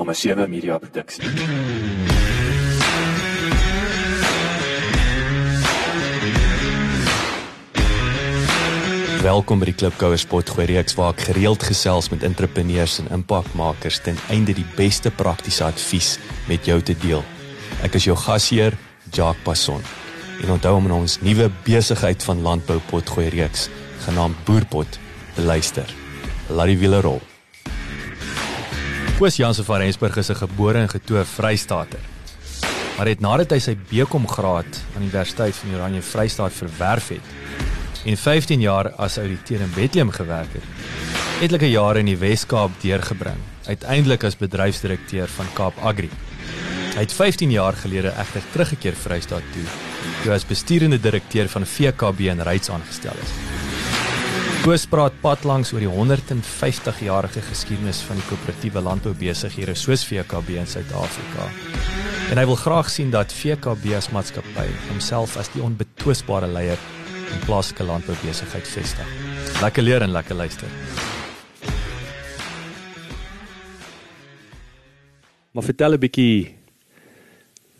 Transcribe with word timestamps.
nommer 0.00 0.14
7 0.14 0.50
Media 0.50 0.78
Produksie. 0.78 1.24
Welkom 9.20 9.60
by 9.60 9.68
die 9.68 9.74
Klipkouer 9.76 10.16
Spotgooi 10.16 10.64
reeks 10.70 10.96
waar 10.96 11.12
ek 11.12 11.26
gereeld 11.28 11.66
gesels 11.68 12.08
met 12.08 12.24
entrepreneurs 12.24 12.96
en 13.02 13.12
impakmakers 13.12 14.00
ten 14.00 14.16
einde 14.32 14.56
die 14.56 14.64
beste 14.78 15.12
praktiese 15.12 15.66
advies 15.68 16.14
met 16.48 16.64
jou 16.64 16.80
te 16.80 16.96
deel. 17.04 17.20
Ek 17.84 18.00
is 18.00 18.08
jou 18.08 18.16
gasheer, 18.16 18.78
Jacques 19.12 19.44
Passon. 19.44 19.84
En 20.40 20.56
onthou 20.56 20.78
om 20.78 20.88
ons 21.02 21.20
nuwe 21.20 21.50
besigheid 21.68 22.24
van 22.24 22.40
landbou 22.40 22.80
potgooi 22.88 23.28
reeks 23.36 23.68
genaamd 24.06 24.46
Boerpot 24.48 24.96
te 25.36 25.44
luister. 25.44 25.92
Laat 26.48 26.72
die 26.72 26.80
wiele 26.80 27.04
rol. 27.04 27.20
Koos 29.20 29.36
Jansen 29.36 29.66
van 29.68 29.82
Rensburg 29.82 30.16
is 30.16 30.30
'n 30.30 30.34
gebore 30.34 30.78
en 30.78 30.88
getoe 30.88 31.24
Vrystater. 31.24 32.00
Maar 32.96 33.06
het 33.06 33.20
nadat 33.20 33.50
hy 33.50 33.58
sy 33.58 33.76
BCom 33.76 34.28
graad 34.28 34.64
aan 34.64 35.02
die 35.02 35.10
Universiteit 35.10 35.54
van 35.56 35.74
Oranje 35.74 36.02
Vrystaat 36.02 36.52
verwerf 36.52 37.08
het, 37.08 37.20
en 38.04 38.16
15 38.16 38.60
jaar 38.60 38.90
as 38.96 39.18
ouditeur 39.18 39.60
in 39.60 39.72
Bethlehem 39.74 40.10
gewerk 40.10 40.52
het. 40.52 40.64
Etlike 41.40 41.70
jare 41.70 41.98
in 41.98 42.06
die 42.06 42.16
Wes-Kaap 42.16 42.70
deurgebring, 42.80 43.36
uiteindelik 43.66 44.24
as 44.24 44.36
bedryfsdirekteur 44.36 45.28
van 45.28 45.46
Kaap 45.52 45.74
Agri. 45.82 46.10
Hy 46.94 47.00
het 47.00 47.12
15 47.12 47.50
jaar 47.50 47.72
gelede 47.72 48.08
egter 48.08 48.42
teruggekeer 48.52 48.94
Vrystaat 48.94 49.44
toe, 49.52 49.68
toe 50.22 50.32
as 50.32 50.46
besturende 50.46 51.00
direkteur 51.00 51.48
van 51.48 51.66
VKB 51.66 52.20
in 52.20 52.40
Ryds 52.40 52.70
aangestel 52.70 53.16
is. 53.22 53.69
Koos 54.60 54.82
praat 54.84 55.14
pad 55.22 55.46
langs 55.48 55.70
oor 55.72 55.80
die 55.80 55.88
150-jarige 55.88 57.40
geskiedenis 57.46 58.02
van 58.04 58.18
die 58.20 58.24
koöperatiewe 58.28 58.82
landboubesighede 58.84 59.72
soos 59.72 60.02
VKB 60.04 60.58
in 60.60 60.66
Suid-Afrika. 60.68 61.46
En 62.28 62.36
hy 62.36 62.44
wil 62.44 62.58
graag 62.60 62.90
sien 62.92 63.08
dat 63.08 63.32
VKB 63.32 63.94
as 63.96 64.10
maatskappy 64.12 64.66
homself 64.90 65.38
as 65.40 65.48
die 65.54 65.62
onbetwisbare 65.64 66.50
leier 66.52 66.76
in 67.32 67.40
plaaslike 67.46 67.86
landboubesigheid 67.88 68.68
vestig. 68.68 69.14
Lekker 69.62 69.86
leer 69.86 70.04
en 70.04 70.12
lekker 70.12 70.36
luister. 70.36 70.68
Maar 75.56 75.64
vertel 75.70 75.96
'n 75.96 76.02
bietjie 76.04 76.56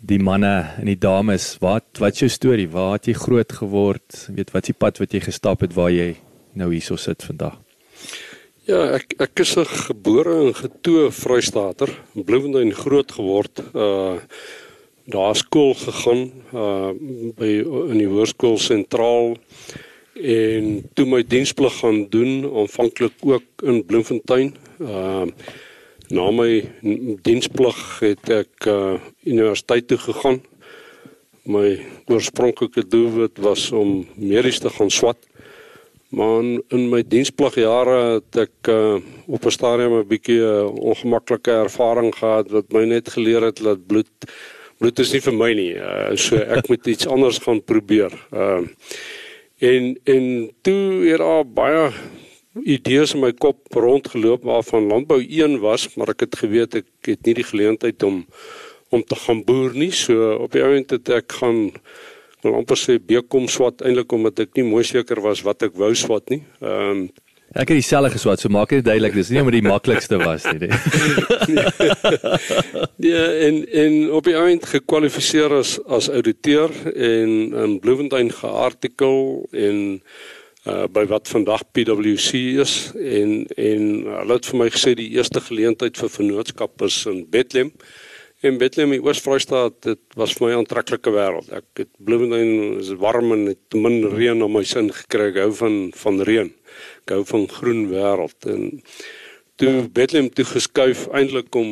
die 0.01 0.19
manne 0.19 0.73
en 0.81 0.85
die 0.89 0.97
dames, 0.97 1.61
wat 1.61 2.01
wat 2.01 2.13
is 2.13 2.19
jou 2.25 2.29
storie? 2.29 2.67
Waar 2.67 2.93
het 2.97 3.05
jy 3.05 3.13
groot 3.13 3.51
geword? 3.53 4.29
Weet 4.33 4.51
wat 4.51 4.63
is 4.63 4.73
die 4.73 4.79
pad 4.79 4.97
wat 4.97 5.13
jy 5.13 5.19
gestap 5.19 5.61
het 5.61 5.73
waar 5.73 5.91
jy 5.91 6.17
nou 6.53 6.71
hierso 6.73 6.95
sit 6.95 7.23
vandag? 7.23 7.57
Ja, 8.69 8.93
ek 8.93 9.15
ek 9.17 9.39
is 9.41 9.57
'n 9.57 9.65
gebore 9.65 10.33
en 10.45 10.53
getoe 10.53 11.11
Vrystater, 11.11 11.89
in 12.15 12.23
Bloemfontein 12.23 12.73
groot 12.73 13.11
geword. 13.11 13.61
Uh 13.73 14.19
daar 15.05 15.35
skool 15.35 15.73
gegaan 15.73 16.31
uh 16.53 16.93
by 17.35 17.51
in 17.91 17.97
die 17.97 18.07
hoërskool 18.07 18.57
sentraal 18.57 19.35
en 20.13 20.89
toe 20.93 21.05
my 21.05 21.23
diensplig 21.23 21.73
gaan 21.81 22.05
doen 22.09 22.45
aanvanklik 22.45 23.17
ook 23.25 23.63
in 23.63 23.85
Bloemfontein. 23.85 24.55
Uh 24.79 25.25
na 26.11 26.31
my 26.31 26.69
diensplig 27.23 27.99
het 27.99 28.29
ek 28.29 28.67
uh 28.67 28.99
universiteit 29.23 29.87
toe 29.87 29.97
gegaan. 29.97 30.41
My 31.43 31.79
oorspronklike 32.05 32.87
doelwit 32.87 33.41
was 33.41 33.71
om 33.71 34.05
medies 34.15 34.59
te 34.59 34.69
gaan 34.69 34.89
swat. 34.89 35.17
Maar 36.11 36.43
in 36.75 36.89
my 36.91 36.99
dienspligjare 37.07 37.97
het 38.17 38.39
ek 38.43 38.69
uh, 38.69 38.97
op 39.31 39.45
'n 39.45 39.55
stadium 39.55 39.93
'n 39.99 40.07
bietjie 40.07 40.41
uh, 40.43 40.67
ongemaklike 40.67 41.51
ervaring 41.51 42.11
gehad 42.15 42.51
wat 42.51 42.67
my 42.75 42.83
net 42.83 43.09
geleer 43.09 43.41
het 43.47 43.63
dat 43.63 43.87
bloed 43.87 44.11
bloed 44.77 44.99
is 44.99 45.13
nie 45.13 45.21
vir 45.21 45.33
my 45.33 45.51
nie. 45.53 45.73
Uh, 45.77 46.11
so 46.15 46.35
ek 46.35 46.67
moet 46.67 46.87
iets 46.87 47.07
anders 47.07 47.37
gaan 47.37 47.63
probeer. 47.63 48.11
Ehm 48.31 48.63
uh, 48.63 48.67
en 49.61 49.99
en 50.03 50.51
toe 50.61 51.05
het 51.05 51.21
daar 51.21 51.45
baie 51.45 51.91
idees 52.65 53.13
in 53.13 53.21
my 53.21 53.31
kop 53.31 53.57
rondgeloop 53.71 54.43
waarvan 54.43 54.89
landbou 54.89 55.21
een 55.23 55.59
was, 55.59 55.95
maar 55.95 56.09
ek 56.09 56.25
het 56.25 56.35
geweet 56.35 56.75
ek 56.75 56.87
het 57.07 57.25
nie 57.25 57.33
die 57.39 57.47
geleentheid 57.47 58.03
om 58.03 58.25
om 58.89 59.03
te 59.03 59.15
gaan 59.15 59.43
boer 59.47 59.71
nie. 59.73 59.91
So 59.91 60.35
op 60.35 60.51
die 60.51 60.63
oomblik 60.63 60.91
het 60.91 61.09
ek 61.09 61.31
gaan 61.39 61.71
wil 62.43 62.59
amper 62.59 62.79
sê 62.79 62.99
bekom 62.99 63.47
swat 63.51 63.83
eintlik 63.85 64.13
omdat 64.13 64.39
ek 64.45 64.55
nie 64.57 64.67
mooi 64.67 64.83
seker 64.87 65.21
was 65.21 65.43
wat 65.47 65.63
ek 65.67 65.77
wou 65.77 65.93
swat 65.95 66.29
nie. 66.33 66.43
Ehm 66.61 67.03
um, 67.03 67.11
Ek 67.51 67.67
het 67.67 67.81
dieselfde 67.81 68.13
geswat, 68.13 68.39
so 68.39 68.47
maak 68.47 68.71
dit 68.71 68.85
duidelik 68.85 69.11
dis 69.17 69.27
nie 69.27 69.41
omdat 69.41 69.57
die 69.57 69.65
maklikste 69.65 70.15
was 70.21 70.45
nie. 70.55 70.69
ja, 73.11 73.25
en 73.47 73.57
en 73.67 73.97
op 74.15 74.23
die 74.23 74.37
eind 74.39 74.63
gekwalifiseer 74.71 75.57
as 75.57 75.73
as 75.83 76.07
ouditeur 76.07 76.71
en 76.93 77.33
in 77.63 77.73
Bloemfontein 77.83 78.31
geartikel 78.37 79.17
en 79.51 79.81
uh 80.69 80.85
by 80.93 81.03
wat 81.09 81.27
vandag 81.27 81.65
PwC 81.73 82.39
is 82.63 82.75
en 82.95 83.43
en 83.57 83.83
hulle 84.05 84.39
het 84.39 84.47
vir 84.47 84.59
my 84.63 84.69
gesê 84.71 84.95
die 84.95 85.09
eerste 85.17 85.43
geleentheid 85.43 85.99
vir 85.99 86.15
vennootskap 86.15 86.87
is 86.87 87.03
in 87.09 87.25
Bethlehem. 87.35 87.73
En 88.41 88.57
Bethlehem 88.57 88.93
in 88.93 89.03
Oos-Vrystaat, 89.05 89.75
dit 89.85 90.15
was 90.17 90.33
vir 90.33 90.47
my 90.47 90.53
'n 90.53 90.57
aantreklike 90.61 91.11
wêreld. 91.13 91.51
Ek 91.53 91.65
het 91.77 91.89
Bloemfontein 91.97 92.79
is 92.79 92.89
warm 92.97 93.31
en 93.31 93.45
het 93.45 93.73
min 93.73 94.01
reën 94.09 94.41
op 94.41 94.49
my 94.49 94.63
sin 94.63 94.89
gekry. 94.89 95.29
Ek 95.29 95.37
hou 95.37 95.53
van 95.53 95.91
van 95.95 96.21
reën 96.21 96.51
ek 97.05 97.15
hou 97.15 97.23
van 97.33 97.47
groen 97.49 97.87
wêreld 97.91 98.47
en 98.49 98.63
toe 99.61 99.73
Bethlehem 99.93 100.29
toe 100.33 100.45
geskuif 100.47 101.05
eintlik 101.17 101.53
om 101.55 101.69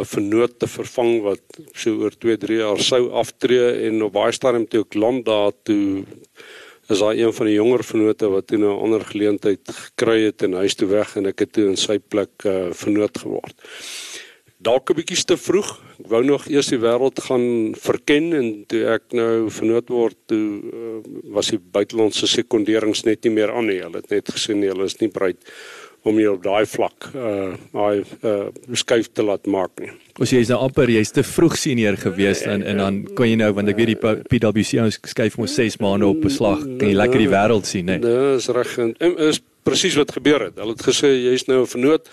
'n 0.00 0.04
vernoot 0.04 0.58
te 0.58 0.68
vervang 0.68 1.22
wat 1.22 1.60
so 1.72 2.02
oor 2.02 2.14
2 2.24 2.36
3 2.36 2.58
jaar 2.58 2.80
sou 2.80 3.02
aftree 3.22 3.86
en 3.88 4.02
op 4.02 4.12
baie 4.12 4.32
stadium 4.32 4.66
toe 4.68 4.84
ek 4.84 4.94
land 4.94 5.24
daar 5.24 5.52
toe 5.64 6.04
is 6.90 6.98
daar 6.98 7.14
een 7.14 7.32
van 7.32 7.46
die 7.46 7.54
jonger 7.54 7.84
vernote 7.84 8.28
wat 8.28 8.46
toe 8.46 8.58
'n 8.58 8.60
nou 8.60 8.76
ander 8.82 9.04
geleentheid 9.04 9.64
gekry 9.64 10.24
het 10.24 10.42
en 10.42 10.58
hy's 10.58 10.74
toe 10.74 10.88
weg 10.88 11.16
en 11.16 11.26
ek 11.26 11.38
het 11.38 11.52
toe 11.52 11.68
in 11.68 11.76
sy 11.76 11.98
plek 11.98 12.44
uh, 12.44 12.72
vernoot 12.72 13.18
geword. 13.18 13.54
Dalk 14.60 14.90
'n 14.90 14.96
bietjie 14.98 15.24
te 15.24 15.36
vroeg. 15.40 15.68
Ek 16.04 16.08
wou 16.12 16.20
nog 16.24 16.44
eers 16.48 16.68
die 16.68 16.80
wêreld 16.80 17.20
gaan 17.24 17.72
verken 17.80 18.32
en 18.36 18.48
toe 18.68 18.84
ek 18.92 19.12
nou 19.16 19.48
vernoot 19.48 19.88
word, 19.88 20.16
toe 20.28 20.60
uh, 20.60 21.00
was 21.32 21.48
die 21.48 21.58
buitelandse 21.58 22.28
sekonderings 22.28 23.04
net 23.08 23.24
nie 23.24 23.32
meer 23.32 23.52
aan 23.52 23.70
nie. 23.72 23.80
Hulle 23.80 24.02
het 24.02 24.10
net 24.10 24.28
gesê 24.28 24.54
nee, 24.54 24.68
hulle 24.68 24.84
is 24.84 24.98
nie 25.00 25.08
bereid 25.08 25.40
om 26.08 26.16
jy 26.20 26.28
op 26.32 26.42
daai 26.44 26.64
vlak 26.68 27.10
uh 27.12 27.56
daai 27.72 28.04
uh 28.24 28.76
skuif 28.76 29.10
te 29.12 29.24
laat 29.24 29.48
maak 29.50 29.72
nie. 29.80 29.90
Ons 30.20 30.32
jy 30.32 30.40
is 30.44 30.52
nou 30.52 30.60
amper 30.64 30.88
jy's 30.92 31.12
te 31.12 31.24
vroeg 31.26 31.56
senior 31.60 31.96
gewees 32.00 32.42
en 32.48 32.64
en 32.64 32.80
dan 32.80 33.02
kon 33.16 33.28
jy 33.28 33.36
nou 33.40 33.50
want 33.56 33.68
ek 33.72 33.80
weet 33.80 33.94
die 33.94 34.00
PwC 34.32 34.80
ons 34.84 35.00
skuif 35.12 35.36
ons 35.40 35.56
6 35.60 35.80
maande 35.84 36.08
op 36.08 36.20
beslag. 36.24 36.64
Kan 36.80 36.88
jy 36.88 36.96
lekker 36.96 37.20
die 37.20 37.32
wêreld 37.32 37.68
sien, 37.68 37.88
né? 37.88 37.98
Nee, 38.00 38.36
dis 38.36 38.48
reg. 38.56 38.76
En 38.80 39.16
is 39.28 39.42
presies 39.62 39.96
wat 40.00 40.12
gebeur 40.12 40.46
het. 40.48 40.56
Hulle 40.60 40.76
het 40.76 40.84
gesê 40.84 41.10
jy's 41.12 41.46
nou 41.48 41.62
'n 41.62 41.66
vernoot 41.66 42.08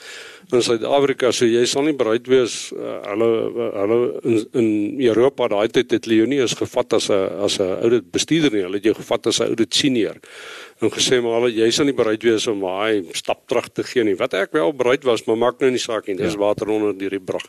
in 0.51 0.61
Suid-Afrika, 0.61 1.31
so 1.31 1.45
jy 1.45 1.65
sal 1.65 1.83
nie 1.83 1.93
bereid 1.93 2.27
wees 2.27 2.71
uh, 2.71 2.99
hulle 3.11 3.29
hulle 3.75 3.97
in, 4.23 4.37
in 4.53 5.01
Europa 5.09 5.47
daai 5.47 5.67
tyd 5.67 5.91
het 5.91 6.07
Leonie 6.07 6.39
is 6.43 6.53
gevat 6.53 6.93
as 6.93 7.09
'n 7.09 7.43
as 7.43 7.59
'n 7.59 7.83
oudit 7.83 8.11
bestuurder 8.11 8.51
nie. 8.51 8.63
Hulle 8.63 8.79
het 8.79 8.83
jou 8.83 8.95
gevat 8.95 9.27
as 9.27 9.39
'n 9.39 9.49
oudit 9.51 9.73
senior 9.73 10.15
en 10.81 10.89
gesê 10.89 11.21
maar 11.21 11.41
hulle 11.41 11.51
jy 11.51 11.71
sal 11.71 11.85
nie 11.85 11.93
bereid 11.93 12.23
wees 12.23 12.47
om 12.47 12.61
daai 12.61 13.03
stap 13.13 13.47
terug 13.47 13.69
te 13.73 13.83
gee 13.83 14.03
nie. 14.03 14.15
Wat 14.15 14.33
ek 14.33 14.51
wel 14.51 14.73
bereid 14.73 15.03
was, 15.03 15.25
maar 15.25 15.37
maak 15.37 15.59
nou 15.59 15.71
nie 15.71 15.79
saak 15.79 16.07
nie. 16.07 16.15
Dis 16.15 16.33
ja. 16.33 16.39
water 16.39 16.69
onder 16.69 16.93
die 16.97 17.19
brug. 17.19 17.43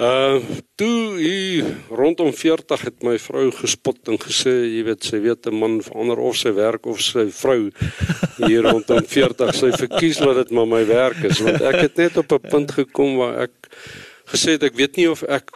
Uh 0.00 0.40
toe 0.80 1.18
hier 1.20 1.66
rondom 1.92 2.32
40 2.32 2.84
het 2.86 3.02
my 3.04 3.18
vrou 3.20 3.50
gespot 3.52 4.08
en 4.08 4.16
gesê 4.16 4.54
jy 4.64 4.84
weet 4.86 5.04
sy 5.04 5.20
weet 5.20 5.46
'n 5.46 5.58
man 5.60 5.80
verander 5.84 6.18
of 6.18 6.36
sy 6.40 6.54
werk 6.56 6.86
of 6.86 7.02
sy 7.04 7.26
vrou 7.28 7.68
hier 8.40 8.62
rondom 8.64 9.04
40 9.04 9.52
sy 9.54 9.70
verkies 9.76 10.22
dat 10.24 10.36
dit 10.40 10.50
maar 10.56 10.66
my 10.66 10.86
werk 10.88 11.20
is 11.28 11.42
want 11.44 11.60
ek 11.60 11.80
het 11.84 11.96
net 11.96 12.16
op 12.16 12.32
'n 12.32 12.48
punt 12.48 12.72
gekom 12.72 13.16
waar 13.20 13.42
ek 13.44 13.52
gesê 14.32 14.56
het 14.56 14.62
ek 14.62 14.76
weet 14.78 14.96
nie 14.96 15.08
of 15.10 15.22
ek 15.22 15.50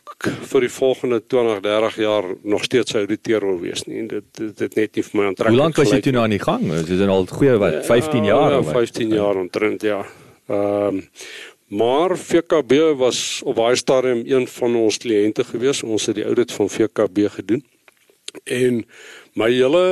vir 0.51 0.67
die 0.67 0.73
volgende 0.73 1.21
20 1.21 1.63
30 1.65 1.97
jaar 2.03 2.25
nog 2.43 2.65
steeds 2.65 2.95
sou 2.95 3.01
ouditeur 3.03 3.45
wil 3.45 3.61
wees 3.61 3.85
nie. 3.89 4.07
Dit 4.09 4.25
dit 4.35 4.77
net 4.77 4.97
nie 4.97 5.05
vir 5.07 5.21
my 5.21 5.27
aantreklik 5.31 5.55
Hoe 5.55 5.63
lank 5.63 5.81
was 5.81 5.91
jy 5.93 6.01
toe 6.05 6.13
nou 6.17 6.25
aan 6.25 6.37
die 6.37 6.43
gang? 6.43 6.67
Is 6.73 6.87
dit 6.91 7.09
al 7.17 7.27
goeie 7.27 7.57
wat 7.63 7.81
15 7.87 8.29
jaar 8.29 8.59
ja, 8.59 8.63
15 8.63 9.15
jaar 9.15 9.41
omtrent 9.41 9.83
ja. 9.83 10.05
Ehm 10.49 11.01
um, 11.01 11.03
Maar 11.75 12.19
VKB 12.19 12.73
was 12.97 13.41
op 13.45 13.55
baie 13.55 13.77
stadium 13.77 14.23
een 14.27 14.47
van 14.47 14.77
ons 14.77 14.99
kliënte 15.03 15.45
gewees. 15.45 15.83
Ons 15.83 16.07
het 16.07 16.15
die 16.21 16.25
audit 16.25 16.53
van 16.53 16.71
VKB 16.71 17.27
gedoen. 17.35 17.65
En 18.45 18.85
my 19.35 19.49
hele 19.51 19.83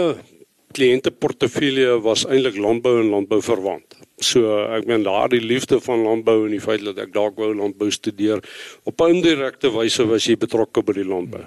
kliënteportefeulje 0.73 1.99
was 2.05 2.23
eintlik 2.26 2.56
landbou 2.56 2.94
en 3.00 3.11
landbou 3.11 3.40
verwant. 3.43 3.99
So 4.23 4.61
ek 4.62 4.87
meen 4.87 5.02
daardie 5.02 5.43
liefde 5.43 5.81
van 5.82 6.05
landbou 6.06 6.44
en 6.44 6.55
die 6.55 6.62
feit 6.62 6.84
dat 6.87 7.00
ek 7.02 7.11
dalk 7.17 7.34
wou 7.40 7.50
landbou 7.50 7.90
studeer 7.90 8.38
op 8.87 9.00
'n 9.00 9.19
indirekte 9.19 9.75
wyse 9.75 10.06
was 10.06 10.26
jy 10.26 10.37
betrokke 10.37 10.82
by 10.82 10.93
die 10.93 11.08
landbou. 11.08 11.43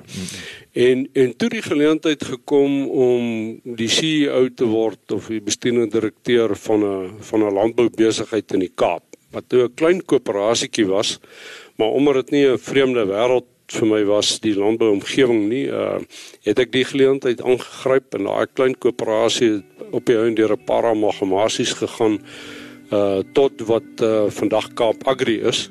En 0.73 1.07
en 1.13 1.35
toe 1.38 1.49
die 1.49 1.63
geleentheid 1.63 2.23
gekom 2.23 2.89
om 2.89 3.23
die 3.63 3.89
CEO 3.89 4.49
te 4.49 4.65
word 4.65 5.11
of 5.11 5.27
die 5.27 5.41
bestuurende 5.41 5.99
direkteur 5.99 6.55
van 6.55 6.83
'n 6.83 7.13
van 7.19 7.39
'n 7.39 7.53
landboubesigheid 7.53 8.53
in 8.53 8.59
die 8.59 8.75
Kaap 8.75 9.14
wat 9.35 9.49
toe 9.49 9.67
'n 9.67 9.75
klein 9.75 9.99
koöperasietjie 10.01 10.87
was, 10.87 11.19
Maar 11.75 11.87
omdat 11.87 12.13
dit 12.13 12.29
nie 12.29 12.47
'n 12.47 12.57
vreemde 12.57 13.05
wêreld 13.05 13.45
vir 13.67 13.87
my 13.87 14.03
was 14.05 14.39
die 14.39 14.55
landbouomgewing 14.55 15.47
nie, 15.49 15.67
uh 15.67 15.99
het 16.41 16.59
ek 16.59 16.71
die 16.71 16.85
geleentheid 16.85 17.41
aangegryp 17.41 18.13
en 18.13 18.23
daai 18.23 18.47
klein 18.53 18.75
koöperasie 18.77 19.63
op 19.91 20.05
die 20.05 20.17
einde 20.17 20.41
deur 20.41 20.53
'n 20.53 20.63
paar 20.65 20.85
amalgamasies 20.85 21.73
gegaan 21.73 22.19
uh 22.91 23.23
tot 23.33 23.61
wat 23.61 24.01
uh 24.01 24.29
vandag 24.29 24.73
Kaap 24.73 25.07
Agri 25.07 25.41
is. 25.41 25.69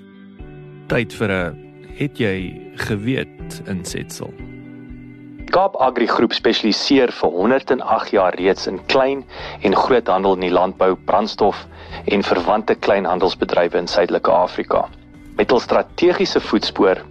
Tyd 0.89 1.13
vir 1.13 1.31
'n 1.31 1.57
het 1.97 2.19
jy 2.19 2.61
geweet 2.75 3.63
insetsel. 3.67 4.54
Kaap 5.53 5.77
Agri 5.81 6.07
Groep 6.09 6.33
spesialiseer 6.33 7.11
vir 7.13 7.35
108 7.37 8.13
jaar 8.15 8.35
reeds 8.39 8.67
in 8.71 8.79
klein 8.89 9.25
en 9.63 9.77
groothandel 9.77 10.39
in 10.39 10.47
die 10.47 10.53
landbou, 10.55 10.95
brandstof 11.07 11.67
en 12.05 12.25
verwante 12.25 12.75
kleinhandelsbedrywe 12.75 13.79
in 13.79 13.91
Suidelike 13.91 14.33
Afrika. 14.33 14.87
Met 15.37 15.53
hul 15.53 15.61
strategiese 15.61 16.41
voetspoor, 16.41 17.03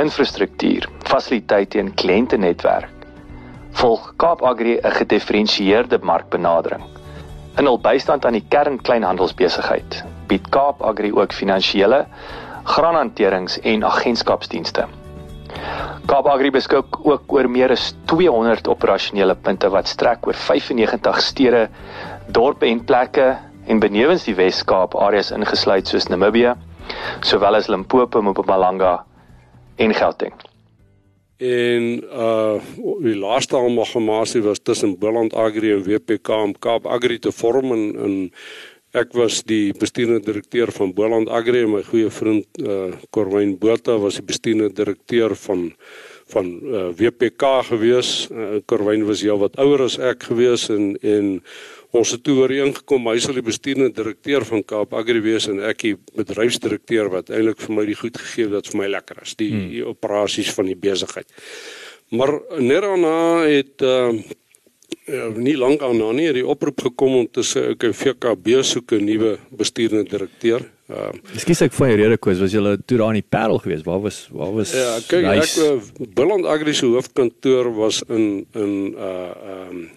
infrastruktuur, 0.00 0.88
fasiliteite 1.10 1.82
en 1.82 1.92
kliëntenetwerk, 1.94 2.90
volg 3.80 4.12
Kaap 4.16 4.42
Agri 4.42 4.78
'n 4.78 4.96
gedifferensieerde 4.98 5.98
markbenadering. 6.02 6.82
In 7.58 7.66
hul 7.66 7.78
bystand 7.78 8.24
aan 8.24 8.38
die 8.38 8.46
kern 8.48 8.80
kleinhandelsbesigheid, 8.82 10.04
bied 10.26 10.48
Kaap 10.48 10.82
Agri 10.82 11.12
ook 11.12 11.32
finansiële, 11.32 12.06
graanhanterings 12.64 13.60
en 13.60 13.84
agentskapsdienste. 13.84 14.86
Kaap 16.04 16.26
Agri 16.28 16.50
beskik 16.52 16.98
ook 17.00 17.32
oor 17.32 17.46
meer 17.48 17.72
as 17.72 17.94
200 18.10 18.68
operasionele 18.68 19.34
punte 19.40 19.70
wat 19.72 19.88
strek 19.88 20.26
oor 20.28 20.36
95 20.36 21.20
stede, 21.24 21.62
dorpe 22.36 22.68
en 22.68 22.82
plekke 22.84 23.30
en 23.72 23.80
benewens 23.80 24.26
die 24.28 24.34
Wes-Kaap 24.36 24.98
areas 25.00 25.32
ingesluit 25.32 25.88
soos 25.88 26.10
Namibië, 26.12 26.52
sowel 27.24 27.56
as 27.56 27.70
Limpopo, 27.72 28.20
Mpumalanga 28.20 28.98
en 29.80 29.94
Gauteng. 29.96 30.36
En 31.40 31.88
uh 32.04 32.60
die 33.04 33.16
laaste 33.16 33.56
amalgamasie 33.56 34.42
was 34.44 34.60
tussen 34.62 34.98
Boland 35.00 35.34
Agri 35.34 35.72
en 35.72 35.82
WPK 35.88 36.28
om 36.28 36.52
Kaap 36.58 36.86
Agri 36.86 37.18
te 37.18 37.32
vorm 37.32 37.72
en 37.72 37.84
in 38.04 38.16
Ek 38.94 39.10
was 39.18 39.40
die 39.42 39.72
bestuurende 39.74 40.22
direkteur 40.22 40.70
van 40.70 40.92
Boland 40.94 41.26
Agri 41.26 41.64
en 41.64 41.72
my 41.72 41.80
goeie 41.82 42.10
vriend 42.14 42.60
uh 42.62 42.92
Corwyn 43.10 43.56
Botha 43.58 43.96
was 43.98 44.20
die 44.20 44.26
bestuurende 44.26 44.70
direkteur 44.70 45.34
van 45.34 45.72
van 46.30 46.46
uh, 46.62 46.86
WPK 46.96 47.50
gewees. 47.68 48.28
Uh, 48.30 48.60
Corwyn 48.64 49.02
was 49.04 49.20
heel 49.26 49.36
wat 49.42 49.58
ouer 49.60 49.82
as 49.84 49.98
ek 49.98 50.28
gewees 50.30 50.68
en 50.72 50.94
en 51.02 51.32
ons 51.94 52.12
het 52.14 52.22
toe 52.26 52.36
ooreengekom 52.44 53.10
hy 53.10 53.18
sal 53.22 53.36
die 53.36 53.44
bestuurende 53.44 53.90
direkteur 53.98 54.46
van 54.46 54.62
Kaap 54.62 54.94
Agri 54.94 55.20
wees 55.26 55.50
en 55.50 55.58
ek 55.66 55.82
die 55.82 55.96
bedryfsdirekteur 56.14 57.10
wat 57.10 57.34
eintlik 57.34 57.60
vir 57.66 57.76
my 57.76 57.88
die 57.90 57.98
goed 57.98 58.16
gegee 58.22 58.46
het 58.46 58.54
wat 58.60 58.70
vir 58.70 58.80
my 58.84 58.88
lekker 58.94 59.20
is, 59.26 59.34
die, 59.34 59.50
hmm. 59.50 59.68
die 59.74 59.84
operasies 59.90 60.54
van 60.54 60.70
die 60.70 60.78
besigheid. 60.78 61.28
Maar 62.14 62.36
net 62.62 62.86
daarna 62.86 63.18
het 63.42 63.82
uh 63.82 64.14
Ja, 65.04 65.26
nie 65.28 65.56
lank 65.56 65.82
aan 65.84 65.98
na 66.00 66.12
nie 66.16 66.24
het 66.30 66.36
die 66.38 66.46
oproep 66.48 66.80
gekom 66.86 67.18
om 67.18 67.26
te 67.28 67.42
sê 67.44 67.66
ek 67.74 67.90
VKB 67.92 68.62
soek 68.64 68.92
'n 68.96 69.04
nuwe 69.04 69.36
bestuurende 69.52 70.08
direkteur. 70.08 70.64
Uh 70.88 71.12
Ekskuus 71.34 71.60
ek 71.60 71.72
van 71.72 71.88
jou 71.88 71.98
rede 71.98 72.16
koes, 72.16 72.40
was 72.40 72.52
jy 72.52 72.60
toe 72.86 72.98
daar 72.98 73.12
in 73.12 73.20
die 73.20 73.28
Parel 73.28 73.58
gewees? 73.58 73.84
Waar 73.84 74.00
was 74.00 74.28
waar 74.32 74.52
was 74.52 74.72
Ja, 74.72 74.98
kyk 75.06 75.24
nice. 75.24 75.60
ek 75.60 75.76
uh, 75.76 76.08
Billand 76.14 76.46
Agri 76.46 76.72
se 76.72 76.86
hoofkantoor 76.86 77.74
was 77.74 78.02
in 78.08 78.46
in 78.54 78.94
uh 78.96 79.04
ehm 79.04 79.76
um, 79.76 79.90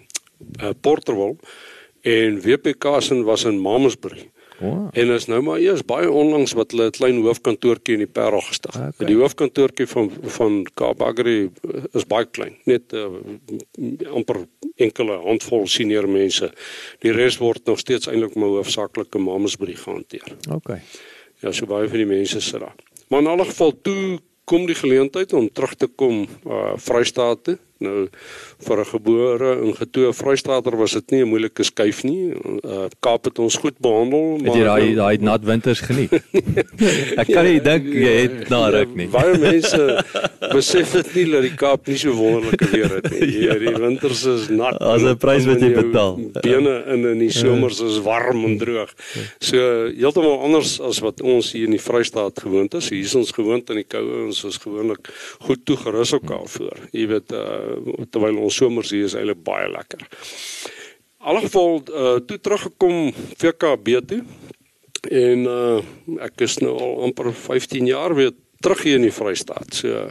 uh, 0.62 0.72
Porterville 0.80 1.36
en 2.02 2.40
WPK 2.40 3.00
se 3.00 3.22
was 3.24 3.44
in 3.44 3.58
Mamasbury. 3.60 4.30
Wow. 4.58 4.88
En 4.92 5.10
is 5.14 5.26
nou 5.30 5.38
maar 5.42 5.60
eers 5.62 5.84
baie 5.86 6.10
onlangs 6.10 6.52
wat 6.58 6.72
hulle 6.74 6.88
'n 6.88 6.96
klein 6.96 7.20
hoofkantoortjie 7.22 7.94
in 7.94 8.02
die 8.02 8.12
Parel 8.12 8.40
gestig 8.40 8.74
het. 8.74 8.94
Okay. 8.94 9.06
Die 9.06 9.16
hoofkantoortjie 9.16 9.86
van 9.86 10.10
van 10.22 10.66
Kaap 10.74 11.02
Agri 11.02 11.50
is 11.92 12.06
baie 12.06 12.26
klein, 12.26 12.56
net 12.64 12.92
uh, 12.92 13.06
amper 14.12 14.46
enkele 14.76 15.18
handvol 15.22 15.66
senior 15.66 16.08
mense. 16.08 16.50
Die 16.98 17.12
res 17.12 17.38
word 17.38 17.64
nog 17.66 17.78
steeds 17.78 18.06
eintlik 18.06 18.34
maar 18.34 18.48
hoofsaaklike 18.58 19.18
mamas 19.18 19.56
by 19.56 19.66
die 19.66 19.76
gehanteer. 19.76 20.36
OK. 20.50 20.74
Ja, 21.40 21.52
so 21.52 21.66
baie 21.66 21.88
van 21.88 21.98
die 21.98 22.10
mense 22.10 22.40
sit 22.40 22.60
daar. 22.60 22.74
Maar 23.08 23.20
in 23.20 23.26
alle 23.26 23.44
geval 23.44 23.80
toe 23.82 24.18
kom 24.48 24.66
die 24.66 24.78
geleentheid 24.78 25.32
om 25.36 25.48
terug 25.52 25.76
te 25.76 25.88
kom 26.00 26.26
uh 26.48 26.74
Vrystaat 26.88 27.44
toe 27.44 27.58
Nou 27.78 28.08
vir 28.66 28.80
'n 28.80 28.90
gebore 28.90 29.50
en 29.62 29.74
getoe 29.74 30.12
Vrystaatder 30.12 30.76
was 30.76 30.92
dit 30.92 31.10
nie 31.10 31.22
'n 31.22 31.28
moeilike 31.30 31.62
skuif 31.62 32.02
nie. 32.02 32.34
Uh, 32.64 32.90
Kaap 33.00 33.24
het 33.24 33.38
ons 33.38 33.56
goed 33.56 33.78
behandel, 33.78 34.38
maar 34.38 34.56
jy 34.56 34.64
daai 34.64 34.94
daai 34.94 35.18
nat 35.22 35.44
winters 35.44 35.80
geniet. 35.80 36.10
ek 37.22 37.30
kan 37.30 37.44
nie 37.44 37.60
dink 37.62 37.86
jy 37.86 38.14
het 38.26 38.48
na 38.48 38.68
ruk 38.74 38.94
nie. 38.98 39.06
Baie 39.06 39.38
mense 39.38 40.04
besef 40.52 40.92
dit 40.96 41.10
nie 41.16 41.24
dat 41.32 41.44
die 41.46 41.54
Kaap 41.58 41.88
nie 41.90 41.96
so 42.00 42.14
wonderlike 42.16 42.68
weer 42.72 42.94
het 42.98 43.10
nie. 43.12 43.26
Ja, 43.48 43.54
die 43.60 43.72
winters 43.78 44.24
is 44.28 44.48
nat. 44.52 44.78
As 44.82 45.04
'n 45.06 45.16
prys 45.20 45.46
wat 45.48 45.62
jy 45.62 45.70
betaal. 45.76 46.16
Bene 46.42 46.74
in 46.94 47.06
in 47.12 47.22
die 47.22 47.30
somers 47.32 47.80
is 47.84 48.00
warm 48.04 48.44
en 48.44 48.58
droog. 48.58 48.92
So 49.40 49.58
heeltemal 49.94 50.40
anders 50.46 50.78
as 50.80 51.00
wat 51.04 51.22
ons 51.22 51.52
hier 51.52 51.68
in 51.68 51.76
die 51.76 51.82
Vrystaat 51.82 52.40
gewoond 52.40 52.74
is. 52.74 52.90
Hier 52.90 53.04
is 53.04 53.14
ons 53.14 53.32
gewoond 53.32 53.70
aan 53.70 53.80
die 53.82 53.86
koue 53.88 54.22
en 54.22 54.32
ons 54.32 54.44
is 54.44 54.58
gewoonlik 54.62 55.12
goed 55.46 55.64
toegerus 55.64 56.12
op 56.18 56.26
daarvoor. 56.28 56.88
Jy 56.92 57.06
weet 57.14 57.32
uh 57.32 58.04
terwyl 58.10 58.42
ons 58.42 58.56
somers 58.56 58.90
hier 58.90 59.06
is 59.08 59.14
eintlik 59.14 59.42
baie 59.44 59.68
lekker. 59.70 60.04
Algeval 61.18 61.82
uh, 61.90 62.18
toe 62.24 62.38
teruggekom 62.40 63.12
VKB 63.36 63.98
toe 64.06 64.22
en 65.10 65.46
uh, 65.46 65.80
ek 66.24 66.44
is 66.46 66.58
nou 66.62 66.74
al 66.78 66.94
amper 67.08 67.32
15 67.34 67.86
jaar 67.86 68.14
weer 68.14 68.32
terug 68.60 68.82
hier 68.82 68.94
in 68.94 69.06
die 69.08 69.14
Vrystaat. 69.14 69.74
So 69.74 70.10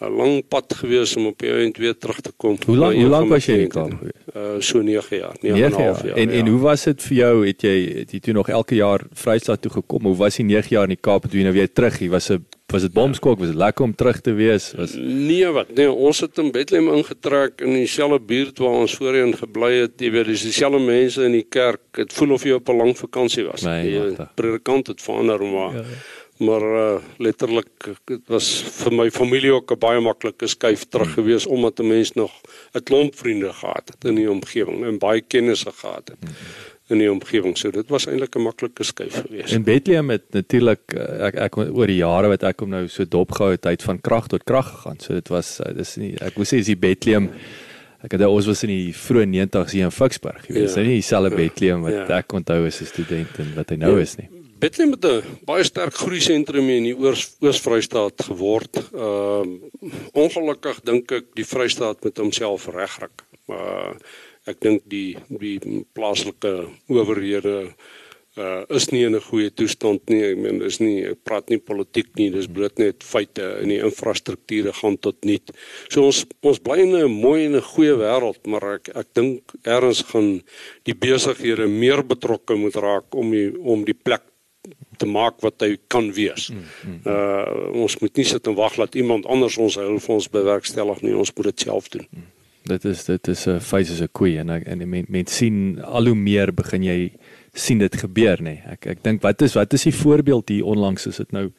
'n 0.00 0.16
lang 0.16 0.42
pad 0.48 0.72
gewees 0.74 1.12
om 1.16 1.26
op 1.28 1.38
die 1.38 1.50
eind 1.52 1.76
weer 1.76 1.96
terug 1.98 2.20
te 2.24 2.32
kom. 2.36 2.56
Hoe 2.66 2.76
lank 2.76 2.96
hoe 2.96 3.08
lank 3.08 3.28
was 3.28 3.46
jy 3.46 3.58
in 3.66 3.68
Kaap? 3.68 3.92
Uh 4.32 4.56
so 4.58 4.80
9 4.80 5.16
jaar, 5.16 5.36
9 5.40 5.64
en 5.64 5.70
'n 5.70 5.72
half 5.72 6.02
jaar. 6.02 6.16
En 6.16 6.30
ja. 6.30 6.38
en 6.38 6.46
hoe 6.46 6.60
was 6.60 6.84
dit 6.84 7.02
vir 7.02 7.16
jou? 7.16 7.46
Het 7.46 7.62
jy 7.62 7.76
het 7.98 8.12
jy 8.12 8.20
toe 8.20 8.32
nog 8.32 8.48
elke 8.48 8.74
jaar 8.74 9.00
Vrystaat 9.12 9.62
toe 9.62 9.70
gekom? 9.70 10.04
Hoe 10.04 10.16
was 10.16 10.36
die 10.36 10.44
9 10.44 10.68
jaar 10.70 10.88
in 10.88 10.96
die 10.96 11.00
Kaap 11.00 11.28
toe 11.28 11.38
jy 11.38 11.44
nou 11.44 11.52
weer 11.54 11.72
terug 11.72 11.98
hier? 11.98 12.10
Was 12.10 12.30
'n 12.30 12.46
was 12.70 12.82
dit 12.82 12.92
bomskok? 12.92 13.38
Was 13.38 13.48
dit 13.48 13.56
lekker 13.56 13.84
om 13.84 13.94
terug 13.94 14.20
te 14.20 14.32
wees? 14.32 14.72
Was 14.76 14.94
Nee, 14.94 15.46
wat? 15.46 15.74
Nee, 15.74 15.90
ons 15.90 16.20
het 16.20 16.38
in 16.38 16.50
Bethlehem 16.50 16.88
ingetrek 16.94 17.60
in 17.60 17.72
dieselfde 17.72 18.20
buurt 18.20 18.58
waar 18.58 18.78
ons 18.86 18.94
voorheen 18.94 19.36
gebly 19.36 19.72
het. 19.74 19.92
Jy 19.96 20.10
weet, 20.10 20.26
dis 20.26 20.42
dieselfde 20.42 20.78
mense 20.78 21.24
in 21.24 21.32
die 21.32 21.46
kerk. 21.48 21.80
Dit 21.90 22.12
voel 22.12 22.30
of 22.30 22.44
jy 22.44 22.52
op 22.52 22.68
'n 22.68 22.76
lang 22.76 22.96
vakansie 22.96 23.44
was. 23.44 23.60
Die 23.60 24.16
predikant 24.34 24.86
het 24.86 25.02
verander 25.02 25.42
maar 25.42 25.74
ja, 25.74 25.78
ja 25.78 26.19
maar 26.40 26.62
uh, 26.62 26.96
letterlik 27.18 27.90
dit 28.08 28.22
was 28.32 28.48
vir 28.80 28.94
my 28.96 29.10
familie 29.10 29.52
ook 29.52 29.72
'n 29.72 29.78
baie 29.78 30.00
maklike 30.00 30.46
skuif 30.46 30.86
terug 30.88 31.12
gewees 31.14 31.46
omdat 31.46 31.80
'n 31.80 31.88
mens 31.88 32.12
nog 32.12 32.32
'n 32.74 32.82
klomp 32.82 33.14
vriende 33.14 33.52
gehad 33.52 33.92
het 33.92 34.04
in 34.04 34.14
die 34.14 34.30
omgewing 34.30 34.84
en 34.84 34.98
baie 34.98 35.20
kennisse 35.20 35.72
gehad 35.72 36.08
het 36.08 36.30
in 36.90 36.98
die 36.98 37.10
omgewing. 37.10 37.56
So 37.58 37.70
dit 37.70 37.88
was 37.88 38.06
eintlik 38.06 38.36
'n 38.36 38.42
maklike 38.42 38.84
skuif 38.84 39.22
gewees. 39.22 39.52
En 39.52 39.62
Bethlehem 39.62 40.10
het 40.10 40.30
natuurlik 40.30 40.92
eh, 40.92 41.26
ek 41.26 41.34
ek 41.34 41.56
oor 41.56 41.86
die 41.86 42.02
jare 42.02 42.28
wat 42.28 42.42
ek 42.42 42.60
hom 42.60 42.70
nou 42.70 42.88
so 42.88 43.04
dopgehou 43.04 43.50
het 43.50 43.66
uit 43.66 43.82
van 43.82 44.00
krag 44.00 44.26
tot 44.26 44.44
krag 44.44 44.66
gegaan. 44.66 45.00
So 45.00 45.14
dit 45.14 45.28
was 45.28 45.60
eh, 45.60 45.74
dis 45.74 45.96
nie 45.96 46.14
ek 46.20 46.34
wou 46.34 46.44
sê 46.44 46.58
is 46.58 46.66
die 46.66 46.76
Bethlehem 46.76 47.30
ek 48.02 48.12
het 48.12 48.24
ons 48.24 48.46
was 48.46 48.62
in 48.62 48.72
die 48.72 48.92
vroeë 48.96 49.26
90's 49.28 49.72
hier 49.72 49.84
in 49.84 49.90
Ficksburg 49.90 50.46
jy 50.48 50.54
weet 50.54 50.74
ja, 50.74 50.82
nie 50.82 51.00
dieselfde 51.00 51.30
ja, 51.30 51.36
Bethlehem 51.36 51.82
wat 51.82 51.92
ja. 51.92 52.18
ek 52.18 52.32
onthou 52.32 52.66
as 52.66 52.80
'n 52.80 52.86
student 52.86 53.38
en 53.38 53.54
wat 53.54 53.70
hy 53.70 53.76
nou 53.76 53.96
ja. 53.96 54.02
is 54.02 54.16
nie 54.16 54.39
Bethlehem 54.60 54.92
het 54.92 55.04
'n 55.04 55.38
baie 55.48 55.64
sterk 55.64 55.94
groei 55.94 56.20
sentrum 56.20 56.68
in 56.68 56.84
die 56.84 56.96
Oos-Vrystaat 56.96 58.26
geword. 58.28 58.76
Ehm 58.92 59.54
uh, 59.82 59.92
ongelukkig 60.12 60.82
dink 60.84 61.12
ek 61.12 61.32
die 61.34 61.46
Vrystaat 61.48 62.04
met 62.04 62.20
homself 62.20 62.66
regryk. 62.68 63.24
Maar 63.48 63.96
uh, 63.96 63.96
ek 64.44 64.60
dink 64.60 64.82
die 64.84 65.16
die 65.28 65.86
plaaslike 65.96 66.52
owerhede 66.92 67.72
uh 68.36 68.62
is 68.76 68.90
nie 68.92 69.02
in 69.06 69.16
'n 69.16 69.28
goeie 69.30 69.50
toestand 69.50 70.08
nie. 70.08 70.22
Ek 70.22 70.36
meen 70.38 70.58
dis 70.58 70.78
nie 70.78 71.08
ek 71.08 71.24
praat 71.24 71.48
nie 71.48 71.58
politiek 71.58 72.12
nie, 72.16 72.30
dis 72.30 72.46
bloot 72.46 72.78
net 72.78 73.02
feite 73.02 73.42
en 73.62 73.68
die 73.68 73.80
infrastrukture 73.80 74.72
gaan 74.72 74.98
tot 74.98 75.24
nul. 75.24 75.40
So 75.88 76.04
ons 76.04 76.26
ons 76.42 76.58
bly 76.58 76.78
in 76.84 76.96
'n 76.96 77.10
mooi 77.10 77.46
en 77.46 77.56
'n 77.56 77.70
goeie 77.72 77.96
wêreld, 77.96 78.46
maar 78.46 78.74
ek 78.74 78.88
ek 78.94 79.08
dink 79.14 79.42
ergens 79.64 80.02
gaan 80.02 80.42
die 80.84 80.94
besighede 80.94 81.66
meer 81.66 82.04
betrokke 82.04 82.56
moet 82.56 82.76
raak 82.76 83.14
om 83.14 83.30
die 83.30 83.50
om 83.58 83.84
die 83.84 83.96
plek 83.96 84.29
te 85.00 85.06
maak 85.06 85.40
wat 85.40 85.62
hy 85.64 85.76
kan 85.88 86.10
wees. 86.12 86.50
Mm, 86.50 86.58
mm, 86.58 86.90
mm. 86.90 87.00
Uh 87.08 87.84
ons 87.84 87.96
moet 88.02 88.20
nie 88.20 88.26
sit 88.28 88.46
en 88.46 88.54
wag 88.58 88.76
dat 88.76 88.94
iemand 88.94 89.26
anders 89.26 89.56
ons 89.56 89.78
help 89.80 90.02
vir 90.04 90.14
ons 90.14 90.28
bewerkstellig 90.28 91.00
nie, 91.02 91.16
ons 91.16 91.32
moet 91.36 91.50
dit 91.50 91.66
self 91.66 91.88
doen. 91.88 92.06
Dit 92.68 92.84
is 92.84 93.04
dit 93.04 93.28
is 93.28 93.46
'n 93.46 93.60
face 93.60 93.92
is 93.92 94.02
'n 94.02 94.12
koei 94.12 94.36
en 94.38 94.50
ek, 94.50 94.66
en 94.66 94.88
mense 94.88 95.10
men 95.10 95.26
sien 95.26 95.80
al 95.82 96.06
hoe 96.06 96.14
meer 96.14 96.52
begin 96.54 96.82
jy 96.82 97.12
sien 97.54 97.78
dit 97.78 97.96
gebeur 97.96 98.42
nê. 98.42 98.60
Ek 98.66 98.86
ek 98.86 99.02
dink 99.02 99.22
wat 99.22 99.42
is 99.42 99.54
wat 99.54 99.72
is 99.72 99.82
die 99.82 99.94
voorbeeld 99.94 100.48
hier 100.48 100.64
onlangs 100.64 101.06
is 101.06 101.16
dit 101.16 101.32
nou 101.32 101.50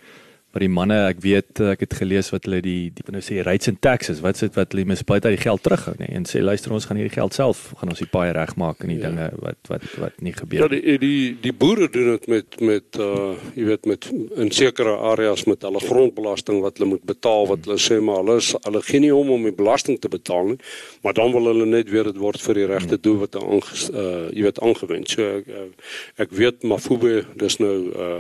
Maar 0.51 0.65
die 0.65 0.71
manne, 0.71 0.97
ek 1.07 1.21
weet 1.23 1.61
ek 1.63 1.85
het 1.85 1.93
gelees 1.95 2.27
wat 2.33 2.43
hulle 2.47 2.59
die 2.63 2.91
die 2.91 3.05
nou 3.13 3.21
sê 3.23 3.39
rates 3.45 3.69
in 3.71 3.77
Texas, 3.79 4.19
wat 4.23 4.39
sit 4.41 4.57
wat 4.59 4.73
hulle 4.73 4.83
munisipaliteit 4.89 5.31
uit 5.31 5.39
die 5.39 5.45
geld 5.45 5.63
terughou 5.63 5.93
nê 5.95 6.09
nee, 6.09 6.17
en 6.19 6.25
sê 6.27 6.41
luister 6.43 6.73
ons 6.75 6.87
gaan 6.89 6.99
hierdie 6.99 7.13
geld 7.13 7.35
self 7.37 7.61
gaan 7.79 7.93
ons 7.93 8.01
die 8.03 8.09
paai 8.11 8.33
regmaak 8.35 8.83
en 8.83 8.91
die 8.91 8.97
ja. 8.99 9.07
dinge 9.07 9.29
wat 9.45 9.71
wat 9.71 9.85
wat 10.01 10.17
nie 10.19 10.33
gebeur 10.35 10.67
nie. 10.67 10.81
Ja, 10.81 10.97
die 10.97 10.97
die 10.99 11.37
die 11.45 11.53
boere 11.55 11.87
doen 11.93 12.09
dit 12.13 12.27
met 12.33 12.59
met 12.59 12.99
uh 12.99 13.31
jy 13.55 13.69
weet 13.69 13.87
met 13.87 14.09
in 14.11 14.51
sekere 14.51 14.97
areas 15.13 15.45
met 15.47 15.63
hulle 15.67 15.79
grondbelasting 15.85 16.59
wat 16.65 16.79
hulle 16.79 16.97
moet 16.97 17.05
betaal 17.13 17.47
wat 17.53 17.69
hulle 17.69 17.79
sê 17.79 18.01
maar 18.03 18.19
hulle 18.19 18.39
is, 18.43 18.51
hulle 18.65 18.81
gee 18.89 19.03
nie 19.05 19.13
om 19.15 19.31
om 19.37 19.47
die 19.47 19.55
belasting 19.55 20.01
te 20.03 20.11
betaal 20.11 20.51
nie, 20.51 20.59
maar 21.05 21.15
dan 21.15 21.31
wil 21.31 21.47
hulle 21.53 21.69
net 21.69 21.91
weer 21.95 22.11
dit 22.11 22.19
word 22.19 22.43
vir 22.43 22.59
die 22.59 22.67
regte 22.73 22.99
doel 22.99 23.23
wat 23.23 23.39
hulle 23.39 23.61
uh 23.61 24.27
jy 24.35 24.43
weet 24.49 24.59
aangewend. 24.59 25.15
So 25.15 25.31
ek 25.39 26.27
ek 26.27 26.35
weet 26.35 26.67
Mafube 26.67 27.21
dis 27.39 27.59
nou 27.63 27.77
uh 27.95 28.19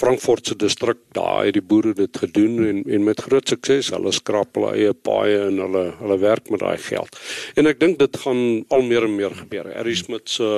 Frankfurt 0.00 0.46
se 0.46 0.56
distrik 0.56 0.96
daar 1.12 1.44
het 1.44 1.58
die 1.58 1.62
boere 1.62 1.92
dit 1.96 2.20
gedoen 2.22 2.64
en 2.66 2.82
en 2.88 3.04
met 3.04 3.20
groot 3.20 3.48
sukses. 3.48 3.90
Hulle 3.92 4.12
skraap 4.16 4.56
hulle 4.56 4.72
eie 4.78 4.94
paaie 4.94 5.38
en 5.50 5.60
hulle 5.60 5.84
hulle 6.00 6.18
werk 6.22 6.50
met 6.50 6.64
daai 6.64 6.80
geld. 6.86 7.18
En 7.60 7.68
ek 7.68 7.80
dink 7.82 7.98
dit 8.00 8.20
gaan 8.24 8.42
al 8.72 8.86
meer 8.88 9.04
en 9.08 9.16
meer 9.18 9.36
gebeur. 9.42 9.68
Harry 9.76 9.96
Smith 10.00 10.28
se 10.32 10.50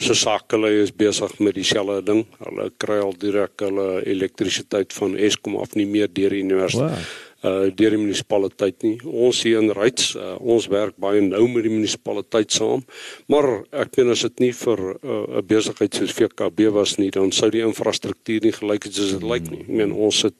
se 0.00 0.16
sakele 0.16 0.72
is 0.82 0.94
besig 0.96 1.38
met 1.38 1.58
dieselfde 1.60 2.02
ding. 2.12 2.24
Hulle 2.40 2.70
kry 2.80 3.00
al 3.04 3.16
direk 3.20 3.66
hulle 3.68 3.88
elektrisiteit 4.08 4.96
van 4.96 5.16
Eskom 5.16 5.60
af 5.60 5.76
nie 5.76 5.86
meer 5.86 6.08
deur 6.08 6.32
die 6.32 6.46
universiteit. 6.46 6.96
Wow 6.96 7.29
uh 7.42 7.70
deur 7.72 7.94
die 7.94 8.00
munisipaliteit 8.00 8.82
nie. 8.84 8.96
Ons 9.04 9.42
hier 9.46 9.62
in 9.62 9.72
Ryds, 9.76 10.14
uh, 10.16 10.34
ons 10.40 10.66
werk 10.68 10.96
baie 11.00 11.22
nou 11.24 11.46
met 11.48 11.64
die 11.64 11.72
munisipaliteit 11.72 12.52
saam. 12.52 12.84
Maar 13.32 13.62
ek 13.84 13.96
meen 13.96 14.12
as 14.12 14.26
dit 14.26 14.44
nie 14.44 14.52
vir 14.52 14.78
'n 14.80 15.38
uh, 15.38 15.42
besigheid 15.42 15.94
soos 15.94 16.12
VKB 16.12 16.68
was 16.72 16.98
nie, 16.98 17.10
dan 17.10 17.32
sou 17.32 17.50
die 17.50 17.64
infrastruktuur 17.64 18.44
nie 18.44 18.52
gelyk 18.52 18.84
het 18.84 18.94
soos 18.94 19.12
dit 19.16 19.22
lyk 19.22 19.50
nie. 19.50 19.60
Ek 19.60 19.74
meen 19.82 19.92
ons 19.92 20.22
het 20.22 20.36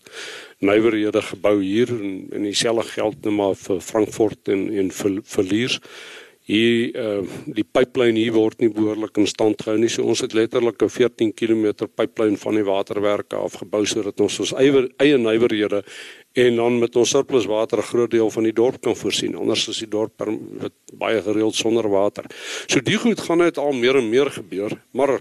nywerhede 0.60 1.22
gebou 1.22 1.60
hier 1.62 1.88
en 1.88 2.28
en 2.32 2.42
dieselfde 2.42 2.84
geld 2.92 3.24
net 3.24 3.32
maar 3.32 3.54
vir 3.54 3.80
Frankfurt 3.80 4.48
en 4.48 4.68
en 4.70 4.90
vir 4.90 5.20
Verlies 5.24 5.80
hier 6.50 6.96
uh, 6.98 7.22
die 7.46 7.64
pipeline 7.64 8.18
hier 8.18 8.34
word 8.34 8.60
nie 8.62 8.70
behoorlik 8.74 9.18
in 9.22 9.28
stand 9.30 9.62
gehou 9.62 9.78
nie. 9.78 9.90
So 9.92 10.06
ons 10.10 10.22
het 10.24 10.34
letterlik 10.34 10.82
'n 10.82 10.90
14 10.90 11.32
km 11.34 11.86
pipeline 11.94 12.36
van 12.36 12.54
die 12.58 12.66
waterwerke 12.66 13.36
afgebou 13.36 13.84
sodat 13.86 14.20
ons 14.20 14.40
ons 14.40 14.54
eie 14.58 14.88
eie 14.98 15.18
nywerhede 15.18 15.84
en 16.34 16.56
dan 16.56 16.78
met 16.78 16.96
ons 16.96 17.10
surplus 17.10 17.46
water 17.46 17.78
'n 17.78 17.90
groot 17.92 18.10
deel 18.10 18.30
van 18.30 18.42
die 18.42 18.52
dorp 18.52 18.80
kan 18.80 18.96
voorsien. 18.96 19.36
Anders 19.36 19.68
is 19.68 19.78
die 19.78 19.88
dorp 19.88 20.16
per, 20.16 20.28
baie 20.94 21.22
gereeld 21.22 21.54
sonder 21.54 21.88
water. 21.88 22.24
So 22.66 22.80
die 22.80 22.96
goed 22.96 23.20
gaan 23.20 23.38
net 23.38 23.58
al 23.58 23.72
meer 23.72 23.96
en 23.96 24.08
meer 24.08 24.30
gebeur, 24.30 24.80
maar 24.92 25.20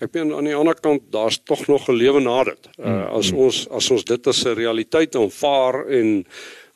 ek 0.00 0.12
meen 0.12 0.32
aan 0.34 0.44
die 0.44 0.54
ander 0.54 0.74
kant 0.74 1.02
daar's 1.10 1.40
tog 1.44 1.66
nog 1.66 1.88
'n 1.88 1.96
lewe 1.96 2.20
na 2.20 2.44
dit. 2.44 2.68
Uh, 2.78 3.08
as 3.12 3.32
ons 3.32 3.68
as 3.70 3.90
ons 3.90 4.04
dit 4.04 4.26
as 4.26 4.44
'n 4.44 4.54
realiteit 4.54 5.16
aanvaar 5.16 5.86
en 5.88 6.24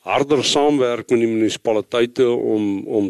harder 0.03 0.43
saamwerk 0.43 1.09
met 1.13 1.21
die 1.23 1.29
munisipaliteite 1.29 2.25
om 2.27 2.65
om 2.99 3.09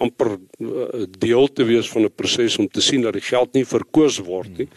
amper 0.00 0.32
uh, 0.36 1.02
deel 1.20 1.50
te 1.52 1.66
wees 1.68 1.90
van 1.92 2.06
'n 2.08 2.14
proses 2.16 2.56
om 2.58 2.68
te 2.68 2.80
sien 2.80 3.02
dat 3.02 3.12
die 3.12 3.24
geld 3.24 3.52
nie 3.52 3.64
verkoos 3.64 4.18
word 4.24 4.58
nie, 4.58 4.68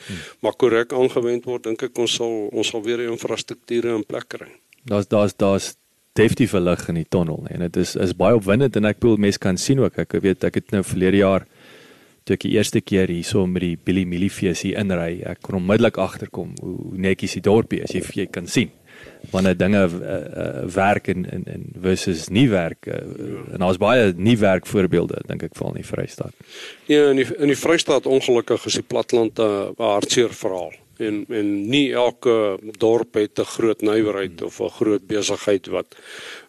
maar 0.41 0.55
korrek 0.55 0.93
aangewend 0.93 1.45
word, 1.45 1.63
dink 1.63 1.83
ek 1.83 1.97
ons 1.97 2.15
sal 2.19 2.49
ons 2.51 2.67
sal 2.67 2.83
weer 2.83 2.99
infrastrukture 3.07 3.95
in 3.95 4.03
plek 4.03 4.27
kry. 4.27 4.51
Daar's 4.83 5.07
daar's 5.07 5.33
daar's 5.33 5.75
definitief 6.13 6.53
lig 6.53 6.89
in 6.89 6.95
die 6.95 7.09
tonnel 7.09 7.39
nie. 7.47 7.55
en 7.55 7.59
dit 7.59 7.77
is 7.77 7.95
is 7.95 8.13
baie 8.13 8.35
opwindend 8.35 8.75
en 8.75 8.85
ek 8.85 8.99
bedoel 8.99 9.17
mense 9.17 9.39
kan 9.39 9.57
sien 9.57 9.79
ook 9.79 9.97
ek 9.97 10.11
weet 10.21 10.43
ek 10.43 10.55
het 10.55 10.71
nou 10.71 10.83
verlede 10.83 11.17
jaar 11.17 11.47
toe 12.23 12.35
ek 12.35 12.41
die 12.41 12.55
eerste 12.57 12.81
keer 12.81 13.07
hierso 13.07 13.47
met 13.47 13.61
die 13.61 13.77
Billy 13.77 14.03
Millifees 14.03 14.61
hier 14.61 14.79
inry, 14.79 15.23
ek 15.23 15.41
kon 15.41 15.55
onmiddellik 15.55 15.97
agterkom 15.97 16.53
hoe 16.61 16.97
netjies 16.97 17.33
die 17.33 17.41
dorpie 17.41 17.81
is. 17.83 17.91
Jy 17.91 18.03
jy 18.13 18.27
kan 18.27 18.47
sien 18.47 18.71
wanneer 19.33 19.57
dinge 19.57 19.89
uh, 19.89 19.89
uh, 19.89 20.73
werk 20.73 21.07
en 21.07 21.25
en 21.29 21.43
en 21.45 21.65
versus 21.81 22.27
nie 22.27 22.49
werk 22.49 22.85
uh, 22.87 22.99
en 23.53 23.63
daar's 23.63 23.81
baie 23.81 24.13
nie 24.15 24.37
werk 24.37 24.67
voorbeelde 24.69 25.23
dink 25.27 25.43
ek 25.47 25.57
val 25.57 25.73
in 25.73 25.81
die 25.81 25.87
Vrystaat. 25.87 26.35
Ja, 26.91 27.09
in 27.09 27.21
die 27.21 27.27
in 27.37 27.51
die 27.51 27.59
Vrystaat 27.59 28.09
ongelukkig 28.09 28.65
is 28.69 28.79
die 28.81 28.87
platland 28.87 29.39
'n 29.39 29.73
uh, 29.73 29.91
hartseer 29.93 30.33
verhaal. 30.33 30.73
En 31.01 31.25
en 31.29 31.47
nie 31.69 31.93
elke 31.93 32.59
dorp 32.77 33.17
het 33.17 33.39
'n 33.39 33.51
groot 33.55 33.81
nywerheid 33.81 34.41
of 34.41 34.59
'n 34.59 34.69
groot 34.79 35.07
besigheid 35.07 35.67
wat 35.67 35.95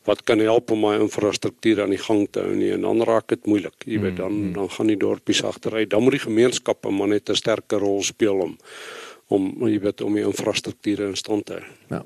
wat 0.05 0.23
kan 0.23 0.39
help 0.39 0.71
om 0.71 0.81
my 0.81 0.99
infrastruktuur 1.01 1.83
aan 1.83 1.95
die 1.97 2.05
gang 2.09 2.29
te 2.31 2.41
hou 2.41 2.55
nie. 2.55 2.73
En 2.73 2.81
dan 2.81 3.03
raak 3.03 3.29
dit 3.29 3.47
moeilik 3.47 3.79
jy 3.87 4.01
weet 4.01 4.17
dan 4.17 4.33
mm, 4.33 4.47
mm. 4.47 4.53
dan 4.53 4.71
gaan 4.71 4.87
die 4.87 5.01
dorpies 5.01 5.43
agteruit. 5.43 5.91
Dan 5.91 6.03
moet 6.03 6.19
die 6.19 6.29
gemeenskappe 6.29 6.91
maar 6.91 7.09
net 7.09 7.31
'n 7.31 7.35
sterker 7.35 7.79
rol 7.79 8.03
speel 8.03 8.39
om 8.41 8.59
om 9.29 9.69
jy 9.69 9.81
weet 9.81 10.01
om 10.01 10.15
die 10.15 10.25
infrastruktuur 10.25 11.01
in 11.01 11.17
stand 11.17 11.47
te 11.47 11.53
hou. 11.53 11.65
Ja 11.89 12.05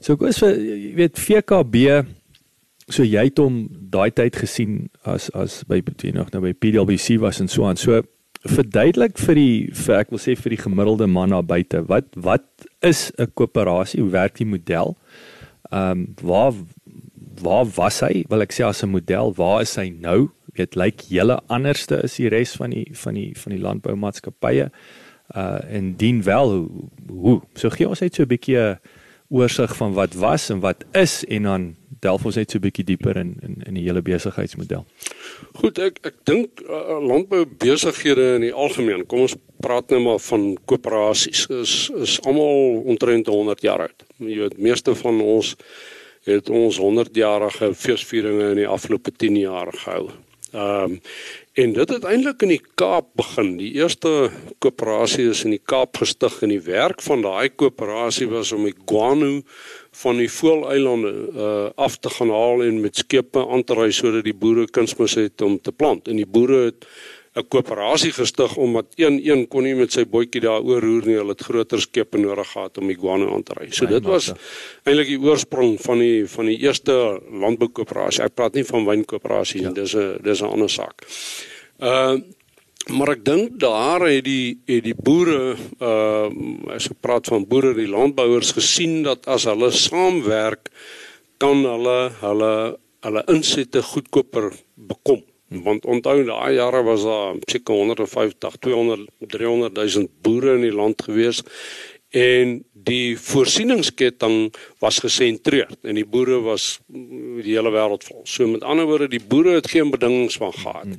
So 0.00 0.14
ek 0.14 0.20
was 0.20 0.40
jy 0.40 0.94
weet 0.98 1.18
VKB 1.18 2.04
so 2.92 3.04
jy 3.06 3.28
het 3.30 3.40
hom 3.40 3.64
daai 3.92 4.10
tyd 4.12 4.36
gesien 4.36 4.88
as 5.08 5.30
as 5.32 5.62
by 5.68 5.80
between 5.80 6.18
nog 6.18 6.32
nou 6.32 6.42
by 6.44 6.52
PWC 6.52 7.18
was 7.22 7.40
en 7.40 7.48
so 7.48 7.64
aan. 7.64 7.80
So 7.80 8.02
verduidelik 8.44 9.16
vir 9.16 9.38
die 9.38 9.56
vir 9.72 10.02
ek 10.02 10.12
wil 10.12 10.20
sê 10.20 10.34
vir 10.36 10.52
die 10.52 10.60
gemiddelde 10.60 11.08
man 11.08 11.32
daar 11.32 11.46
buite, 11.48 11.80
wat 11.88 12.10
wat 12.16 12.44
is 12.82 13.10
'n 13.18 13.32
koöperasie? 13.34 14.00
Hoe 14.00 14.10
werk 14.10 14.36
die 14.36 14.46
model? 14.46 14.96
Ehm 15.72 15.90
um, 15.90 16.14
waar 16.22 16.52
waar 17.40 17.66
was 17.76 18.00
hy? 18.00 18.24
Wil 18.28 18.42
ek 18.42 18.52
sê 18.52 18.64
as 18.64 18.82
'n 18.82 18.90
model, 18.90 19.32
waar 19.34 19.62
is 19.62 19.76
hy 19.76 19.88
nou? 19.88 20.30
Weet 20.54 20.76
lyk 20.76 20.84
like, 20.84 21.04
julle 21.08 21.40
anderste 21.48 22.02
is 22.04 22.16
die 22.16 22.28
res 22.28 22.54
van 22.56 22.70
die 22.70 22.86
van 22.92 23.14
die 23.14 23.32
van 23.36 23.52
die 23.52 23.62
landboumaatskappye 23.62 24.70
uh 25.34 25.58
en 25.70 25.96
dien 25.96 26.22
wel 26.22 26.52
hoe, 26.52 26.88
hoe 27.08 27.40
so 27.54 27.70
gee 27.70 27.88
ons 27.88 28.00
net 28.00 28.14
so 28.14 28.22
'n 28.22 28.28
bietjie 28.28 28.58
'n 28.58 28.78
oorsig 29.34 29.72
van 29.76 29.96
wat 29.98 30.14
was 30.14 30.48
en 30.54 30.60
wat 30.62 30.84
is 30.92 31.22
en 31.24 31.48
dan 31.48 31.66
delf 32.04 32.24
ons 32.28 32.36
net 32.36 32.50
so 32.50 32.58
'n 32.58 32.64
bietjie 32.66 32.84
dieper 32.84 33.16
in 33.16 33.34
in 33.46 33.54
in 33.66 33.74
die 33.78 33.84
hele 33.86 34.02
besigheidsmodel. 34.02 34.84
Goed, 35.60 35.78
ek 35.78 35.98
ek 36.10 36.16
dink 36.30 36.62
uh, 36.62 36.98
landbou 37.00 37.44
besighede 37.46 38.34
in 38.36 38.46
die 38.48 38.52
algemeen, 38.52 39.06
kom 39.06 39.24
ons 39.26 39.36
praat 39.60 39.90
nou 39.90 40.00
maar 40.00 40.20
van 40.20 40.58
koöperasies, 40.64 41.46
is 41.50 41.90
is 41.96 42.20
almal 42.22 42.82
omtrent 42.84 43.26
100 43.26 43.62
jaar 43.62 43.86
oud. 43.88 44.06
Jy 44.18 44.38
weet, 44.44 44.58
meeste 44.58 44.94
van 44.94 45.20
ons 45.20 45.56
het 46.24 46.50
ons 46.50 46.78
100-jarige 46.80 47.74
feesvieringe 47.74 48.50
in 48.54 48.62
die 48.62 48.68
afgelope 48.68 49.12
10 49.12 49.36
jaar 49.36 49.72
gehou. 49.72 50.10
Ehm 50.52 50.92
um, 50.92 51.00
En 51.54 51.70
dit 51.72 51.88
het 51.88 52.02
eintlik 52.02 52.42
in 52.42 52.50
die 52.50 52.62
Kaap 52.74 53.12
begin. 53.14 53.52
Die 53.60 53.68
eerste 53.78 54.10
koöperasie 54.58 55.28
is 55.30 55.44
in 55.46 55.52
die 55.54 55.62
Kaap 55.62 56.00
gestig 56.02 56.40
en 56.42 56.50
die 56.50 56.62
werk 56.66 57.02
van 57.06 57.22
daai 57.22 57.46
koöperasie 57.54 58.26
was 58.26 58.50
om 58.56 58.64
die 58.66 58.74
guano 58.74 59.36
van 60.00 60.18
die 60.18 60.26
voëleilande 60.26 61.12
uh 61.30 61.52
af 61.78 62.00
te 62.02 62.10
gaan 62.10 62.32
haal 62.34 62.64
en 62.66 62.80
met 62.82 62.98
skepe 62.98 63.44
aan 63.46 63.62
te 63.62 63.76
ry 63.78 63.86
sodat 63.94 64.26
die 64.26 64.34
boere 64.34 64.66
kunsmis 64.66 65.14
het 65.20 65.46
om 65.46 65.54
te 65.62 65.70
plant. 65.70 66.10
En 66.10 66.18
die 66.18 66.26
boere 66.26 66.64
het 66.72 66.88
'n 67.34 67.48
koöperasie 67.50 68.12
gestig 68.14 68.56
omdat 68.56 68.86
een 68.94 69.18
een 69.26 69.48
kon 69.48 69.64
nie 69.66 69.74
met 69.74 69.92
sy 69.92 70.04
bootjie 70.06 70.40
daar 70.40 70.62
oorroer 70.62 71.06
nie. 71.06 71.16
Hulle 71.18 71.34
het 71.34 71.42
groter 71.42 71.80
skepe 71.80 72.18
nodig 72.18 72.46
gehad 72.52 72.78
om 72.78 72.90
iguana 72.90 73.26
aan 73.34 73.42
te 73.42 73.56
ry. 73.58 73.66
So 73.70 73.86
dit 73.90 74.06
was 74.06 74.30
eintlik 74.84 75.10
die 75.10 75.18
oorsprong 75.18 75.74
van 75.82 75.98
die 75.98 76.28
van 76.30 76.46
die 76.46 76.58
eerste 76.62 76.94
landboukoöperasie. 77.30 78.22
Ek 78.22 78.34
praat 78.38 78.54
nie 78.54 78.64
van 78.64 78.86
wynkoöperasie 78.86 79.60
nie. 79.60 79.72
Ja. 79.72 79.74
Dis 79.82 79.96
'n 79.96 80.22
dis 80.22 80.42
'n 80.42 80.46
ander 80.46 80.70
saak. 80.70 81.06
Uh 81.80 82.18
maar 82.84 83.08
ek 83.16 83.24
dink 83.24 83.58
daar 83.58 84.00
het 84.06 84.24
die 84.24 84.60
het 84.66 84.84
die 84.84 84.94
boere 84.94 85.56
uh 85.80 86.28
as 86.74 86.86
ek 86.86 87.00
praat 87.00 87.26
van 87.26 87.48
boere, 87.48 87.74
die 87.74 87.88
landbouers 87.88 88.52
gesien 88.52 89.02
dat 89.02 89.26
as 89.26 89.44
hulle 89.44 89.70
saamwerk 89.70 90.70
kan 91.38 91.64
hulle 91.64 92.10
hulle 92.20 92.78
hulle 93.00 93.22
insette 93.26 93.82
goedkoper 93.82 94.52
bekom 94.74 95.24
want 95.48 95.84
onthou 95.84 96.24
daai 96.24 96.54
jare 96.54 96.82
was 96.82 97.02
daar 97.02 97.34
seker 97.50 97.74
150 97.74 98.56
200 98.60 99.08
300 99.18 99.74
000 99.74 100.08
boere 100.22 100.54
in 100.54 100.64
die 100.66 100.74
land 100.74 101.02
gewees 101.02 101.42
en 102.14 102.60
die 102.86 103.18
voorsieningsketting 103.18 104.54
was 104.78 105.00
gesentreerd 105.02 105.78
en 105.82 105.98
die 105.98 106.06
boere 106.06 106.38
was 106.44 106.78
die 106.86 107.56
hele 107.56 107.72
wêreld 107.74 108.04
vol. 108.06 108.20
So 108.28 108.46
met 108.46 108.62
ander 108.62 108.86
woorde 108.86 109.08
die 109.10 109.22
boere 109.22 109.56
het 109.58 109.70
geen 109.72 109.90
bedingings 109.90 110.36
van 110.38 110.52
gehad. 110.54 110.94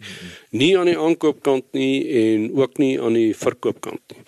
Nie 0.52 0.74
aan 0.78 0.90
die 0.92 0.98
aankoopkant 1.00 1.72
nie 1.78 2.04
en 2.20 2.50
ook 2.58 2.82
nie 2.84 2.98
aan 3.00 3.16
die 3.16 3.32
verkoopkant 3.38 4.02
nie. 4.12 4.26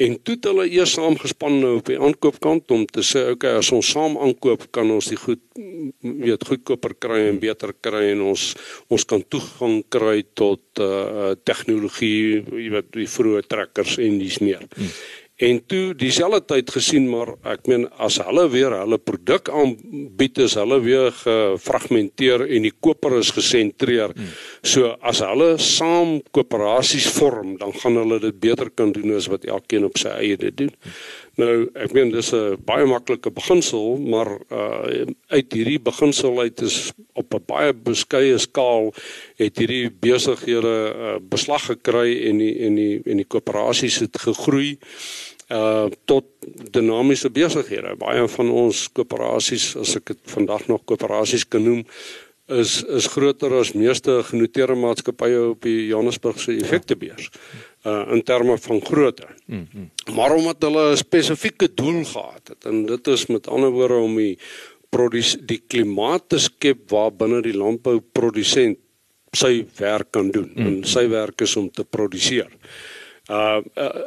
En 0.00 0.16
toe 0.24 0.34
het 0.38 0.46
hulle 0.48 0.64
eers 0.72 0.94
saamgespan 0.96 1.58
nou 1.60 1.74
op 1.78 1.88
die 1.90 1.98
aankoopkant 2.00 2.72
om 2.72 2.86
te 2.88 3.02
sê 3.04 3.26
okay 3.34 3.58
as 3.60 3.68
ons 3.76 3.90
saam 3.92 4.16
aankoop 4.16 4.64
kan 4.72 4.88
ons 4.94 5.10
die 5.12 5.18
goed 5.20 5.42
weet 6.00 6.46
goedkoper 6.48 6.94
kry 7.04 7.18
en 7.28 7.40
beter 7.42 7.74
kry 7.84 8.06
en 8.14 8.22
ons 8.30 8.46
ons 8.88 9.04
kan 9.12 9.24
toegang 9.28 9.82
kry 9.92 10.22
tot 10.40 10.84
uh 10.84 11.34
tegnologie 11.44 12.40
jy 12.40 12.70
weet 12.76 12.88
die 12.96 13.08
vroeë 13.10 13.44
trekkers 13.50 13.98
en 14.00 14.16
dis 14.22 14.40
meer. 14.44 14.64
Hmm. 14.76 14.94
En 15.40 15.60
toe 15.66 15.94
dieselfde 15.96 16.42
tyd 16.52 16.70
gesien 16.74 17.06
maar 17.08 17.32
ek 17.48 17.64
meen 17.70 17.86
as 18.04 18.18
hulle 18.20 18.44
weer 18.52 18.74
hulle 18.76 18.98
produk 19.00 19.48
aanbied 19.48 20.42
is 20.44 20.56
hulle 20.60 20.76
weer 20.84 21.08
gefragmenteer 21.22 22.44
en 22.44 22.66
die 22.68 22.74
koper 22.84 23.16
is 23.20 23.32
gesentreer. 23.32 24.12
Hmm. 24.16 24.34
So 24.60 24.92
as 25.00 25.22
hulle 25.24 25.54
saam 25.64 26.18
koöperasies 26.36 27.08
vorm, 27.16 27.56
dan 27.62 27.72
gaan 27.80 27.96
hulle 28.02 28.20
dit 28.20 28.36
beter 28.42 28.68
kan 28.76 28.92
doen 28.92 29.16
as 29.16 29.30
wat 29.32 29.48
elkeen 29.48 29.88
op 29.88 29.96
sy 30.00 30.12
eie 30.18 30.36
dit 30.40 30.56
doen. 30.60 30.74
Nou, 31.40 31.54
ek 31.78 31.94
meen 31.96 32.10
dis 32.12 32.32
'n 32.34 32.58
baie 32.66 32.86
maklike 32.86 33.30
beginsel, 33.30 33.96
maar 34.12 34.30
uh 34.50 35.06
uit 35.30 35.52
hierdie 35.52 35.80
beginsel 35.80 36.40
uit 36.40 36.60
is 36.60 36.92
op 37.14 37.34
'n 37.34 37.44
baie 37.46 37.72
beskeie 37.72 38.38
skaal 38.38 38.92
het 39.36 39.58
hierdie 39.58 39.90
besighede 39.90 40.76
uh, 40.90 41.16
beslag 41.20 41.64
gekry 41.70 42.28
en 42.28 42.38
die 42.38 42.54
en 42.66 42.74
die 42.74 43.00
en 43.04 43.16
die 43.22 43.28
koöperasies 43.32 43.98
het 44.04 44.16
gegroei 44.26 44.78
uh 45.50 45.86
tot 46.04 46.24
dinamiese 46.70 47.30
besighede. 47.30 47.96
Baie 47.96 48.28
van 48.28 48.50
ons 48.50 48.88
koöperasies, 48.92 49.76
as 49.76 49.96
ek 49.96 50.12
dit 50.12 50.20
vandag 50.24 50.66
nog 50.66 50.84
koöperasies 50.84 51.48
kan 51.48 51.64
noem, 51.64 51.84
is 52.50 52.82
is 52.84 53.06
groter 53.06 53.52
as 53.58 53.72
meeste 53.72 54.20
genoteerde 54.30 54.76
maatskappye 54.78 55.40
op 55.52 55.62
die 55.62 55.86
Johannesburgse 55.90 56.56
effektebeurs. 56.56 57.30
Uh 57.86 58.12
in 58.14 58.22
terme 58.22 58.58
van 58.58 58.80
grootte. 58.84 59.26
Mm 59.46 59.66
-hmm. 59.72 60.14
Maar 60.14 60.34
omdat 60.34 60.56
hulle 60.62 60.92
'n 60.92 60.96
spesifieke 60.96 61.74
doel 61.74 62.04
gehad 62.04 62.48
het 62.48 62.64
en 62.64 62.86
dit 62.86 63.06
is 63.06 63.26
met 63.26 63.48
ander 63.48 63.70
woorde 63.70 63.94
om 63.94 64.16
die 64.16 64.38
die 65.46 65.62
klimaat 65.66 66.28
te 66.28 66.38
skep 66.38 66.90
waar 66.90 67.12
binne 67.12 67.42
die 67.42 67.56
landbouprodusent 67.56 68.78
sy 69.32 69.66
werk 69.76 70.10
kan 70.10 70.30
doen. 70.30 70.50
Mm 70.54 70.62
-hmm. 70.62 70.66
En 70.66 70.84
sy 70.84 71.08
werk 71.08 71.40
is 71.40 71.56
om 71.56 71.70
te 71.70 71.84
produseer. 71.84 72.48
Uh, 72.48 72.68
uh 73.30 73.60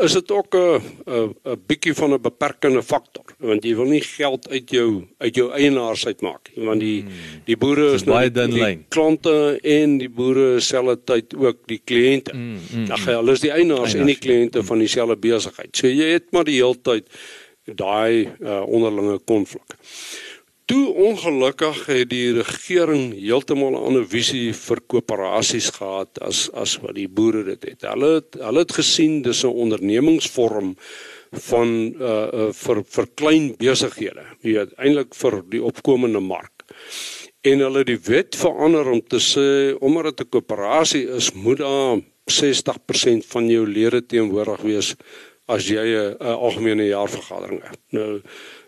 is 0.03 0.13
dit 0.13 0.31
ook 0.31 0.55
'n 0.55 0.81
'n 1.07 1.35
'n 1.45 1.61
bietjie 1.67 1.93
van 1.93 2.13
'n 2.13 2.21
beperkende 2.21 2.83
faktor 2.83 3.25
want 3.39 3.63
jy 3.63 3.75
wil 3.75 3.89
nie 3.89 4.01
geld 4.01 4.49
uit 4.49 4.69
jou 4.69 5.07
uit 5.17 5.35
jou 5.35 5.51
eienaars 5.51 6.05
uitmaak 6.05 6.51
nie 6.55 6.65
want 6.65 6.79
die 6.79 7.01
hmm. 7.01 7.41
die 7.45 7.57
boere 7.57 7.93
is 7.93 8.03
nou 8.03 8.17
baie 8.17 8.31
dun 8.31 8.53
lyn 8.53 8.85
klante 8.89 9.59
en 9.63 9.97
die 9.97 10.09
boere 10.09 10.59
selfe 10.59 10.97
tyd 11.07 11.35
ook 11.35 11.63
die 11.69 11.79
kliënte. 11.83 12.33
Mm, 12.33 12.57
mm, 12.73 12.87
Dan 12.89 12.97
gaan 12.97 13.19
hulle 13.21 13.37
is 13.37 13.43
die 13.43 13.53
eienaars 13.53 13.95
en 13.97 14.09
die 14.09 14.19
kliënte 14.19 14.63
van 14.63 14.83
dieselfde 14.83 15.17
besigheid. 15.19 15.71
So 15.75 15.87
jy 15.87 16.13
het 16.17 16.31
maar 16.35 16.47
die 16.47 16.59
hele 16.59 16.79
tyd 16.81 17.09
daai 17.79 18.27
uh, 18.39 18.63
onderlinge 18.67 19.19
konflik. 19.29 19.77
Toe 20.65 20.93
ongelukkig 20.95 21.79
het 21.89 22.09
die 22.09 22.31
regering 22.37 23.09
heeltemal 23.17 23.73
'n 23.75 23.83
ander 23.87 24.05
visie 24.07 24.53
vir 24.55 24.79
koöperasies 24.87 25.69
gehad 25.75 26.21
as 26.21 26.49
as 26.53 26.77
wat 26.79 26.95
die 26.95 27.07
boere 27.07 27.43
dit 27.43 27.63
het. 27.63 27.81
Hulle 27.81 28.13
het 28.21 28.37
hulle 28.39 28.63
het 28.63 28.71
gesien 28.71 29.21
dis 29.21 29.43
'n 29.43 29.47
ondernemingsvorm 29.47 30.75
van 31.31 31.67
uh, 31.99 32.27
uh 32.33 32.51
vir 32.53 32.83
vir 32.95 33.07
klein 33.15 33.55
besighede, 33.57 34.23
weet 34.41 34.71
eintlik 34.77 35.15
vir 35.15 35.43
die 35.49 35.63
opkomende 35.63 36.19
mark. 36.19 36.63
En 37.41 37.59
hulle 37.59 37.83
het 37.83 37.87
die 37.87 38.03
wet 38.07 38.35
verander 38.35 38.87
om 38.87 39.01
te 39.01 39.19
sê 39.19 39.75
omdat 39.79 40.17
dit 40.17 40.25
'n 40.25 40.29
koöperasie 40.29 41.07
is, 41.09 41.33
moet 41.33 41.57
daar 41.57 41.99
60% 42.31 43.25
van 43.25 43.49
jou 43.49 43.67
lede 43.67 44.05
teenwoordig 44.05 44.61
wees 44.61 44.95
as 45.47 45.67
jy 45.67 45.83
'n 45.83 46.15
algemene 46.19 46.87
jaarvergadering 46.87 47.61
het. 47.63 47.79
Nou 47.89 48.21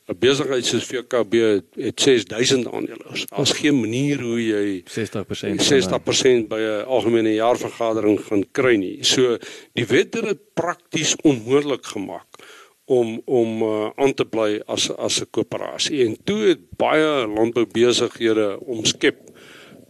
'n 0.06 0.18
besigheid 0.20 0.66
soos 0.66 0.86
VKB 0.86 1.34
het 1.74 2.02
6000 2.02 2.72
aandeelhouers. 2.72 3.26
Daar's 3.26 3.52
geen 3.52 3.80
manier 3.80 4.22
hoe 4.22 4.46
jy 4.46 4.84
60% 4.86 5.62
60% 5.62 6.48
by 6.48 6.60
'n 6.60 6.86
algemene 6.86 7.34
jaarvergadering 7.34 8.20
gaan 8.20 8.46
kry 8.52 8.76
nie. 8.76 9.04
So 9.04 9.38
die 9.74 9.86
wet 9.86 10.14
het 10.14 10.24
dit 10.24 10.42
prakties 10.54 11.16
onmoontlik 11.22 11.86
gemaak 11.86 12.28
om 12.86 13.22
om 13.26 13.62
uh, 13.62 13.90
aan 13.96 14.14
te 14.14 14.26
bly 14.26 14.62
as 14.66 14.92
as 14.98 15.22
'n 15.22 15.30
koöperasie. 15.32 16.06
En 16.06 16.18
toe 16.24 16.40
het 16.54 16.60
baie 16.78 17.28
landboubesighede 17.28 18.60
omskep 18.60 19.18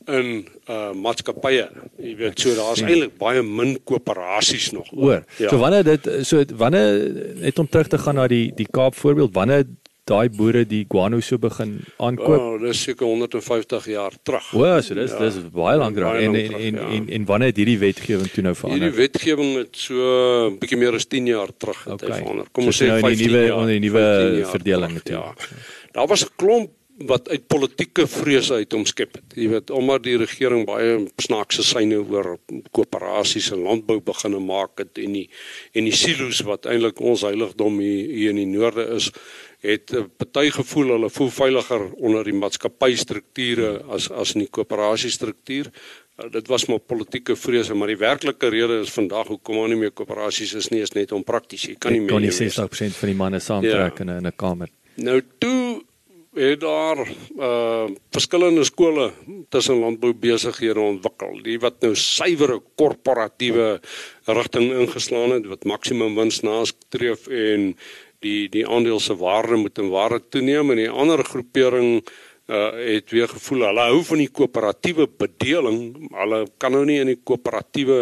in 0.05 0.47
uh 0.69 0.91
maatskappye. 0.93 1.69
Jy 1.97 2.15
weet, 2.15 2.39
so 2.39 2.55
daar's 2.55 2.79
hmm. 2.79 2.89
eintlik 2.89 3.17
baie 3.17 3.41
min 3.43 3.77
koöperasies 3.83 4.71
nog. 4.71 4.89
Hoor. 4.89 5.23
Ja. 5.37 5.49
So 5.49 5.57
wanneer 5.57 5.83
dit 5.83 6.09
so 6.21 6.43
wanneer 6.55 7.11
net 7.35 7.59
om 7.59 7.69
terug 7.69 7.87
te 7.87 7.97
gaan 7.97 8.15
na 8.15 8.27
die 8.27 8.51
die 8.55 8.67
Kaap 8.71 8.95
voorbeeld, 8.95 9.33
wanneer 9.33 9.65
daai 10.05 10.29
boere 10.29 10.61
die 10.69 10.83
guano 10.89 11.19
so 11.25 11.39
begin 11.41 11.79
aankoop. 11.97 12.35
Oh, 12.37 12.59
dis 12.61 12.83
seker 12.85 13.07
150 13.09 13.87
jaar 13.89 14.13
terug. 14.21 14.51
O, 14.53 14.67
so 14.85 14.97
dis 14.97 15.15
ja, 15.15 15.21
dis 15.23 15.39
baie 15.55 15.79
lank 15.81 15.97
terug 15.97 16.19
en, 16.21 16.37
en, 16.37 16.53
en, 16.59 16.79
ja. 16.81 16.89
en 16.97 17.09
en 17.17 17.25
wanneer 17.25 17.53
het 17.53 17.61
hierdie 17.63 17.79
wetgewing 17.81 18.29
toe 18.29 18.45
nou 18.45 18.53
verander? 18.59 18.85
Hierdie 18.85 19.01
wetgewing 19.01 19.51
het 19.63 19.81
so 19.87 19.97
'n 20.51 20.59
bietjie 20.61 20.77
meer 20.77 20.99
as 20.99 21.09
10 21.09 21.33
jaar 21.33 21.49
terug 21.57 21.83
het 21.83 21.97
okay. 21.97 22.19
verander. 22.21 22.49
Kom 22.51 22.69
ons 22.69 22.77
so 22.77 22.85
sê 22.85 22.91
nou 22.93 23.01
15 23.01 23.31
nuwe 23.31 23.43
onder 23.55 23.73
die 23.73 23.83
nuwe 23.89 24.07
verdeling 24.53 24.99
toe. 25.01 25.15
Ja. 25.15 25.33
Daar 25.97 26.07
was 26.07 26.25
'n 26.25 26.33
klomp 26.37 26.73
wat 27.03 27.27
uit 27.29 27.47
politieke 27.47 28.07
vrese 28.07 28.53
uit 28.53 28.73
omskep 28.73 29.17
het. 29.17 29.33
Jy 29.35 29.49
weet, 29.51 29.71
omdat 29.75 30.03
die 30.05 30.15
regering 30.17 30.63
baie 30.67 31.01
snaakse 31.19 31.63
syne 31.63 31.99
oor 31.99 32.37
koöperasies 32.71 33.51
en 33.51 33.65
landbou 33.65 33.99
begine 33.99 34.39
maak 34.39 34.79
het 34.79 35.01
en 35.03 35.17
die 35.17 35.25
en 35.75 35.89
die 35.89 35.95
silo's 35.95 36.39
wat 36.47 36.69
eintlik 36.71 37.01
ons 37.03 37.25
heiligdom 37.27 37.81
hier, 37.83 38.13
hier 38.15 38.31
in 38.31 38.39
die 38.39 38.47
noorde 38.53 38.87
is, 38.95 39.09
het 39.65 39.91
'n 39.93 40.09
party 40.17 40.49
gevoel 40.49 40.87
hulle 40.95 41.09
voel 41.09 41.29
veiliger 41.29 41.83
onder 41.93 42.23
die 42.23 42.33
maatskappystrukture 42.33 43.83
as 43.89 44.11
as 44.11 44.33
in 44.33 44.45
die 44.45 44.49
koöperasiestruktuur. 44.49 45.71
Uh, 46.17 46.31
dit 46.31 46.47
was 46.47 46.65
maar 46.65 46.79
politieke 46.79 47.35
vrese, 47.35 47.73
maar 47.73 47.87
die 47.87 47.97
werklike 47.97 48.49
rede 48.49 48.79
is 48.79 48.91
vandag 48.91 49.27
hoekom 49.27 49.57
ons 49.57 49.69
nie 49.69 49.79
meer 49.79 49.91
koöperasies 49.91 50.53
is 50.53 50.69
nie, 50.69 50.81
is 50.81 50.91
net 50.91 51.11
onprakties. 51.11 51.67
Jy 51.67 51.75
kan 51.75 51.91
nie 51.91 52.01
meer 52.01 52.09
kon 52.09 52.21
nie 52.21 52.31
60% 52.31 52.95
van 52.99 53.09
die 53.09 53.15
manne 53.15 53.39
saamtrek 53.39 53.97
ja. 53.97 54.15
in 54.15 54.27
'n 54.27 54.35
kamer. 54.35 54.69
Nou 54.95 55.21
toe 55.37 55.83
het 56.35 56.59
daar 56.59 56.99
uh 57.39 57.87
verskillende 58.11 58.63
skole 58.63 59.11
tussen 59.49 59.79
landbou 59.79 60.13
besighede 60.13 60.79
ontwikkel. 60.79 61.39
Die 61.43 61.57
wat 61.59 61.81
nou 61.83 61.95
suiwere 61.95 62.61
korporatiewe 62.75 63.79
rigting 64.25 64.71
ingeslaan 64.71 65.35
het 65.35 65.47
wat 65.51 65.63
maksimum 65.63 66.15
wins 66.15 66.41
nastreef 66.41 67.27
en 67.27 67.75
die 68.25 68.49
die 68.49 68.65
aandeel 68.67 68.99
se 68.99 69.15
waarde 69.17 69.59
moet 69.61 69.77
in 69.81 69.91
waarde 69.93 70.21
toeneem 70.29 70.73
en 70.73 70.81
die 70.83 70.89
ander 70.89 71.23
groepering 71.23 72.01
uh 72.45 72.71
het 72.77 73.09
weer 73.09 73.29
gevoel 73.29 73.65
hulle 73.65 73.85
hou 73.89 74.01
van 74.05 74.19
die 74.21 74.29
koöperatiewe 74.29 75.07
bedeling 75.17 75.79
hulle 76.13 76.43
kan 76.61 76.75
nou 76.77 76.83
nie 76.85 76.99
in 77.01 77.09
die 77.13 77.21
koöperatiewe 77.23 78.01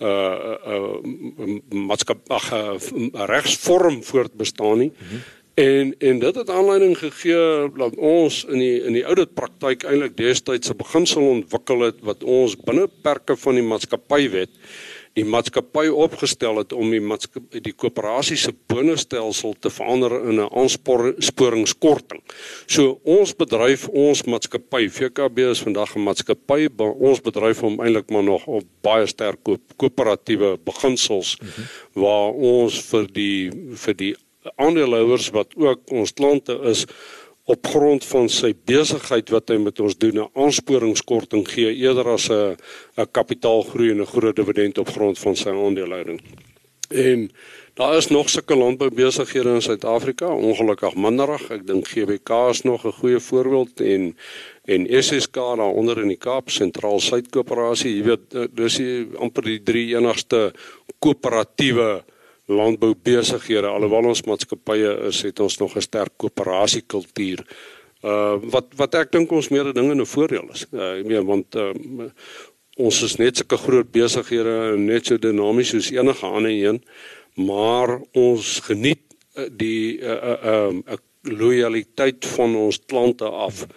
uh 0.00 0.54
uh 0.74 1.48
maatskap 1.90 2.22
ag 2.32 2.46
uh, 2.54 2.78
regsvorm 3.28 4.00
voortbestaan 4.02 4.78
nie 4.78 4.92
mm 4.94 5.08
-hmm. 5.08 5.20
en 5.54 5.94
en 5.98 6.18
dit 6.18 6.34
het 6.34 6.50
aanleiding 6.50 6.98
gegee 6.98 7.70
dat 7.76 7.96
ons 7.96 8.44
in 8.44 8.58
die 8.58 8.84
in 8.84 8.92
die 8.92 9.06
oudit 9.06 9.34
praktyk 9.34 9.84
eintlik 9.84 10.16
destyds 10.16 10.70
'n 10.70 10.76
beginsel 10.76 11.28
ontwikkel 11.28 11.80
het 11.80 12.00
wat 12.00 12.24
ons 12.24 12.56
binne 12.56 12.88
perke 13.02 13.36
van 13.36 13.54
die 13.54 13.68
maatskappywet 13.72 14.50
die 15.18 15.26
maatskappy 15.26 15.88
opgestel 15.90 16.60
het 16.60 16.72
om 16.76 16.92
die 16.94 17.02
die 17.64 17.74
koöperasie 17.74 18.38
se 18.38 18.52
bonusstelsel 18.70 19.56
te 19.58 19.70
verander 19.72 20.14
in 20.30 20.40
'n 20.40 20.50
aansporingskorting. 20.60 22.22
So 22.66 23.00
ons 23.04 23.34
bedryf, 23.34 23.88
ons 23.88 24.22
maatskappy, 24.22 24.88
VKB 24.88 25.38
is 25.50 25.62
vandag 25.62 25.96
'n 25.96 26.04
maatskappy, 26.04 26.68
ons 26.78 27.20
bedryf 27.20 27.60
hom 27.60 27.80
eintlik 27.80 28.10
maar 28.10 28.24
nog 28.24 28.46
op 28.46 28.64
baie 28.82 29.06
sterk 29.06 29.38
koöperatiewe 29.76 30.58
beginsels 30.64 31.36
mm 31.40 31.48
-hmm. 31.48 31.64
waar 32.02 32.32
ons 32.32 32.80
vir 32.90 33.06
die 33.12 33.50
vir 33.74 33.94
die 33.94 34.14
aandeelhouers 34.56 35.30
wat 35.30 35.54
ook 35.56 35.90
ons 35.90 36.12
klante 36.12 36.58
is 36.62 36.86
op 37.48 37.66
grond 37.66 38.04
van 38.04 38.28
sy 38.28 38.50
besigheid 38.68 39.30
wat 39.32 39.48
hy 39.48 39.56
met 39.62 39.80
ons 39.80 39.96
doen 39.96 40.20
'n 40.20 40.30
aansporingskorting 40.36 41.48
gee 41.48 41.72
eerder 41.74 42.08
as 42.16 42.28
'n 42.28 42.56
'n 43.00 43.08
kapitaalgroei 43.10 43.90
en 43.90 44.00
'n 44.00 44.12
groot 44.14 44.36
dividend 44.36 44.78
op 44.78 44.88
grond 44.88 45.18
van 45.18 45.36
sy 45.36 45.48
aandelehouding. 45.48 46.20
En 46.88 47.30
daar 47.74 47.96
is 47.96 48.08
nog 48.08 48.28
sulke 48.28 48.56
landboubesighede 48.56 49.54
in 49.54 49.62
Suid-Afrika, 49.62 50.26
ongelukkig 50.26 50.94
minderig. 50.94 51.50
Ek 51.50 51.66
dink 51.66 51.88
GBK 51.88 52.30
is 52.50 52.62
nog 52.62 52.84
'n 52.84 52.92
goeie 52.92 53.20
voorbeeld 53.20 53.80
en 53.80 54.16
en 54.64 55.02
SSK 55.02 55.34
daaronder 55.34 55.98
in 55.98 56.08
die 56.08 56.16
Kaap 56.16 56.50
Sentraal 56.50 57.00
Suid 57.00 57.30
Koöperasie, 57.30 57.96
jy 57.96 58.02
weet 58.04 58.56
dis 58.56 58.80
amper 59.16 59.42
die 59.42 59.62
drie 59.62 59.96
enigste 59.96 60.52
koöperatiewe 60.98 62.04
landbou 62.48 62.94
besighede 63.04 63.68
alhoewel 63.68 64.08
ons 64.12 64.24
maatskappye 64.26 64.94
is 65.10 65.20
het 65.26 65.40
ons 65.40 65.58
nog 65.60 65.76
'n 65.76 65.84
sterk 65.84 66.14
koöperasiekultuur 66.16 67.44
uh 68.02 68.36
wat 68.54 68.66
wat 68.76 68.94
ek 68.94 69.12
dink 69.12 69.32
ons 69.32 69.48
meerde 69.48 69.72
dinge 69.72 69.94
'n 69.94 70.06
voordeel 70.06 70.48
is. 70.52 70.66
Uh, 70.72 70.98
ek 71.00 71.06
meen 71.06 71.26
want 71.26 71.54
uh, 71.54 71.72
ons 72.76 73.02
is 73.02 73.16
net 73.16 73.36
sulke 73.36 73.56
groot 73.56 73.90
besighede 73.92 74.72
en 74.72 74.84
net 74.86 75.06
so 75.06 75.18
dinamies 75.18 75.68
soos 75.68 75.90
enige 75.90 76.26
ander 76.26 76.50
een, 76.50 76.82
maar 77.34 78.00
ons 78.12 78.60
geniet 78.60 79.02
uh, 79.36 79.44
die 79.50 79.98
'n 79.98 80.04
uh, 80.04 80.22
uh, 80.30 80.38
uh, 80.44 80.74
uh, 80.92 80.96
loyaliteit 81.22 82.26
van 82.26 82.56
ons 82.56 82.80
klante 82.86 83.28
af. 83.28 83.62
Uh, 83.62 83.68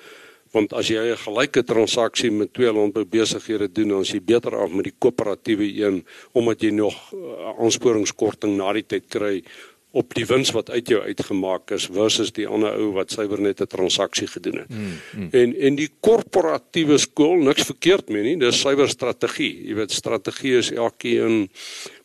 want 0.52 0.74
as 0.74 0.88
jy 0.92 1.12
'n 1.12 1.18
gelyke 1.18 1.64
transaksie 1.64 2.32
met 2.32 2.54
twee 2.54 2.72
landboubesighede 2.72 3.72
doen 3.72 3.88
dan 3.88 4.02
is 4.02 4.12
jy 4.12 4.22
beter 4.22 4.56
af 4.56 4.72
met 4.72 4.84
die 4.84 4.98
koöperatiewe 5.00 5.68
een 5.84 6.06
omdat 6.32 6.62
jy 6.62 6.72
nog 6.72 7.14
uh, 7.14 7.56
aansporingskorting 7.60 8.58
na 8.58 8.74
die 8.74 8.88
tyd 8.88 9.08
kry 9.08 9.44
op 9.92 10.14
die 10.16 10.26
wins 10.26 10.54
wat 10.56 10.70
uit 10.72 10.88
jou 10.88 11.02
uitgemaak 11.04 11.72
is 11.76 11.86
versus 11.92 12.32
die 12.36 12.48
ander 12.48 12.78
ou 12.80 12.92
wat 12.96 13.12
suiwer 13.12 13.42
net 13.42 13.62
'n 13.62 13.68
transaksie 13.68 14.28
gedoen 14.28 14.58
het. 14.64 14.70
Mm, 14.70 15.00
mm. 15.16 15.28
En 15.32 15.56
en 15.60 15.76
die 15.76 15.90
korporatiewe 16.00 16.98
skool 16.98 17.44
niks 17.44 17.64
verkeerd 17.64 18.10
mee 18.10 18.24
nie, 18.24 18.38
dis 18.38 18.60
suiwer 18.60 18.90
strategie. 18.90 19.68
Jy 19.68 19.76
weet 19.76 19.92
strategie 19.92 20.58
is 20.58 20.72
elkeen 20.72 21.50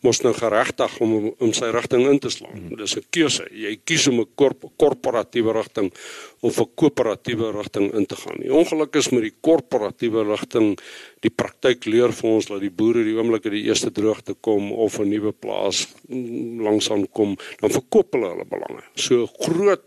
mos 0.07 0.23
nou 0.25 0.33
geregtig 0.37 0.97
om 1.05 1.15
om 1.43 1.53
sy 1.57 1.71
rigting 1.75 2.07
in 2.11 2.21
te 2.23 2.31
slaan. 2.33 2.61
Mm. 2.63 2.77
Dis 2.81 2.97
'n 2.97 3.05
keuse. 3.11 3.45
Jy 3.51 3.75
kies 3.85 4.07
om 4.09 4.21
'n 4.21 4.29
korp, 4.35 4.65
korporatiewe 4.77 5.53
rigting 5.53 5.93
of 6.41 6.61
'n 6.61 6.71
koöperatiewe 6.75 7.53
rigting 7.53 7.93
in 7.93 8.07
te 8.07 8.17
gaan. 8.17 8.39
Die 8.41 8.53
ongeluk 8.53 8.97
is 8.97 9.11
met 9.11 9.23
die 9.23 9.35
korporatiewe 9.41 10.25
rigting, 10.25 10.79
die 11.21 11.31
praktyk 11.31 11.85
leer 11.85 12.13
vir 12.13 12.31
ons 12.31 12.47
dat 12.47 12.61
die 12.61 12.71
boere 12.71 13.05
die 13.05 13.17
oomblik 13.17 13.43
dat 13.43 13.53
die 13.53 13.67
eerste 13.67 13.91
droogte 13.91 14.35
kom 14.41 14.73
of 14.73 14.99
'n 14.99 15.09
nuwe 15.09 15.33
plaas 15.33 15.87
langsaan 16.09 17.07
kom, 17.13 17.37
dan 17.61 17.71
verkoop 17.71 18.13
hulle 18.13 18.29
hulle 18.29 18.45
belange. 18.45 18.83
So 18.95 19.27
groot 19.27 19.83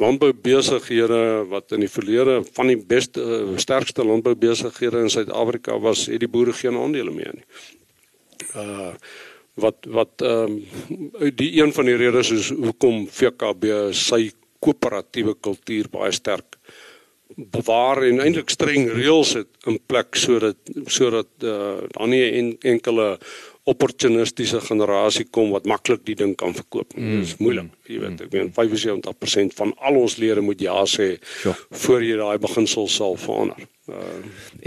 landboubesighede 0.00 1.46
wat 1.48 1.72
in 1.72 1.84
die 1.84 1.90
verlede 1.90 2.40
van 2.56 2.70
die 2.70 2.78
beste 2.78 3.22
sterkste 3.56 4.04
landboubesighede 4.04 5.04
in 5.04 5.10
Suid-Afrika 5.10 5.78
was, 5.78 6.06
het 6.06 6.20
die 6.20 6.28
boere 6.28 6.52
geen 6.52 6.76
aandele 6.76 7.10
meer 7.10 7.34
nie. 7.34 7.44
Uh 8.54 8.94
wat 9.54 9.86
wat 9.88 10.22
ehm 10.22 10.60
um, 11.18 11.32
die 11.34 11.50
een 11.62 11.72
van 11.72 11.84
die 11.84 11.96
redes 11.96 12.30
is 12.30 12.50
hoekom 12.50 13.06
VKB 13.08 13.92
sy 13.96 14.30
koöperatiewe 14.60 15.34
kultuur 15.40 15.88
baie 15.90 16.12
sterk 16.12 16.58
bewaar 17.36 18.02
en 18.02 18.20
eintlik 18.20 18.50
streng 18.50 18.90
reëls 18.92 19.34
het 19.38 19.68
in 19.70 19.78
plek 19.86 20.18
sodat 20.18 20.58
sodat 20.86 21.30
uh, 21.42 21.78
dan 21.94 22.10
nie 22.10 22.24
en, 22.38 22.56
enkele 22.74 23.18
opportunistiese 23.70 24.60
generasie 24.66 25.26
kom 25.30 25.54
wat 25.54 25.68
maklik 25.70 26.04
die 26.08 26.16
ding 26.18 26.36
kan 26.38 26.54
verkoop. 26.56 26.94
Mm. 26.96 27.10
Dit 27.20 27.28
is 27.28 27.36
moeilik. 27.42 27.72
Jy 27.90 27.98
weet, 28.04 28.22
ek 28.26 28.34
meen 28.34 28.52
75% 28.54 29.56
van 29.58 29.74
al 29.82 29.98
ons 30.00 30.16
lede 30.22 30.42
moet 30.44 30.62
ja 30.62 30.78
sê 30.86 31.12
sure. 31.40 31.56
voor 31.84 32.06
jy 32.06 32.16
daai 32.20 32.38
beginsel 32.42 32.88
sal 32.90 33.18
verander. 33.20 33.68
Uh, 33.90 33.96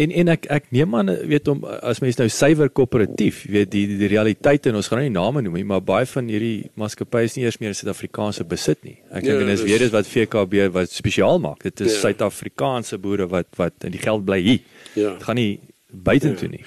en 0.03 0.11
en 0.11 0.31
ek 0.33 0.47
ek 0.51 0.65
neem 0.75 0.95
aan 0.97 1.11
weet 1.29 1.47
om 1.51 1.61
as 1.85 2.01
mens 2.03 2.17
nou 2.19 2.25
suiwer 2.33 2.67
koöperatief, 2.75 3.43
weet 3.51 3.71
die 3.71 3.85
die 4.01 4.09
realiteit 4.11 4.67
en 4.67 4.79
ons 4.79 4.89
gaan 4.91 4.99
nou 4.99 5.07
nie 5.07 5.15
name 5.15 5.43
noem 5.45 5.59
nie, 5.61 5.65
maar 5.69 5.83
baie 5.85 6.07
van 6.09 6.31
hierdie 6.31 6.71
maatskappye 6.79 7.29
is 7.29 7.37
nie 7.37 7.45
eers 7.45 7.59
meer 7.61 7.77
Suid-Afrikaanse 7.77 8.43
besit 8.49 8.81
nie. 8.83 8.97
Ek 9.11 9.23
dink 9.23 9.37
ja, 9.37 9.45
en 9.45 9.51
dis 9.53 9.63
weer 9.63 9.85
dis 9.85 9.93
wat 9.93 10.09
VKB 10.09 10.67
wat 10.75 10.91
spesiaal 10.91 11.39
maak. 11.43 11.63
Dit 11.63 11.85
is 11.85 11.93
ja. 11.93 12.07
Suid-Afrikaanse 12.07 12.99
boere 13.03 13.29
wat 13.31 13.53
wat 13.59 13.87
in 13.87 13.95
die 13.95 14.03
geld 14.03 14.25
bly 14.27 14.41
hier. 14.43 14.65
Ja. 14.97 15.13
Dit 15.13 15.29
gaan 15.29 15.39
nie 15.39 15.61
buitentoe 15.93 16.49
ja. 16.49 16.57
nie. 16.57 16.65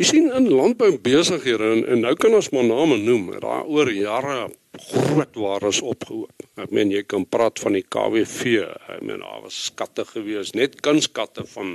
Jy 0.00 0.08
sien 0.08 0.32
in 0.34 0.48
landbou 0.50 0.90
besighede 1.04 1.68
en, 1.76 1.84
en 1.94 2.04
nou 2.06 2.16
kan 2.18 2.34
ons 2.34 2.50
maar 2.54 2.66
name 2.66 2.98
noem, 3.02 3.30
daar 3.42 3.68
oor 3.68 3.92
jare 3.92 4.48
groot 4.72 5.34
waardes 5.36 5.82
opgehoop. 5.84 6.46
Ek 6.56 6.70
meen 6.72 6.90
jy 6.92 7.02
kan 7.04 7.26
praat 7.28 7.60
van 7.60 7.76
die 7.76 7.84
KWV, 7.84 8.54
ek 8.94 9.02
meen 9.04 9.20
daar 9.20 9.42
was 9.44 9.58
skatte 9.68 10.06
gewees, 10.08 10.54
net 10.56 10.78
kunskatte 10.84 11.44
van 11.52 11.74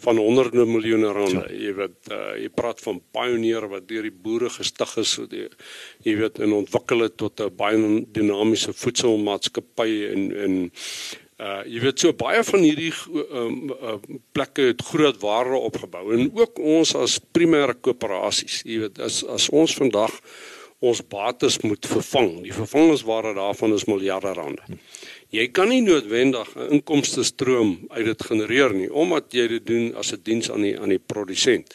van 0.00 0.20
honderde 0.22 0.64
miljoene 0.68 1.12
rande. 1.12 1.44
Jy 1.52 1.74
weet 1.76 2.12
uh, 2.14 2.32
jy 2.40 2.48
praat 2.48 2.80
van 2.84 3.02
Pioneer 3.12 3.68
wat 3.68 3.88
deur 3.90 4.08
die 4.08 4.14
boere 4.14 4.48
gestig 4.54 4.96
is, 5.04 5.14
die, 5.28 5.44
jy 6.08 6.16
weet 6.22 6.40
en 6.40 6.56
ontwikkel 6.62 7.04
het 7.04 7.18
tot 7.20 7.40
'n 7.44 7.52
baie 7.56 8.04
dinamiese 8.16 8.72
voedselmaatskappy 8.72 9.90
en 10.08 10.30
en 10.48 10.60
Uh 11.38 11.62
jy 11.70 11.80
weet 11.84 12.02
so 12.02 12.12
baie 12.18 12.42
van 12.42 12.64
hierdie 12.66 12.90
um, 13.30 13.70
uh, 13.70 13.92
plekke 14.34 14.72
het 14.72 14.80
groot 14.82 15.20
waarde 15.22 15.60
opgebou 15.68 16.08
en 16.16 16.32
ook 16.34 16.58
ons 16.58 16.94
as 16.98 17.20
primêre 17.32 17.76
koöperasies. 17.78 18.64
Jy 18.66 18.80
weet 18.82 18.98
as 18.98 19.20
as 19.22 19.46
ons 19.54 19.76
vandag 19.78 20.16
ons 20.78 20.98
bates 21.10 21.60
moet 21.62 21.86
vervang, 21.90 22.28
die 22.42 22.54
vervangingswaarde 22.54 23.36
daarvan 23.38 23.72
is 23.74 23.86
miljarde 23.90 24.32
rande. 24.34 24.78
Jy 25.34 25.48
kan 25.54 25.70
nie 25.70 25.80
noodwendig 25.82 26.50
'n 26.56 26.78
inkomste 26.78 27.24
stroom 27.24 27.86
uit 27.90 28.04
dit 28.04 28.22
genereer 28.22 28.74
nie 28.74 28.90
omdat 28.90 29.32
jy 29.32 29.46
dit 29.48 29.66
doen 29.66 29.94
as 29.94 30.12
'n 30.12 30.22
diens 30.22 30.50
aan 30.50 30.62
die 30.62 30.74
aan 30.80 30.90
die 30.90 31.02
produsent 31.06 31.74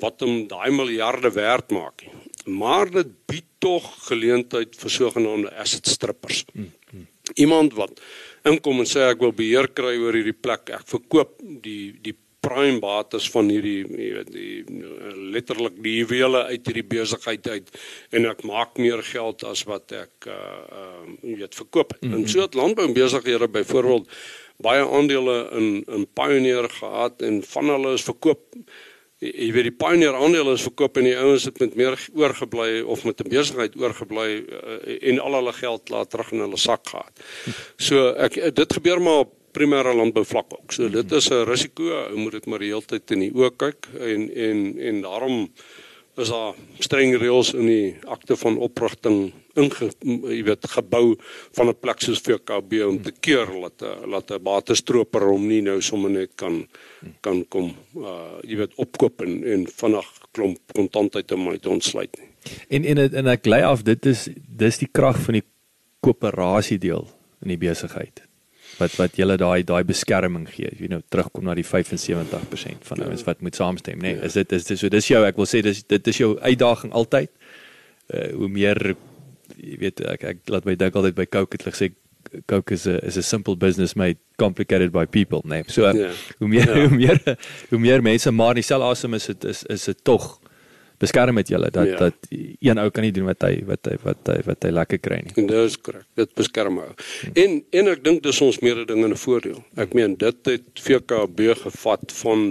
wat 0.00 0.20
hom 0.20 0.48
daai 0.48 0.70
miljarde 0.70 1.30
werd 1.30 1.70
maak. 1.70 2.04
Maar 2.46 2.90
dit 2.90 3.08
bied 3.26 3.44
tog 3.58 3.84
geleentheid 4.08 4.76
vir 4.76 4.90
sogenaamde 4.90 5.52
asset 5.56 5.86
strippers. 5.86 6.44
Iemand 7.34 7.72
wat 7.74 8.00
inkom 8.48 8.82
en 8.82 8.88
sê 8.88 9.08
ek 9.10 9.22
wil 9.24 9.32
beheer 9.36 9.70
kry 9.72 9.96
oor 10.00 10.16
hierdie 10.16 10.36
plek. 10.36 10.70
Ek 10.76 10.86
verkoop 10.90 11.40
die 11.64 11.94
die 12.04 12.16
prime 12.44 12.80
bates 12.82 13.26
van 13.32 13.48
hierdie 13.48 13.84
jy 13.88 14.10
weet 14.18 14.30
die 14.34 14.64
letterlik 15.34 15.78
die 15.84 15.96
juwele 16.02 16.44
uit 16.50 16.66
hierdie 16.68 16.86
besigheid 16.90 17.46
uit 17.48 17.70
en 18.12 18.28
ek 18.28 18.44
maak 18.44 18.76
meer 18.80 19.00
geld 19.06 19.44
as 19.48 19.64
wat 19.70 19.94
ek 19.96 20.28
uh 20.28 20.38
uh 20.80 21.04
jy 21.22 21.38
weet 21.42 21.60
verkoop 21.60 21.94
het. 21.96 22.02
Mm 22.02 22.10
-hmm. 22.10 22.24
En 22.24 22.28
so 22.28 22.44
het 22.44 22.58
landbou 22.58 22.88
besighede 22.92 23.48
byvoorbeeld 23.48 24.10
baie 24.62 24.84
aandele 24.84 25.38
in 25.60 25.84
in 25.88 26.06
Pioneer 26.06 26.68
gehad 26.70 27.22
en 27.22 27.42
van 27.42 27.72
hulle 27.76 27.94
is 27.94 28.04
verkoop 28.10 28.44
jy 29.32 29.50
weet 29.54 29.68
die 29.70 29.78
pioneer 29.78 30.16
aandele 30.18 30.56
is 30.58 30.66
verkoop 30.66 30.98
en 31.00 31.08
die 31.08 31.16
ouens 31.16 31.46
het 31.48 31.60
met 31.62 31.76
meer 31.78 31.96
oorgebly 32.14 32.80
of 32.80 33.04
met 33.04 33.20
'n 33.20 33.28
besigheid 33.28 33.76
oorgebly 33.76 34.44
uh, 34.44 34.98
en 35.10 35.20
al 35.20 35.38
hulle 35.40 35.52
geld 35.52 35.88
laat 35.88 36.10
terug 36.10 36.32
in 36.32 36.44
hulle 36.44 36.60
sak 36.60 36.88
gehad. 36.88 37.24
So 37.76 38.12
ek 38.14 38.54
dit 38.54 38.72
gebeur 38.72 39.00
maar 39.00 39.26
op 39.26 39.32
primêre 39.54 39.94
landbou 39.94 40.24
vlak 40.26 40.52
ook. 40.52 40.72
So 40.72 40.88
dit 40.88 41.12
is 41.12 41.30
'n 41.30 41.44
risiko, 41.44 41.82
jy 41.82 42.18
moet 42.18 42.32
dit 42.32 42.46
maar 42.46 42.58
die 42.58 42.72
hele 42.72 42.82
tyd 42.82 43.10
in 43.10 43.20
die 43.20 43.32
oë 43.32 43.50
kyk 43.56 43.88
en 44.00 44.30
en 44.34 44.78
en 44.78 45.00
daarom 45.00 45.48
is 46.16 46.30
daar 46.30 46.54
streng 46.78 47.16
reëls 47.18 47.52
in 47.58 47.66
die 47.66 47.96
akte 48.10 48.36
van 48.38 48.58
oprigting 48.62 49.32
inge 49.58 49.88
jy 50.02 50.42
weet 50.46 50.66
gebou 50.70 51.16
van 51.56 51.68
'n 51.68 51.78
plek 51.80 52.00
soos 52.02 52.22
VKB 52.22 52.82
om 52.86 53.00
te 53.02 53.12
keer 53.12 53.46
dat 53.46 53.78
dat 54.10 54.30
'n 54.30 54.42
batestroper 54.42 55.22
hom 55.22 55.46
nie 55.46 55.60
nou 55.62 55.80
sommer 55.80 56.10
net 56.10 56.30
kan 56.34 56.66
kan 57.20 57.44
kom 57.48 57.74
uh 57.96 58.38
jy 58.42 58.56
weet 58.56 58.74
opkoop 58.76 59.22
en 59.22 59.44
en 59.44 59.66
vinnig 59.66 60.08
klomp 60.32 60.58
kontantheid 60.72 61.26
te 61.26 61.36
my 61.36 61.58
te 61.58 61.68
ontsluit 61.68 62.16
nie. 62.18 62.28
En 62.68 62.84
en 62.84 63.12
en 63.14 63.26
ek 63.26 63.46
lei 63.46 63.62
af 63.62 63.82
dit 63.82 64.06
is 64.06 64.28
dis 64.46 64.78
die 64.78 64.90
krag 64.92 65.18
van 65.18 65.34
die 65.34 65.46
koöperasie 66.00 66.78
deel 66.78 67.08
in 67.42 67.48
die 67.48 67.58
besigheid 67.58 68.22
wat 68.78 68.94
wat 69.00 69.16
julle 69.18 69.36
daai 69.40 69.64
daai 69.66 69.82
beskerming 69.86 70.46
gee. 70.50 70.70
Jy 70.78 70.90
nou 70.92 71.00
terugkom 71.12 71.46
na 71.46 71.56
die 71.58 71.66
75% 71.66 72.86
van 72.88 73.04
ouens 73.06 73.24
ja. 73.24 73.28
wat 73.30 73.42
moet 73.44 73.58
saamstem, 73.58 73.98
nê. 74.02 74.14
Nee, 74.14 74.22
is 74.28 74.38
dit 74.38 74.52
is 74.52 74.68
dit 74.70 74.80
so 74.80 74.92
dis 74.92 75.10
jou 75.10 75.24
ek 75.26 75.40
wil 75.40 75.48
sê 75.50 75.62
dis 75.64 75.82
dit 75.88 76.12
is 76.12 76.22
jou 76.22 76.34
uitdaging 76.40 76.94
altyd. 76.94 77.32
Uh 78.12 78.30
hoe 78.38 78.48
meer 78.52 78.94
jy 79.56 79.76
weet 79.80 80.00
ek 80.14 80.24
ek 80.34 80.42
laat 80.52 80.66
my 80.68 80.76
dink 80.78 80.96
altyd 80.96 81.18
by 81.18 81.28
Coke 81.30 81.58
het 81.58 81.68
gesê 81.68 81.92
Coke 82.50 82.74
is 82.74 82.86
a 82.86 82.98
is 83.06 83.16
a 83.16 83.22
simple 83.22 83.56
business 83.56 83.94
made 83.94 84.18
complicated 84.38 84.90
by 84.92 85.04
people, 85.04 85.42
nê. 85.44 85.62
Nee. 85.62 85.70
So 85.72 85.86
uh, 85.86 86.10
hoe 86.38 86.48
meer 86.48 86.68
ja. 86.68 86.80
hoe 86.88 86.96
meer 86.96 87.20
hoe 87.70 87.78
meer 87.78 88.02
mense 88.02 88.32
maar 88.32 88.54
dieselfde 88.58 88.90
asem 88.90 89.14
is 89.14 89.30
dit 89.32 89.44
is 89.52 89.62
is 89.70 89.84
dit 89.92 90.04
tog 90.04 90.40
beskerm 91.04 91.36
met 91.38 91.50
julle 91.52 91.70
dat 91.74 91.90
ja. 91.90 91.98
dat 92.06 92.30
een 92.32 92.80
ou 92.80 92.88
kan 92.90 93.06
nie 93.06 93.12
doen 93.14 93.28
wat 93.30 93.46
hy 93.46 93.54
wat 93.68 93.90
hy 93.90 93.96
wat 94.04 94.32
hy 94.32 94.38
wat 94.48 94.66
hy 94.66 94.72
lekker 94.74 95.02
kry 95.04 95.20
nie. 95.24 95.34
En 95.42 95.50
dis 95.50 95.76
korrek. 95.80 96.06
Dit 96.18 96.34
beskerm 96.38 96.80
ou. 96.82 96.90
Hmm. 96.90 97.34
En 97.44 97.58
en 97.80 97.92
ek 97.94 98.04
dink 98.06 98.22
dis 98.24 98.40
ons 98.44 98.60
meerde 98.64 98.86
ding 98.90 99.04
in 99.04 99.12
'n 99.12 99.22
voordeel. 99.26 99.60
Ek 99.76 99.94
meen 99.94 100.16
dit 100.20 100.52
het 100.52 100.84
VKB 100.86 101.54
gevat 101.64 102.16
van 102.22 102.48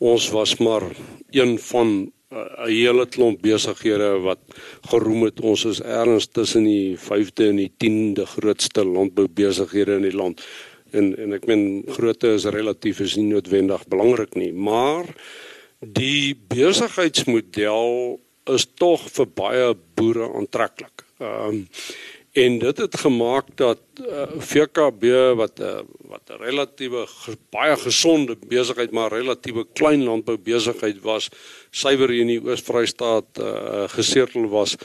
ons 0.00 0.30
was 0.32 0.56
maar 0.58 0.82
een 1.30 1.58
van 1.58 2.10
uh, 2.32 2.38
'n 2.66 2.70
hele 2.70 3.06
klomp 3.06 3.42
besighede 3.42 4.10
wat 4.24 4.40
geroem 4.88 5.22
het 5.28 5.40
ons 5.40 5.64
is 5.64 5.82
erns 5.82 6.26
tussen 6.26 6.64
die 6.64 6.96
5de 6.96 7.48
en 7.52 7.56
die 7.56 7.72
10de 7.84 8.26
grootste 8.26 8.84
landboubesighede 8.84 9.96
in 10.00 10.02
die 10.08 10.16
land. 10.16 10.40
En 10.90 11.16
en 11.18 11.32
ek 11.32 11.46
meen 11.46 11.84
grootte 11.86 12.34
is 12.34 12.44
relatief 12.44 13.00
is 13.00 13.16
nie 13.16 13.28
noodwendig 13.30 13.86
belangrik 13.88 14.34
nie, 14.34 14.52
maar 14.52 15.04
die 15.80 16.36
besigheidsmodel 16.48 18.20
is 18.52 18.66
tog 18.76 19.08
vir 19.10 19.26
baie 19.26 19.74
boere 19.96 20.30
aantreklik. 20.36 21.06
Ehm 21.20 21.48
um, 21.48 21.66
en 22.32 22.58
dit 22.62 22.78
het 22.78 22.96
gemaak 23.02 23.48
dat 23.58 23.80
uh, 23.98 24.22
eh, 24.22 24.28
VKB 24.38 25.02
wat 25.34 25.58
'n 25.58 25.62
uh, 25.62 25.80
wat 26.12 26.30
'n 26.30 26.38
relatiewe 26.38 27.06
baie 27.50 27.76
gesonde 27.76 28.36
besigheid 28.46 28.90
maar 28.90 29.12
relatiewe 29.12 29.66
klein 29.72 30.04
landbou 30.04 30.38
besigheid 30.38 31.00
was, 31.02 31.28
suiwer 31.70 32.10
in 32.10 32.26
die 32.26 32.40
Oos-Vrystaat 32.40 33.38
uh, 33.40 33.88
gesetel 33.88 34.48
was 34.48 34.76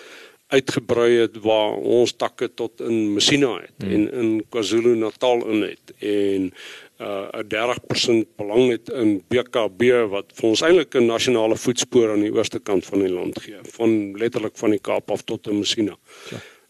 uitgebrei 0.47 1.11
het 1.25 1.37
waar 1.41 1.73
ons 1.73 2.13
takke 2.13 2.53
tot 2.53 2.81
in 2.81 3.13
Messina 3.13 3.53
het 3.61 3.81
hmm. 3.81 3.91
en 3.91 4.11
in 4.11 4.45
KwaZulu-Natal 4.49 5.45
in 5.49 5.61
het 5.61 5.93
en 5.99 6.51
uh 6.99 7.27
'n 7.33 7.47
30% 7.47 8.35
belang 8.35 8.69
het 8.71 8.89
in 8.89 9.23
BKB 9.27 9.81
wat 10.09 10.31
vir 10.33 10.49
ons 10.49 10.61
eintlik 10.61 10.95
'n 10.95 11.05
nasionale 11.05 11.55
voetspoor 11.55 12.11
aan 12.11 12.21
die 12.21 12.33
ooste 12.33 12.59
kant 12.59 12.85
van 12.85 12.99
die 12.99 13.11
land 13.11 13.41
gee, 13.41 13.59
van 13.77 14.17
letterlik 14.17 14.57
van 14.57 14.69
die 14.69 14.79
Kaap 14.79 15.11
af 15.11 15.21
tot 15.23 15.47
in 15.47 15.59
Messina. 15.59 15.97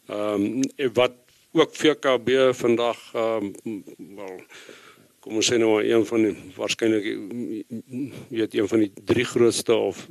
Ehm 0.08 0.60
um, 0.76 0.92
wat 0.92 1.12
ook 1.52 1.74
VKB 1.74 2.54
vandag 2.54 2.98
ehm 3.14 3.52
um, 3.64 3.84
wel 4.16 4.40
kom 5.20 5.40
ons 5.40 5.48
sê 5.50 5.56
nou 5.58 5.82
een 5.82 6.04
van 6.06 6.22
die 6.22 6.34
waarskynlik 6.54 7.06
weet 8.28 8.54
een 8.54 8.68
van 8.68 8.78
die 8.78 8.92
drie 9.04 9.24
grootste 9.24 9.74
of 9.74 10.08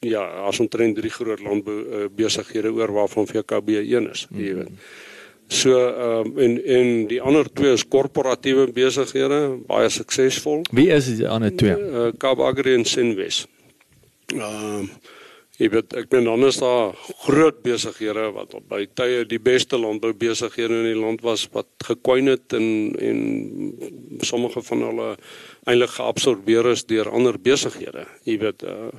ja, 0.00 0.24
as 0.48 0.60
omtrent 0.60 0.96
drie 0.96 1.10
groot 1.10 1.40
landbou 1.40 1.78
uh, 1.78 2.08
besighede 2.12 2.72
oor 2.72 2.92
waarvan 2.92 3.26
VKB 3.26 3.68
een 3.68 4.10
is, 4.10 4.26
jy 4.30 4.54
weet. 4.54 4.68
Mm 4.68 4.76
-hmm. 4.76 5.07
So 5.48 5.76
ehm 5.88 6.26
um, 6.26 6.38
en 6.38 6.64
en 6.64 7.06
die 7.08 7.20
ander 7.24 7.48
twee 7.52 7.72
is 7.72 7.86
korporatiewe 7.88 8.66
besighede, 8.72 9.58
baie 9.66 9.88
suksesvol. 9.88 10.66
Wie 10.76 10.90
is 10.92 11.08
die 11.16 11.28
ander 11.28 11.54
twee? 11.56 11.76
Uh, 11.76 12.10
Kaap 12.20 12.42
Agri 12.44 12.74
en 12.76 12.84
Sinwes. 12.84 13.46
Ehm 14.34 14.74
um, 14.80 14.90
Jy 15.58 15.66
weet 15.72 15.94
ek 15.98 16.12
meen 16.14 16.28
dan 16.28 16.46
is 16.46 16.60
daar 16.62 16.92
groot 17.24 17.56
besighede 17.64 18.28
wat 18.36 18.52
op 18.54 18.68
by 18.70 18.84
tye 18.94 19.24
die 19.26 19.40
beste 19.42 19.78
landbou 19.80 20.12
besighede 20.14 20.76
in 20.84 20.86
die 20.92 20.98
land 21.00 21.24
was 21.26 21.48
wat 21.54 21.66
gekwyn 21.82 22.30
het 22.30 22.54
en 22.54 22.94
en 23.02 23.18
sommige 24.22 24.62
van 24.68 24.84
hulle 24.86 25.08
eintlik 25.66 25.96
geabsorbeer 25.96 26.70
is 26.76 26.86
deur 26.86 27.10
ander 27.10 27.40
besighede. 27.42 28.06
Jy 28.22 28.36
weet 28.44 28.62
uh, 28.70 28.92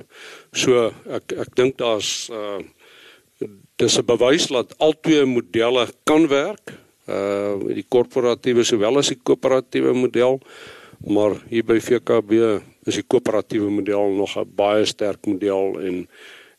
so 0.52 0.90
ek 1.08 1.32
ek 1.46 1.56
dink 1.56 1.80
daar's 1.80 2.28
uh, 2.28 2.60
dis 3.76 3.98
'n 3.98 4.06
bewys 4.06 4.46
dat 4.46 4.74
albei 4.78 5.24
modelle 5.24 5.88
kan 6.04 6.28
werk. 6.28 6.74
Uh 7.06 7.58
die 7.74 7.86
korporatiewe 7.88 8.64
sowel 8.64 8.98
as 8.98 9.08
die 9.08 9.20
koöperatiewe 9.22 9.92
model. 9.94 10.40
Maar 11.06 11.32
hier 11.48 11.64
by 11.64 11.80
VKB 11.80 12.60
is 12.84 12.94
die 12.94 13.06
koöperatiewe 13.06 13.70
model 13.70 14.12
nog 14.12 14.36
'n 14.36 14.52
baie 14.54 14.84
sterk 14.84 15.26
model 15.26 15.80
en 15.80 16.08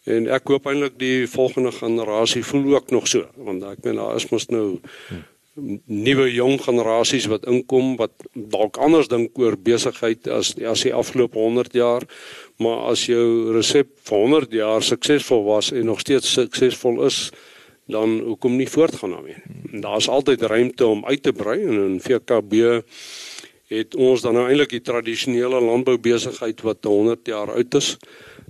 En 0.10 0.26
ek 0.34 0.48
hoop 0.50 0.66
eintlik 0.66 0.96
die 0.98 1.28
volgende 1.30 1.72
generasie 1.72 2.42
voel 2.46 2.76
ook 2.76 2.90
nog 2.90 3.08
so, 3.08 3.28
want 3.38 3.64
ek 3.70 3.84
meen 3.86 4.00
daar 4.02 4.16
is 4.18 4.30
mos 4.32 4.48
nou 4.50 4.80
nuwe 5.86 6.26
jong 6.32 6.62
generasies 6.64 7.28
wat 7.30 7.46
inkom 7.46 7.98
wat 8.00 8.14
dalk 8.34 8.80
anders 8.82 9.12
dink 9.12 9.38
oor 9.38 9.58
besigheid 9.60 10.26
as 10.32 10.56
as 10.58 10.86
die 10.88 10.94
afgelope 10.96 11.38
100 11.38 11.76
jaar, 11.78 12.08
maar 12.62 12.92
as 12.92 13.06
jou 13.10 13.52
resep 13.56 13.90
vir 14.08 14.18
100 14.26 14.54
jaar 14.54 14.86
suksesvol 14.86 15.44
was 15.48 15.72
en 15.72 15.86
nog 15.90 16.00
steeds 16.04 16.34
suksesvol 16.38 17.04
is, 17.08 17.30
dan 17.92 18.20
hoekom 18.24 18.56
nie 18.56 18.70
voortgaan 18.70 19.16
daarmee? 19.18 19.82
Daar's 19.82 20.08
altyd 20.08 20.42
ruimte 20.42 20.86
om 20.88 21.06
uit 21.06 21.24
te 21.24 21.34
brei 21.34 21.60
en 21.66 21.80
in 21.88 22.00
VKB 22.00 22.84
het 23.72 23.96
ons 23.96 24.22
dan 24.22 24.36
nou 24.36 24.46
eintlik 24.50 24.76
die 24.76 24.84
tradisionele 24.84 25.62
landboubesigheid 25.64 26.62
wat 26.68 26.86
100 26.86 27.28
jaar 27.28 27.54
oud 27.56 27.80
is 27.80 27.96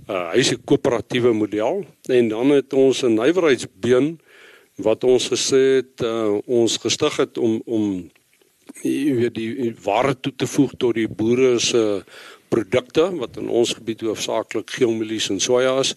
uh, 0.08 0.30
hy 0.32 0.40
is 0.42 0.52
'n 0.52 0.64
koöperatiewe 0.64 1.32
model 1.32 1.84
en 2.08 2.28
dan 2.28 2.50
het 2.50 2.72
ons 2.72 3.02
'n 3.02 3.14
nywerheidsbeen 3.14 4.18
wat 4.76 5.04
ons 5.04 5.28
gesê 5.28 5.82
het 5.82 6.02
uh, 6.02 6.38
ons 6.46 6.76
gestig 6.76 7.16
het 7.16 7.38
om 7.38 7.62
om 7.64 8.10
jy 8.82 9.14
weet 9.14 9.34
die 9.34 9.74
ware 9.84 10.14
toe 10.20 10.32
te 10.36 10.46
voeg 10.46 10.72
tot 10.78 10.94
die 10.94 11.08
boere 11.08 11.58
se 11.58 12.04
produkte 12.52 13.08
wat 13.16 13.40
in 13.40 13.48
ons 13.48 13.72
gebied 13.78 14.04
hoofsaaklik 14.06 14.70
geelmielies 14.76 15.30
en 15.32 15.40
soja 15.40 15.78
is. 15.80 15.96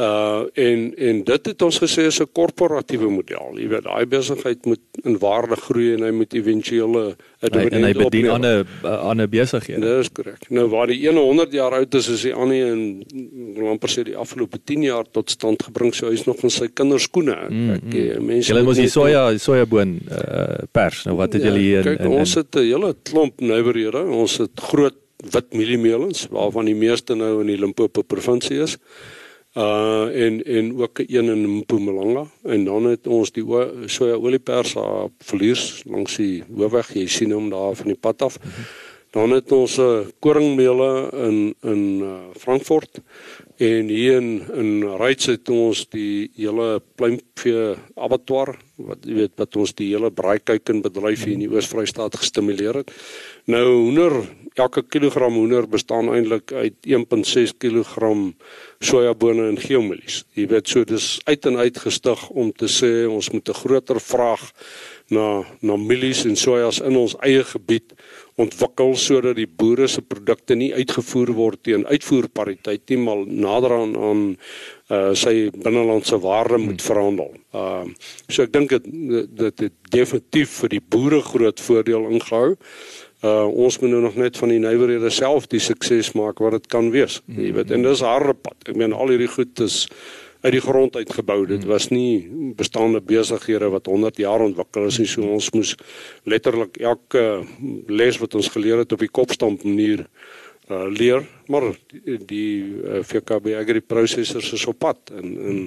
Uh 0.00 0.48
en 0.56 0.94
en 0.96 1.18
dit 1.24 1.46
het 1.46 1.62
ons 1.62 1.78
gesê 1.78 2.06
is 2.08 2.20
'n 2.20 2.28
korporatiewe 2.32 3.10
model. 3.10 3.58
Jy 3.60 3.68
weet, 3.68 3.82
daai 3.84 4.06
besigheid 4.06 4.64
moet 4.64 4.80
in 5.04 5.18
waarde 5.18 5.56
groei 5.56 5.92
en 5.92 6.02
hy 6.02 6.10
moet 6.10 6.34
éventuele 6.34 7.16
en 7.40 7.84
hy 7.84 7.92
bedien 7.92 8.28
ander 8.28 8.66
ander 8.82 9.28
besighede. 9.28 9.80
Dit 9.80 9.98
is 10.00 10.12
korrek. 10.12 10.48
Nou 10.48 10.68
waar 10.68 10.86
die 10.86 11.08
100 11.08 11.52
jaar 11.52 11.72
oud 11.72 11.94
is, 11.94 12.08
is 12.08 12.22
die 12.22 12.34
ander 12.34 12.72
en 12.72 13.04
amper 13.68 13.90
sê 13.90 14.02
die 14.02 14.16
afgelope 14.16 14.58
10 14.64 14.82
jaar 14.82 15.04
tot 15.10 15.30
stand 15.30 15.62
gebring, 15.62 15.94
so 15.94 16.08
hy's 16.08 16.24
nog 16.24 16.40
in 16.42 16.50
sy 16.50 16.70
kinderskoene. 16.72 17.36
Mm, 17.50 17.70
ek 17.70 17.82
mm. 17.82 17.98
Eh, 17.98 18.18
mense 18.20 18.52
Hulle 18.52 18.64
mos 18.64 18.80
die 18.80 18.88
soja 18.88 19.28
sojaboon 19.38 20.00
uh 20.08 20.64
pers. 20.72 21.04
Nou 21.04 21.16
wat 21.16 21.32
het 21.32 21.42
julle 21.42 21.58
hier 21.58 21.84
ja, 21.84 21.90
kyk, 21.90 22.00
in, 22.00 22.12
in 22.12 22.18
ons 22.18 22.34
het 22.34 22.56
'n 22.56 22.64
hele 22.64 22.96
klomp 23.02 23.40
nywerhede. 23.40 24.08
Ons 24.08 24.38
het 24.38 24.56
groot 24.56 25.01
wit 25.30 25.52
mieliemeelens 25.54 26.26
waarvan 26.30 26.64
die 26.70 26.74
meeste 26.74 27.14
nou 27.14 27.40
in 27.40 27.50
die 27.52 27.58
Limpopo 27.58 28.02
provinsie 28.02 28.62
is. 28.62 28.78
Uh 29.52 30.08
en 30.24 30.42
en 30.44 30.80
ook 30.80 30.98
een 30.98 31.28
in 31.28 31.56
Mpumalanga. 31.56 32.24
En 32.42 32.64
dan 32.64 32.84
het 32.84 33.06
ons 33.06 33.32
die 33.32 33.44
soja 33.86 34.14
oliepers 34.14 34.72
daar 34.72 35.08
verlies 35.18 35.82
langs 35.84 36.16
die 36.16 36.42
hoofweg 36.56 36.94
jy 36.94 37.06
sien 37.06 37.32
hom 37.32 37.50
daar 37.50 37.74
van 37.76 37.92
die 37.92 38.00
pad 38.00 38.22
af. 38.22 38.38
Dan 39.12 39.30
het 39.30 39.52
ons 39.52 39.76
'n 39.76 39.80
uh, 39.80 40.06
koringmeule 40.18 41.10
in 41.12 41.54
in 41.60 42.00
uh, 42.00 42.14
Frankfurt 42.32 43.00
en 43.62 43.88
hier 43.88 44.16
in 44.18 44.30
in 44.58 44.82
Ryds 44.98 45.28
het 45.30 45.50
ons 45.52 45.84
die 45.94 46.30
hele 46.36 46.80
pluimvee 46.98 47.76
abattoir 47.94 48.56
wat 48.88 49.06
jy 49.06 49.18
weet 49.20 49.34
wat 49.38 49.58
ons 49.62 49.74
die 49.78 49.92
hele 49.92 50.10
braaikuiken 50.10 50.82
bedryf 50.82 51.22
hier 51.26 51.36
in 51.36 51.44
die 51.44 51.50
Oos-Vrystaat 51.52 52.18
gestimuleer 52.18 52.80
het 52.82 52.90
nou 53.50 53.66
hoender 53.68 54.22
elke 54.58 54.82
kilogram 54.82 55.38
hoender 55.38 55.68
bestaan 55.68 56.10
eintlik 56.12 56.52
uit 56.52 56.74
1.6 56.86 57.54
kg 57.58 58.10
sojabone 58.82 59.46
en 59.48 59.58
geelmielies. 59.60 60.22
Jy 60.36 60.46
weet 60.50 60.68
so 60.68 60.84
dis 60.84 61.20
uit 61.24 61.46
en 61.46 61.56
uit 61.56 61.78
gestig 61.78 62.24
om 62.30 62.50
te 62.52 62.68
sê 62.68 63.06
ons 63.08 63.30
moet 63.30 63.48
'n 63.48 63.60
groter 63.62 64.00
vraag 64.00 64.52
na 65.08 65.44
na 65.60 65.76
mielies 65.76 66.24
en 66.24 66.36
sojas 66.36 66.80
in 66.80 66.96
ons 66.96 67.16
eie 67.20 67.44
gebied 67.44 67.94
ontwikkel 68.40 68.94
sodat 68.96 69.36
die 69.36 69.46
boere 69.46 69.88
se 69.88 70.02
produkte 70.02 70.56
nie 70.56 70.72
uitgevoer 70.72 71.34
word 71.36 71.62
teen 71.68 71.84
uitvoerpariteit 71.86 72.88
nie 72.88 72.98
maar 73.02 73.26
nader 73.26 73.74
aan 73.76 73.92
aan 74.08 74.22
uh, 74.32 75.12
sy 75.18 75.50
binnelandse 75.52 76.18
waarde 76.22 76.58
moet 76.58 76.80
hmm. 76.80 76.88
verhandel. 76.88 77.30
Ehm 77.52 77.92
uh, 77.92 78.10
so 78.28 78.42
ek 78.46 78.52
dink 78.56 78.72
dit 78.72 78.88
dit 79.36 79.64
het 79.66 79.78
definitief 79.92 80.58
vir 80.62 80.76
die 80.78 80.84
boere 80.94 81.20
groot 81.28 81.60
voordeel 81.60 82.08
ingehou. 82.16 82.56
Uh 83.22 83.46
ons 83.46 83.78
moet 83.78 83.92
nou 83.92 84.00
nog 84.02 84.16
net 84.18 84.38
van 84.40 84.50
die 84.50 84.58
nywerhede 84.58 85.10
self 85.14 85.46
die 85.52 85.62
sukses 85.62 86.12
maak 86.18 86.40
wat 86.42 86.56
dit 86.56 86.66
kan 86.72 86.90
wees. 86.90 87.20
Jy 87.30 87.52
weet, 87.54 87.70
en 87.70 87.84
dis 87.86 88.02
harde 88.02 88.34
pad. 88.34 88.56
Ek 88.66 88.78
meen 88.80 88.96
al 88.96 89.12
hierdie 89.14 89.30
goed 89.30 89.60
is 89.62 89.84
uit 90.42 90.52
die 90.56 90.62
grond 90.62 90.96
uitgebou. 90.98 91.44
Dit 91.46 91.64
was 91.70 91.88
nie 91.94 92.26
bestaande 92.58 93.00
besighede 93.00 93.70
wat 93.70 93.86
100 93.86 94.18
jaar 94.22 94.42
ontwikkel 94.42 94.88
is 94.90 94.98
nie. 94.98 95.08
So 95.10 95.26
ons 95.30 95.50
moes 95.54 95.74
letterlik 96.28 96.80
elke 96.82 97.42
les 97.88 98.18
wat 98.22 98.34
ons 98.38 98.50
geleer 98.50 98.82
het 98.82 98.92
op 98.92 99.04
die 99.04 99.12
kopstamp 99.12 99.66
manier 99.66 100.06
uh 100.70 100.86
leer. 100.90 101.24
Maar 101.50 101.72
die, 101.90 102.18
die 102.26 102.52
uh, 102.62 103.02
VKB 103.02 103.56
Agri 103.58 103.80
Processors 103.82 104.52
is 104.54 104.66
op 104.70 104.78
pad 104.78 105.10
en 105.14 105.34
en 105.50 105.60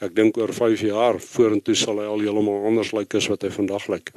ek 0.00 0.14
dink 0.16 0.38
oor 0.40 0.48
5 0.56 0.80
jaar 0.88 1.18
vorentoe 1.20 1.74
sal 1.76 1.98
hy 2.00 2.06
al 2.08 2.22
heeltemal 2.24 2.64
anders 2.70 2.94
lyk 2.96 3.18
as 3.18 3.28
wat 3.28 3.44
hy 3.44 3.50
vandag 3.52 3.84
lyk. 3.92 4.14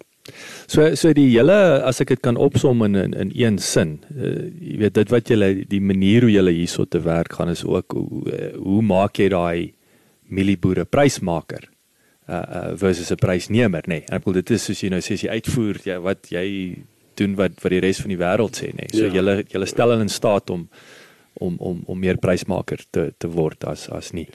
So 0.72 0.96
so 0.96 1.12
die 1.12 1.28
hele 1.34 1.84
as 1.84 2.00
ek 2.00 2.16
dit 2.16 2.24
kan 2.24 2.40
opsom 2.40 2.86
in 2.88 2.96
in, 2.96 3.14
in 3.20 3.32
een 3.36 3.60
sin, 3.60 3.98
uh, 4.16 4.48
jy 4.64 4.80
weet 4.84 4.96
dit 5.00 5.12
wat 5.12 5.32
jy 5.32 5.54
die 5.68 5.84
manier 5.84 6.24
hoe 6.24 6.32
jy 6.32 6.56
hierso 6.56 6.88
te 6.88 7.04
werk 7.04 7.36
gaan 7.36 7.52
is 7.52 7.66
ook 7.68 7.96
hoe 8.00 8.52
hoe 8.56 8.82
maak 8.82 9.20
jy 9.20 9.30
daai 9.36 9.74
mielieboere 10.28 10.86
prysmaker 10.86 11.70
uh, 12.30 12.36
uh 12.36 12.72
versus 12.80 13.12
'n 13.12 13.20
prysnemer 13.20 13.84
nê. 13.88 14.02
Nee. 14.02 14.06
Ek 14.10 14.24
bedoel 14.24 14.42
dit 14.42 14.52
is 14.52 14.66
soos 14.66 14.84
jy 14.84 14.90
nou 14.90 15.02
sê 15.02 15.18
jy 15.20 15.30
uitvoer 15.30 15.82
jy 15.86 16.00
wat 16.00 16.32
jy 16.32 16.48
doen 17.16 17.36
wat 17.36 17.62
wat 17.62 17.72
die 17.72 17.80
res 17.84 18.02
van 18.02 18.10
die 18.10 18.22
wêreld 18.22 18.58
sê 18.58 18.74
nê. 18.74 18.88
Nee. 18.88 18.94
So 18.94 19.08
ja. 19.08 19.22
jy 19.22 19.46
jy 19.52 19.66
stel 19.66 19.90
hulle 19.90 20.02
in 20.02 20.10
staat 20.10 20.50
om 20.50 20.70
om 21.34 21.56
om 21.60 21.82
om 21.86 22.00
meer 22.00 22.18
prysmaker 22.22 22.84
te 22.92 23.12
te 23.18 23.28
word 23.28 23.66
as 23.66 23.88
as 23.90 24.12
nie. 24.14 24.28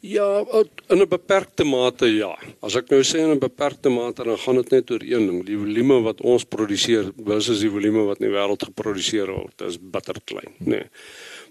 Ja, 0.00 0.44
in 0.88 1.00
'n 1.02 1.08
beperkte 1.08 1.64
mate 1.64 2.06
ja. 2.06 2.36
As 2.62 2.76
ek 2.76 2.90
nou 2.90 3.02
sê 3.02 3.18
in 3.18 3.30
'n 3.30 3.38
beperkte 3.38 3.90
mate 3.90 4.24
dan 4.24 4.36
gaan 4.36 4.56
dit 4.56 4.70
net 4.70 4.90
oor 4.90 5.02
een 5.02 5.26
ding, 5.26 5.44
die 5.44 5.58
volume 5.58 6.02
wat 6.02 6.20
ons 6.20 6.44
produseer 6.44 7.12
versus 7.16 7.60
die 7.60 7.70
volume 7.70 8.06
wat 8.06 8.20
in 8.20 8.30
die 8.30 8.36
wêreld 8.36 8.62
geproduseer 8.62 9.26
word, 9.26 9.58
dit 9.58 9.68
is 9.68 9.78
bitter 9.78 10.16
klein, 10.24 10.52
nê. 10.58 10.66
Nee. 10.66 10.84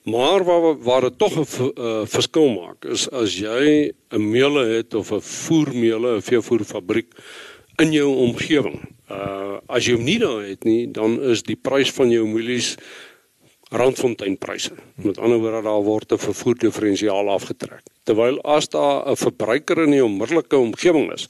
Maar 0.07 0.43
waar 0.43 0.77
waar 0.79 1.01
dit 1.01 1.17
tog 1.17 1.33
'n 1.35 1.71
uh, 1.75 2.01
verskil 2.05 2.49
maak 2.49 2.85
is 2.85 3.09
as 3.09 3.35
jy 3.35 3.91
'n 4.09 4.29
meule 4.29 4.63
het 4.65 4.93
of 4.93 5.11
'n 5.11 5.21
voermeule, 5.21 6.15
'n 6.15 6.21
veevoerfabriek 6.21 7.11
in 7.75 7.91
jou 7.91 8.15
omgewing. 8.15 8.79
Uh 9.11 9.59
as 9.67 9.85
jy 9.85 9.93
hom 9.93 10.03
nie 10.03 10.19
daar 10.19 10.43
het 10.47 10.63
nie, 10.63 10.91
dan 10.91 11.21
is 11.21 11.43
die 11.43 11.55
prys 11.55 11.91
van 11.91 12.09
jou 12.09 12.27
mielies 12.27 12.77
randfonteinpryse. 13.69 14.71
Met 14.95 15.17
ander 15.17 15.39
woorde 15.39 15.61
daar 15.61 15.83
word 15.83 16.11
'n 16.11 16.17
vervoer 16.17 16.55
diferensiaal 16.55 17.29
afgetrek. 17.29 17.83
Terwyl 18.03 18.41
as 18.41 18.69
daar 18.69 19.09
'n 19.11 19.15
verbruiker 19.15 19.83
in 19.83 19.91
die 19.91 20.03
onmiddellike 20.03 20.57
omgewing 20.57 21.11
is, 21.13 21.27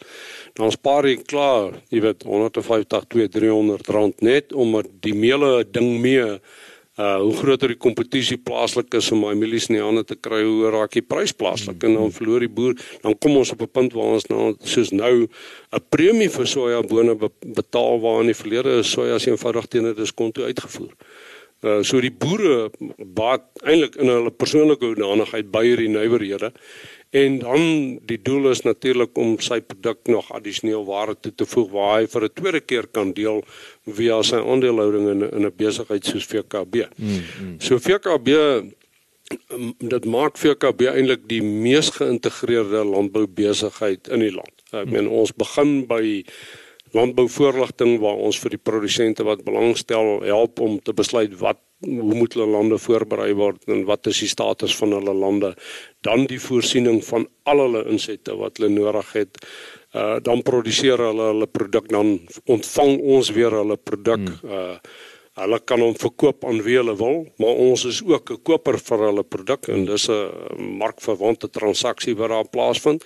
dan 0.54 0.72
spaar 0.72 1.08
jy 1.08 1.18
klaar, 1.18 1.82
jy 1.90 2.02
weet 2.02 2.24
150 2.24 3.04
2 3.08 3.28
300 3.28 3.88
rand 3.88 4.22
net 4.22 4.54
omdat 4.54 4.86
die 5.00 5.16
meele 5.16 5.66
ding 5.72 6.00
mee 6.00 6.40
uh 6.98 7.20
hoe 7.22 7.34
groter 7.38 7.70
die 7.74 7.78
kompetisie 7.78 8.40
plaaslik 8.42 8.94
is 8.98 9.12
om 9.14 9.22
my 9.22 9.36
mielies 9.38 9.68
in 9.70 9.78
die 9.78 9.84
hande 9.84 10.04
te 10.04 10.16
kry, 10.16 10.42
hoe 10.42 10.72
raak 10.74 10.96
die 10.98 11.06
prys 11.06 11.34
plaaslik 11.34 11.84
en 11.86 11.94
dan 11.94 12.14
verloor 12.16 12.42
die 12.42 12.50
boer, 12.50 12.74
dan 13.04 13.14
kom 13.22 13.38
ons 13.38 13.52
op 13.54 13.62
'n 13.62 13.70
punt 13.70 13.94
waar 13.94 14.18
ons 14.18 14.28
nou 14.30 14.56
soos 14.64 14.92
nou 14.92 15.28
'n 15.28 15.84
premie 15.90 16.30
vir 16.30 16.48
sojabone 16.48 17.16
betaal 17.46 18.02
waar 18.02 18.22
in 18.22 18.34
die 18.34 18.42
verlede 18.42 18.84
soja 18.84 19.16
as 19.16 19.28
eenvoudig 19.28 19.68
teen 19.68 19.86
'n 19.86 19.96
diskonto 19.96 20.44
uitgevoer. 20.44 20.94
Uh, 21.66 21.82
so 21.82 21.98
die 21.98 22.14
boere 22.14 22.70
baat 23.18 23.42
eintlik 23.66 23.96
in 23.98 24.12
hulle 24.14 24.30
persoonlike 24.30 24.86
hoedanigheid 24.86 25.48
by 25.50 25.64
hierdie 25.66 25.90
nywerhede 25.90 26.52
en 27.10 27.40
dan 27.40 27.62
die 28.06 28.20
doel 28.22 28.50
is 28.50 28.62
natuurlik 28.62 29.18
om 29.18 29.38
sy 29.40 29.60
produk 29.62 30.00
nog 30.12 30.32
addisioneel 30.36 30.86
waarde 30.86 31.16
toe 31.20 31.34
te 31.36 31.46
voeg 31.46 31.70
waar 31.72 31.94
hy 32.00 32.08
vir 32.08 32.24
'n 32.24 32.34
tweede 32.34 32.60
keer 32.60 32.88
kan 32.88 33.14
deel 33.14 33.44
via 33.86 34.22
sy 34.24 34.36
aandelehouding 34.36 35.08
in 35.10 35.22
in 35.32 35.46
'n 35.46 35.56
besigheid 35.56 36.06
soos 36.06 36.26
VKB. 36.26 36.88
Mm, 36.96 37.22
mm. 37.42 37.56
So 37.60 37.78
VKB 37.80 38.30
dit 39.78 40.06
maak 40.06 40.38
VKB 40.38 40.82
eintlik 40.88 41.28
die 41.28 41.42
mees 41.44 41.90
geïntegreerde 41.90 42.84
landboubesigheid 42.86 44.08
in 44.08 44.20
die 44.20 44.32
land. 44.32 44.56
Ek 44.72 44.86
mm. 44.86 44.92
meen 44.92 45.08
ons 45.08 45.34
begin 45.36 45.86
by 45.88 46.24
landbouvoorligting 46.96 48.00
waar 48.00 48.20
ons 48.28 48.40
vir 48.40 48.56
die 48.56 48.62
produsente 48.70 49.26
wat 49.28 49.44
belangstel 49.44 50.22
help 50.24 50.60
om 50.60 50.80
te 50.80 50.94
besluit 50.94 51.34
wat 51.40 51.60
hoe 51.86 52.16
moet 52.16 52.34
hulle 52.34 52.48
lande 52.50 52.78
voorberei 52.82 53.34
word 53.38 53.68
en 53.70 53.84
wat 53.86 54.08
is 54.10 54.22
die 54.24 54.32
status 54.32 54.74
van 54.80 54.96
hulle 54.98 55.14
lande. 55.14 55.54
Dan 56.02 56.26
die 56.30 56.40
voorsiening 56.42 57.04
van 57.06 57.28
al 57.46 57.62
hulle 57.66 57.84
insette 57.92 58.34
wat 58.40 58.58
hulle 58.58 58.72
nodig 58.74 59.12
het. 59.14 59.38
Uh 59.94 60.18
dan 60.24 60.42
produseer 60.44 61.00
hulle 61.00 61.30
hulle 61.34 61.48
produk 61.48 61.88
dan 61.90 62.18
ontvang 62.46 62.98
ons 63.00 63.30
weer 63.32 63.54
hulle 63.62 63.78
produk 63.78 64.26
hmm. 64.26 64.58
uh 64.58 65.06
hulle 65.38 65.60
kan 65.70 65.82
hom 65.82 65.94
verkoop 65.94 66.46
aan 66.50 66.64
wie 66.66 66.80
hulle 66.80 66.96
wil 66.98 67.20
maar 67.42 67.60
ons 67.62 67.86
is 67.86 68.02
ook 68.04 68.32
'n 68.34 68.42
koper 68.44 68.78
vir 68.88 69.04
hulle 69.08 69.24
produk 69.24 69.68
en 69.70 69.86
dis 69.86 70.10
'n 70.10 70.32
markverwante 70.82 71.50
transaksie 71.50 72.16
wat 72.16 72.30
daar 72.30 72.50
plaasvind 72.50 73.06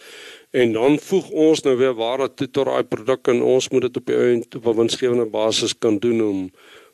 en 0.52 0.74
dan 0.76 1.00
voeg 1.00 1.30
ons 1.30 1.64
nou 1.64 1.76
weer 1.80 1.94
ware 1.96 2.28
toe 2.34 2.48
tot 2.48 2.68
daai 2.68 2.84
produk 2.84 3.28
en 3.32 3.42
ons 3.42 3.70
moet 3.72 3.88
dit 3.88 3.98
op 3.98 4.06
die 4.10 4.16
einde 4.16 4.58
op 4.60 4.66
'n 4.68 4.78
winsgewende 4.78 5.26
basis 5.26 5.78
kan 5.78 6.00
doen 6.00 6.22
om 6.22 6.52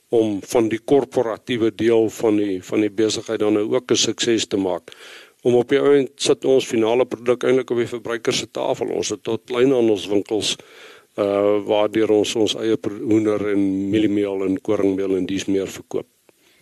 om 0.10 0.40
van 0.42 0.70
die 0.72 0.80
korporatiewe 0.80 1.72
deel 1.76 2.10
van 2.10 2.38
die 2.38 2.64
van 2.64 2.80
die 2.80 2.92
besigheid 2.92 3.40
dan 3.40 3.54
nou 3.54 3.66
ook 3.74 3.92
'n 3.92 3.96
sukses 3.96 4.48
te 4.48 4.58
maak. 4.58 4.92
Om 5.44 5.56
op 5.56 5.70
die 5.70 5.80
einde 5.80 6.12
sit 6.16 6.46
ons 6.46 6.66
finale 6.66 7.06
produk 7.06 7.44
eintlik 7.44 7.70
op 7.70 7.78
die 7.78 7.88
verbruiker 7.88 8.34
se 8.34 8.52
tafel. 8.52 8.88
Ons 8.88 9.10
het 9.10 9.24
tot 9.24 9.42
kleinhandelswinkels 9.46 10.58
uh 11.18 11.66
waardeur 11.66 12.12
ons 12.12 12.36
ons 12.36 12.56
eie 12.56 12.78
hoender 12.82 13.50
en 13.52 13.90
mieliemeel 13.90 14.46
en 14.46 14.62
koringmeel 14.62 15.18
en 15.18 15.26
dies 15.26 15.46
meer 15.46 15.68
verkoop. 15.68 16.08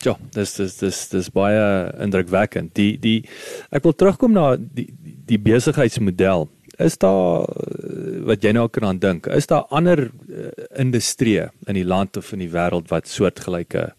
Ja, 0.06 0.18
dis 0.32 0.54
dis 0.56 0.78
dis 0.78 1.10
dis 1.10 1.30
baie 1.30 1.94
indrukwekkend. 2.00 2.76
Die 2.76 2.98
die 3.00 3.24
ek 3.70 3.84
wil 3.84 3.94
terugkom 3.94 4.32
na 4.32 4.56
die 4.56 4.88
die 5.26 5.40
besigheidsmodel 5.40 6.48
is 6.78 6.98
daar 6.98 7.46
eh, 7.46 8.22
wat 8.28 8.44
jy 8.44 8.52
nou 8.56 8.68
kan 8.70 8.88
aan 8.90 9.00
dink? 9.00 9.28
Is 9.28 9.48
daar 9.48 9.68
ander 9.70 10.08
uh, 10.10 10.50
industrieë 10.82 11.50
in 11.70 11.78
die 11.78 11.86
land 11.86 12.18
of 12.18 12.32
in 12.34 12.42
die 12.44 12.52
wêreld 12.52 12.90
wat 12.92 13.08
soortgelyke 13.08 13.92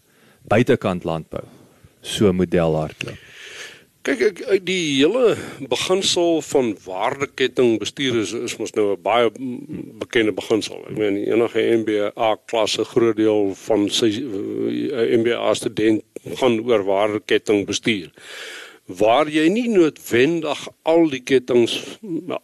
buitekant 0.51 1.07
landbou 1.07 1.45
so 2.01 2.33
model 2.33 2.75
hardloop? 2.77 3.23
Kyk 4.07 4.21
ek 4.23 4.61
die 4.63 5.01
hele 5.01 5.33
beginsel 5.67 6.37
van 6.47 6.69
waardeketting 6.85 7.73
bestuur 7.81 8.21
is 8.21 8.31
is 8.31 8.55
mos 8.59 8.71
nou 8.77 8.93
'n 8.93 9.01
baie 9.03 9.31
bekende 9.99 10.31
beginsel. 10.31 10.79
Ek 10.89 10.97
meen 10.97 11.17
enige 11.17 11.65
MBA 11.81 12.29
klasse 12.45 12.85
groot 12.85 13.17
deel 13.17 13.51
van 13.67 13.89
sy 13.89 14.11
MBA 15.19 15.53
student 15.53 16.03
gaan 16.39 16.59
oor 16.63 16.83
waardeketting 16.87 17.65
bestuur 17.67 18.11
waar 18.87 19.27
jy 19.27 19.49
nie 19.51 19.67
noodwendig 19.67 20.61
al 20.87 21.09
die 21.11 21.19
kettinge 21.19 21.67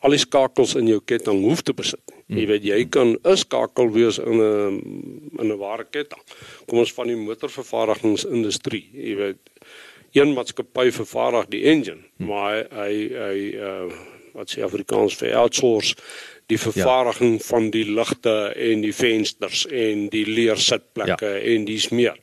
al 0.03 0.11
die 0.11 0.19
skakels 0.19 0.75
in 0.75 0.89
jou 0.91 0.99
ketting 0.99 1.39
hoef 1.45 1.63
te 1.63 1.73
besit 1.73 2.01
nie. 2.11 2.41
Jy 2.41 2.45
weet 2.49 2.65
jy 2.67 2.79
kan 2.89 3.15
'n 3.23 3.37
skakel 3.37 3.91
wees 3.91 4.17
in 4.19 4.41
'n 4.41 4.81
in 5.39 5.51
'n 5.51 5.57
ware 5.57 5.85
ketting. 5.85 6.21
Kom 6.67 6.79
ons 6.79 6.93
van 6.93 7.07
die 7.07 7.15
motorvervaardigingsindustrie. 7.15 8.89
Jy 8.93 9.15
weet 9.15 9.39
een 10.11 10.33
maatskappy 10.33 10.91
vervaardig 10.91 11.47
die 11.49 11.63
engine, 11.63 12.03
maar 12.17 12.67
hy 12.71 12.93
hy 13.09 13.37
uh 13.55 13.91
wat 14.33 14.49
sê 14.49 14.63
Afrikaans 14.65 15.13
vir 15.13 15.35
outsource 15.37 15.93
die 16.51 16.59
vervaardiging 16.59 17.37
ja. 17.37 17.45
van 17.47 17.69
die 17.71 17.85
ligte 17.87 18.35
en 18.55 18.83
die 18.83 18.93
vensters 18.95 19.65
en 19.71 20.07
die 20.13 20.25
leersitplekke 20.27 21.31
ja. 21.37 21.41
en 21.53 21.65
dis 21.69 21.89
meer 21.95 22.19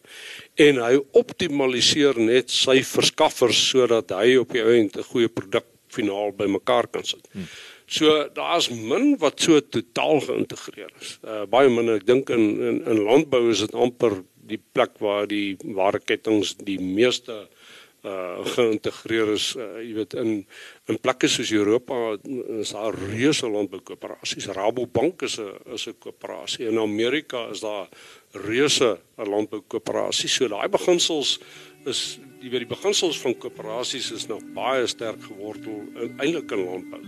en 0.60 0.80
hy 0.82 0.94
optimaliseer 1.16 2.18
net 2.20 2.52
sy 2.52 2.80
verskaffers 2.86 3.60
sodat 3.70 4.12
hy 4.16 4.36
op 4.40 4.52
die 4.56 4.64
einde 4.64 5.00
'n 5.00 5.10
goeie 5.12 5.28
produk 5.28 5.66
finaal 5.90 6.32
bymekaar 6.32 6.86
kan 6.86 7.04
sit. 7.04 7.28
Hmm. 7.32 7.48
So 7.86 8.28
daar's 8.34 8.68
min 8.70 9.16
wat 9.18 9.40
so 9.40 9.60
totaal 9.60 10.20
geïntegreer 10.20 10.90
is. 11.00 11.18
Uh, 11.24 11.46
baie 11.46 11.68
min 11.68 11.88
ek 11.88 12.06
dink 12.06 12.30
in, 12.30 12.60
in 12.60 12.76
in 12.86 13.02
landbou 13.02 13.50
is 13.50 13.64
dit 13.64 13.74
amper 13.74 14.22
die 14.50 14.60
plek 14.72 14.98
waar 14.98 15.26
die 15.26 15.56
ware 15.64 15.98
kettinge 15.98 16.46
die 16.64 16.78
meeste 16.78 17.32
uh 17.32 17.59
geïntegreer 18.02 19.32
is 19.34 19.54
uh, 19.56 19.80
jy 19.82 19.94
weet 19.94 20.14
in 20.14 20.46
in 20.88 20.98
plekke 20.98 21.28
soos 21.28 21.50
Europa 21.52 22.16
is 22.60 22.72
daar 22.72 22.96
reuse 22.96 23.48
landboukoöperasies 23.48 24.48
Rabobank 24.56 25.22
is 25.22 25.38
'n 25.38 25.74
is 25.74 25.86
'n 25.86 25.98
koöperasie 25.98 26.68
in 26.68 26.78
Amerika 26.78 27.48
is 27.50 27.60
daar 27.60 27.88
reuse 28.32 28.98
landboukoöperasies 29.16 30.34
so 30.34 30.48
daai 30.48 30.68
beginsels 30.68 31.38
is 31.84 32.18
jy 32.40 32.50
weet 32.50 32.64
die 32.68 32.74
beginsels 32.76 33.20
van 33.20 33.34
koöperasies 33.34 34.12
is 34.12 34.26
nog 34.26 34.40
baie 34.54 34.86
sterk 34.86 35.20
gewortel 35.22 35.84
eintlik 36.18 36.50
in 36.52 36.64
landbou. 36.64 37.02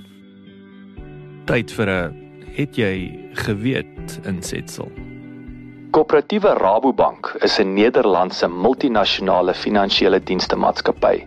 Tyd 1.47 1.73
vir 1.73 1.89
'n 1.89 2.15
het 2.57 2.77
jy 2.77 2.95
geweet 3.33 4.21
insetsel 4.25 5.12
Koöperatiewe 5.93 6.55
Rabobank 6.57 7.29
is 7.45 7.59
'n 7.61 7.75
Nederlandse 7.75 8.47
multinasjonale 8.49 9.55
finansiële 9.55 10.21
dienste 10.29 10.57
maatskappy 10.57 11.27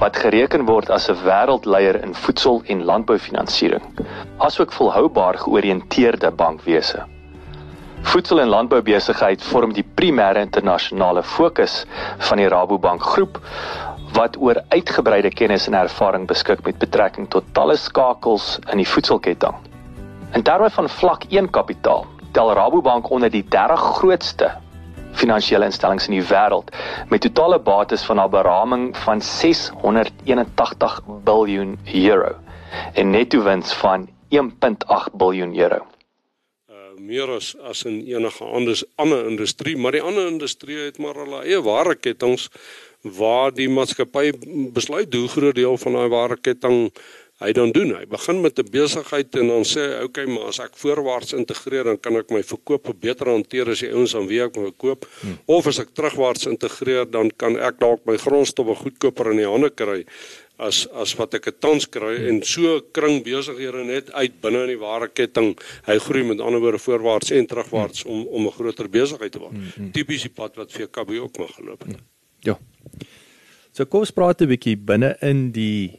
wat 0.00 0.16
gereken 0.16 0.64
word 0.70 0.90
as 0.90 1.08
'n 1.10 1.18
wêreldleier 1.24 1.98
in 2.06 2.14
voedsel- 2.14 2.62
en 2.72 2.84
landboufinansiering, 2.84 3.82
asook 4.38 4.72
volhoubaar 4.72 5.38
georiënteerde 5.38 6.30
bankwese. 6.30 7.02
Voedsel- 8.02 8.40
en 8.40 8.48
landboubesigheid 8.48 9.42
vorm 9.42 9.72
die 9.72 9.84
primêre 9.94 10.40
internasionale 10.40 11.22
fokus 11.22 11.84
van 12.18 12.36
die 12.36 12.48
Rabobank 12.48 13.02
groep 13.02 13.40
wat 14.12 14.36
oor 14.36 14.62
uitgebreide 14.68 15.30
kennis 15.30 15.66
en 15.66 15.74
ervaring 15.74 16.26
beskik 16.26 16.64
met 16.64 16.78
betrekking 16.78 17.28
tot 17.28 17.44
talle 17.52 17.76
skakels 17.76 18.58
in 18.70 18.76
die 18.76 18.88
voedselketting. 18.88 19.54
In 20.32 20.42
terme 20.42 20.70
van 20.70 20.88
vlak 20.88 21.24
1 21.28 21.50
kapitaal 21.50 22.06
tel 22.32 22.52
Rabobank 22.52 23.10
onder 23.10 23.30
die 23.30 23.44
30 23.48 23.80
grootste 23.98 24.50
finansiële 25.12 25.64
instellings 25.68 26.08
in 26.08 26.16
die 26.16 26.26
wêreld 26.28 26.72
met 27.12 27.20
totale 27.26 27.58
bates 27.60 28.04
van 28.08 28.20
'n 28.20 28.30
beraming 28.30 28.96
van 28.96 29.20
681 29.20 31.00
miljard 31.24 31.78
euro 31.94 32.34
en 32.94 33.10
netto 33.10 33.42
wins 33.42 33.72
van 33.72 34.08
1.8 34.28 35.16
miljard 35.18 35.56
euro. 35.56 35.86
Uh 36.70 36.76
meer 36.96 37.28
as 37.30 37.56
as 37.58 37.84
in 37.84 38.06
enige 38.06 38.44
ander 38.44 38.82
ander 38.94 39.28
industrie, 39.28 39.76
maar 39.76 39.92
die 39.92 40.02
ander 40.02 40.26
industrie 40.26 40.78
het 40.78 40.98
maar 40.98 41.14
hulle 41.14 41.42
eie 41.44 41.62
wareketting 41.62 42.38
waar 43.02 43.52
die 43.54 43.68
maatskappy 43.68 44.32
besluit 44.72 45.14
hoe 45.14 45.28
groot 45.28 45.54
deel 45.54 45.76
van 45.76 45.92
daai 45.92 46.08
wareketting 46.08 46.92
hy 47.42 47.52
dan 47.56 47.72
doen. 47.74 47.94
Hy 47.98 48.06
begin 48.06 48.40
met 48.40 48.58
'n 48.58 48.70
besigheid 48.70 49.34
en 49.36 49.48
dan 49.48 49.64
sê 49.64 49.80
hy, 49.80 50.04
"Oké, 50.04 50.04
okay, 50.04 50.26
maar 50.26 50.48
as 50.48 50.60
ek 50.60 50.76
voorwaarts 50.76 51.32
integreer, 51.32 51.84
dan 51.84 51.98
kan 52.00 52.16
ek 52.16 52.30
my 52.30 52.42
verkope 52.42 52.94
beter 52.94 53.26
hanteer 53.26 53.68
as 53.68 53.80
die 53.80 53.92
ouens 53.92 54.14
aan 54.14 54.28
wie 54.28 54.42
ek 54.42 54.56
my 54.56 54.72
koop. 54.76 55.06
Hmm. 55.20 55.38
Of 55.46 55.66
as 55.66 55.78
ek 55.78 55.94
terugwaarts 55.94 56.46
integreer, 56.46 57.10
dan 57.10 57.30
kan 57.36 57.56
ek 57.58 57.78
dalk 57.78 58.06
my 58.06 58.16
grondstowwe 58.16 58.74
goedkoper 58.74 59.30
in 59.30 59.36
die 59.36 59.48
hande 59.48 59.70
kry 59.70 60.04
as 60.62 60.86
as 61.02 61.14
wat 61.18 61.34
ek 61.34 61.48
tans 61.60 61.88
kry 61.90 62.14
hmm. 62.16 62.28
en 62.28 62.42
so 62.46 62.80
kring 62.94 63.22
besighede 63.24 63.84
net 63.88 64.12
uit 64.12 64.38
binne 64.44 64.64
in 64.66 64.74
die 64.74 64.80
ware 64.80 65.08
ketting. 65.08 65.54
Hy 65.88 65.98
groei 65.98 66.24
met 66.28 66.40
ander 66.44 66.62
woorde 66.62 66.78
voorwaarts 66.82 67.32
en 67.36 67.48
terugwaarts 67.50 68.04
hmm. 68.04 68.12
om 68.12 68.26
om 68.26 68.46
'n 68.46 68.56
groter 68.58 68.88
besigheid 68.88 69.32
te 69.32 69.42
word. 69.42 69.56
Hmm. 69.56 69.72
hmm. 69.74 69.92
Tipies 69.92 70.22
die 70.28 70.34
pad 70.34 70.56
wat 70.56 70.72
vir 70.72 70.88
KB 70.88 71.18
ook 71.22 71.38
mag 71.38 71.54
geloop 71.56 71.86
het. 71.86 71.96
Hmm. 71.96 72.06
Ja. 72.42 72.58
So 73.72 73.86
kom 73.86 74.04
ons 74.04 74.12
praat 74.12 74.42
'n 74.42 74.48
bietjie 74.48 74.76
binne 74.76 75.16
in 75.20 75.50
die 75.52 75.98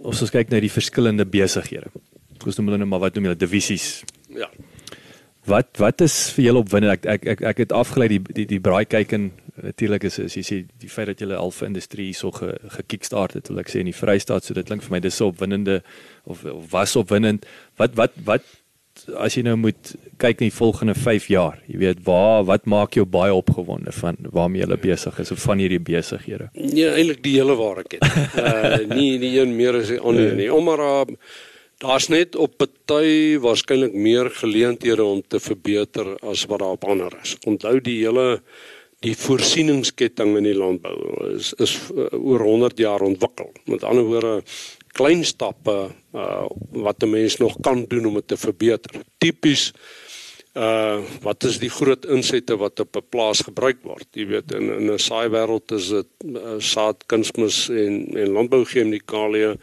ons 0.00 0.22
ons 0.24 0.32
kyk 0.32 0.50
na 0.52 0.60
die 0.62 0.72
verskillende 0.72 1.26
besighede. 1.28 1.92
Ons 2.40 2.58
noem 2.58 2.70
hulle 2.70 2.80
nou 2.82 2.88
maar 2.88 3.04
wat 3.04 3.16
noem 3.16 3.30
hulle 3.30 3.38
divisies. 3.38 4.00
Ja. 4.32 4.48
Wat 5.48 5.80
wat 5.80 6.02
is 6.04 6.16
vir 6.36 6.50
julle 6.50 6.62
opwindend? 6.64 6.92
Ek 7.00 7.06
ek 7.14 7.28
ek 7.34 7.44
ek 7.52 7.62
het 7.64 7.74
afgelei 7.76 8.08
die 8.14 8.20
die 8.40 8.46
die 8.54 8.60
braai 8.60 8.84
kyk 8.88 9.14
en 9.16 9.30
natuurlik 9.60 10.06
is 10.08 10.18
as 10.20 10.36
jy 10.36 10.44
sê 10.46 10.58
die 10.80 10.90
feit 10.92 11.10
dat 11.10 11.20
julle 11.20 11.36
Alpha 11.36 11.66
Industrie 11.68 12.12
so 12.16 12.32
ge, 12.32 12.52
gekickstart 12.76 13.36
het, 13.36 13.48
wil 13.48 13.60
ek 13.62 13.72
sê 13.72 13.82
in 13.82 13.90
die 13.90 13.96
Vrystaat, 13.96 14.44
so 14.44 14.56
dit 14.56 14.68
klink 14.68 14.84
vir 14.84 14.96
my 14.96 15.00
dis 15.04 15.16
so 15.20 15.30
opwindende 15.32 15.80
of, 16.24 16.44
of 16.44 16.70
was 16.72 16.96
opwindend. 16.96 17.48
Wat 17.80 17.96
wat 18.00 18.16
wat 18.28 18.46
as 19.18 19.36
jy 19.36 19.42
nou 19.46 19.56
moet 19.60 19.92
kyk 20.20 20.40
in 20.40 20.50
die 20.50 20.54
volgende 20.54 20.94
5 20.94 21.28
jaar, 21.32 21.58
jy 21.70 21.78
weet, 21.80 22.02
waar 22.06 22.44
wat 22.48 22.66
maak 22.70 22.96
jou 22.98 23.06
baie 23.08 23.34
opgewonde 23.34 23.92
van 23.96 24.18
waarmee 24.34 24.66
jy 24.66 24.78
besig 24.82 25.20
is 25.22 25.32
of 25.34 25.42
van 25.44 25.62
hierdie 25.62 25.80
besighede? 25.80 26.50
Nee, 26.54 26.88
eintlik 26.88 27.22
die 27.24 27.36
hele 27.38 27.56
ket. 27.88 28.04
uh 28.44 28.80
nie 28.90 29.18
nie 29.18 29.38
een 29.38 29.56
meer 29.56 29.80
as 29.80 29.92
die 29.92 30.00
ander 30.00 30.34
nie. 30.36 30.50
Omdat 30.52 30.80
uh, 30.80 31.16
daar's 31.80 32.08
net 32.08 32.36
op 32.36 32.58
party 32.60 33.38
waarskynlik 33.40 33.94
meer 33.94 34.30
geleenthede 34.30 35.04
om 35.04 35.22
te 35.26 35.40
verbeter 35.40 36.16
as 36.20 36.44
wat 36.46 36.60
daar 36.60 36.76
op 36.76 36.84
ander 36.84 37.16
is. 37.22 37.36
Onthou 37.46 37.78
die 37.80 38.02
hele 38.04 38.42
die 39.00 39.16
voorsieningsketting 39.16 40.36
in 40.36 40.44
die 40.44 40.56
landbou 40.56 40.96
is 41.32 41.54
is 41.56 41.76
uh, 41.94 42.10
oor 42.12 42.44
100 42.44 42.78
jaar 42.78 43.00
ontwikkel. 43.00 43.52
Met 43.64 43.84
ander 43.84 44.04
woorde 44.04 44.42
klein 44.92 45.24
stappe 45.24 45.90
uh 46.14 46.46
wat 46.70 47.02
'n 47.02 47.10
mens 47.10 47.36
nog 47.36 47.56
kan 47.60 47.84
doen 47.88 48.06
om 48.06 48.14
dit 48.14 48.28
te 48.28 48.36
verbeter. 48.36 49.02
Tipies 49.18 49.72
uh 50.54 50.98
wat 51.22 51.44
is 51.44 51.58
die 51.58 51.70
groot 51.70 52.04
insette 52.04 52.56
wat 52.56 52.80
op 52.80 52.96
'n 52.96 53.08
plaas 53.08 53.40
gebruik 53.40 53.78
word? 53.82 54.06
Jy 54.12 54.26
weet 54.26 54.52
in 54.52 54.70
in 54.70 54.90
'n 54.90 54.98
saai 54.98 55.28
wêreld 55.28 55.72
is 55.72 55.88
dit 55.88 56.10
uh, 56.26 56.58
saad, 56.58 57.06
kunsmis 57.06 57.68
en 57.68 58.16
en 58.16 58.28
landbouchemikalieë 58.32 59.58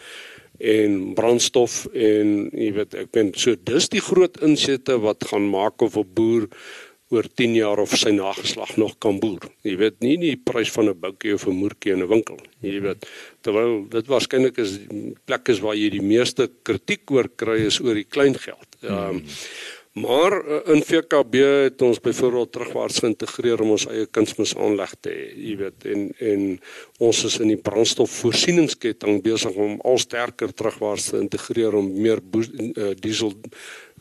en 0.57 1.13
brandstof 1.13 1.85
en 1.93 2.49
jy 2.51 2.71
weet 2.73 2.93
ek 2.93 3.11
ben 3.11 3.31
so 3.37 3.55
dis 3.55 3.89
die 3.89 4.01
groot 4.01 4.39
insette 4.41 4.97
wat 4.99 5.27
gaan 5.29 5.49
maak 5.49 5.81
of 5.81 5.97
'n 5.97 6.13
boer 6.13 6.47
oor 7.09 7.23
10 7.39 7.55
jaar 7.55 7.79
of 7.79 7.93
sy 7.95 8.11
nageslag 8.11 8.75
nog 8.75 8.97
kan 8.99 9.19
boer. 9.19 9.45
Jy 9.63 9.77
weet 9.79 9.99
nie 10.03 10.17
die 10.19 10.35
prys 10.35 10.71
van 10.75 10.89
'n 10.89 10.99
boutjie 10.99 11.33
of 11.33 11.47
'n 11.47 11.55
moertjie 11.55 11.93
in 11.93 12.03
'n 12.03 12.07
winkel. 12.07 12.39
Jy 12.59 12.81
weet 12.81 13.07
terwyl 13.47 13.79
dit 13.91 14.11
waarskynlik 14.11 14.59
is 14.63 14.77
plekke 15.25 15.55
waar 15.63 15.79
jy 15.79 15.89
die 15.95 16.03
meeste 16.03 16.49
kritiek 16.67 17.15
oor 17.15 17.31
kry 17.39 17.61
is 17.71 17.79
oor 17.83 17.97
die 17.97 18.07
klein 18.07 18.35
geld. 18.35 18.67
Ehm 18.83 19.23
um, 19.23 19.25
Maar 19.97 20.33
uh, 20.45 20.59
in 20.75 20.83
VKB 20.83 21.33
het 21.63 21.81
ons 21.81 21.99
byvoorbeeld 21.99 22.51
terugwaarts 22.51 22.99
geïntegreer 23.01 23.61
om 23.61 23.71
ons 23.73 23.87
eie 23.89 24.05
kunsmis 24.13 24.53
aanleg 24.57 24.93
te 25.01 25.09
hê, 25.09 25.23
jy 25.47 25.55
weet, 25.61 25.87
en 25.93 26.03
en 26.31 26.43
ons 27.07 27.21
is 27.29 27.37
in 27.41 27.53
die 27.53 27.59
brandstofvoorsieningsketting 27.69 29.23
besig 29.25 29.57
om 29.57 29.79
al 29.81 29.97
sterker 30.01 30.53
terugwaarts 30.53 31.09
te 31.11 31.21
integreer 31.23 31.77
om 31.79 31.89
meer 31.97 32.21
uh, 32.21 32.91
diesel 33.01 33.33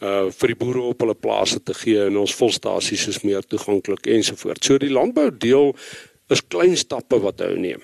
uh 0.04 0.26
vir 0.36 0.52
die 0.52 0.58
boere 0.60 0.82
op 0.90 1.00
hulle 1.00 1.16
plase 1.16 1.62
te 1.64 1.72
gee 1.80 2.02
en 2.10 2.18
ons 2.20 2.34
volstasies 2.36 3.06
is 3.14 3.22
meer 3.24 3.46
toeganklik 3.48 4.10
ensovoorts. 4.18 4.66
So 4.68 4.76
die 4.82 4.92
landbou 4.92 5.30
deel 5.32 5.72
is 6.28 6.44
klein 6.44 6.76
stappe 6.76 7.22
wat 7.22 7.40
hy 7.40 7.54
neem. 7.56 7.80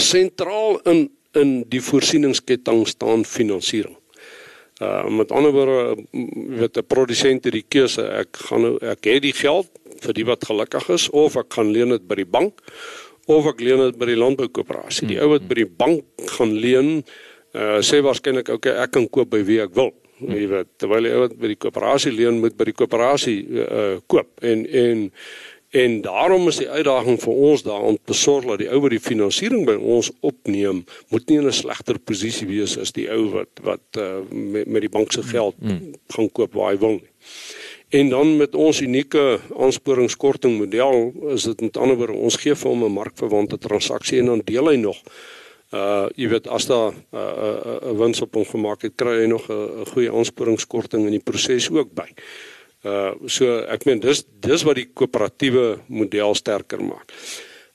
Sentraal 0.00 0.80
in 0.90 1.08
in 1.38 1.50
die 1.70 1.82
voorsieningsketting 1.82 2.86
staan 2.90 3.24
finansiering. 3.24 3.94
Uh 4.82 5.06
met 5.08 5.30
ander 5.30 5.52
woorde 5.52 6.04
weet 6.58 6.76
'n 6.76 6.86
produsent 6.86 7.44
het 7.44 7.52
die 7.52 7.64
keuse 7.68 8.02
ek 8.02 8.36
gaan 8.36 8.60
nou 8.60 8.78
ek 8.80 9.04
het 9.04 9.22
die 9.22 9.32
geld 9.32 9.68
vir 10.00 10.14
die 10.14 10.24
wat 10.24 10.44
gelukkig 10.44 10.88
is 10.88 11.10
of 11.10 11.36
ek 11.36 11.52
gaan 11.52 11.70
leen 11.70 11.88
dit 11.88 12.06
by 12.08 12.14
die 12.14 12.26
bank 12.26 12.60
of 13.26 13.46
ek 13.46 13.60
leen 13.60 13.78
dit 13.78 13.98
by 13.98 14.06
die 14.06 14.16
landboukoöperasie. 14.16 15.06
Die 15.06 15.20
ou 15.20 15.28
wat 15.28 15.46
by 15.48 15.54
die 15.54 15.68
bank 15.68 16.04
gaan 16.38 16.54
leen 16.56 17.04
uh 17.54 17.78
sê 17.78 18.00
waarskynlik 18.02 18.48
okay 18.48 18.72
ek 18.72 18.90
kan 18.90 19.08
koop 19.08 19.30
by 19.30 19.44
wie 19.44 19.60
ek 19.60 19.74
wil. 19.74 19.92
Jy 20.20 20.48
weet 20.48 20.68
terwyl 20.76 21.08
wat 21.22 21.36
by 21.40 21.48
die 21.54 21.60
koöperasie 21.60 22.12
leen 22.12 22.40
moet 22.40 22.56
by 22.56 22.64
die 22.64 22.76
koöperasie 22.76 23.38
uh 23.48 24.00
koop 24.06 24.42
en 24.42 24.66
en 24.66 25.10
En 25.70 26.00
daarom 26.00 26.48
is 26.48 26.56
die 26.58 26.68
uitdaging 26.68 27.20
vir 27.22 27.32
ons 27.32 27.62
daar 27.62 27.84
om 27.92 27.98
te 28.04 28.14
sorg 28.14 28.46
dat 28.50 28.58
die 28.58 28.70
ou 28.74 28.80
wat 28.82 28.90
die 28.90 29.02
finansiering 29.02 29.62
by 29.68 29.76
ons 29.78 30.10
opneem, 30.26 30.82
moet 31.14 31.28
nie 31.30 31.38
in 31.38 31.46
'n 31.46 31.54
slegter 31.54 31.98
posisie 31.98 32.46
wees 32.46 32.74
as 32.78 32.90
die 32.92 33.06
ou 33.10 33.30
wat 33.30 33.62
wat 33.62 33.98
uh, 33.98 34.18
met 34.30 34.66
met 34.66 34.82
die 34.82 34.90
bank 34.90 35.12
se 35.12 35.22
geld 35.22 35.54
mm. 35.62 35.94
gaan 36.08 36.32
koop 36.32 36.54
waar 36.54 36.72
hy 36.72 36.78
wil 36.78 36.98
nie. 36.98 37.12
En 37.88 38.08
dan 38.08 38.36
met 38.36 38.54
ons 38.54 38.80
unieke 38.80 39.40
aansporingskorting 39.58 40.58
model 40.58 41.12
is 41.30 41.42
dit 41.42 41.60
met 41.60 41.76
ander 41.76 41.96
woorde 41.96 42.18
ons 42.18 42.36
gee 42.36 42.54
vir 42.54 42.70
hom 42.70 42.84
'n 42.84 42.92
markverwante 42.92 43.58
transaksie 43.58 44.18
en 44.18 44.26
dan 44.26 44.42
deel 44.44 44.66
hy 44.66 44.76
nog 44.76 44.98
uh 45.70 46.08
jy 46.16 46.28
weet 46.28 46.48
as 46.48 46.66
daar 46.66 46.90
'n 46.90 47.04
uh, 47.14 47.20
uh, 47.20 47.76
uh, 47.90 47.98
wins 47.98 48.20
op 48.20 48.34
hom 48.34 48.44
gemaak 48.44 48.82
het, 48.82 48.92
kry 48.96 49.22
hy 49.22 49.26
nog 49.26 49.46
'n 49.48 49.86
goeie 49.94 50.10
aansporingskorting 50.10 51.06
in 51.06 51.14
die 51.14 51.26
proses 51.30 51.70
ook 51.70 51.94
by. 51.94 52.10
Uh 52.10 52.49
so 53.26 53.58
ek 53.68 53.84
meen 53.84 54.00
dis 54.00 54.24
dis 54.40 54.62
wat 54.64 54.76
die 54.76 54.88
koöperatiewe 54.88 55.80
model 55.88 56.34
sterker 56.34 56.80
maak. 56.80 57.12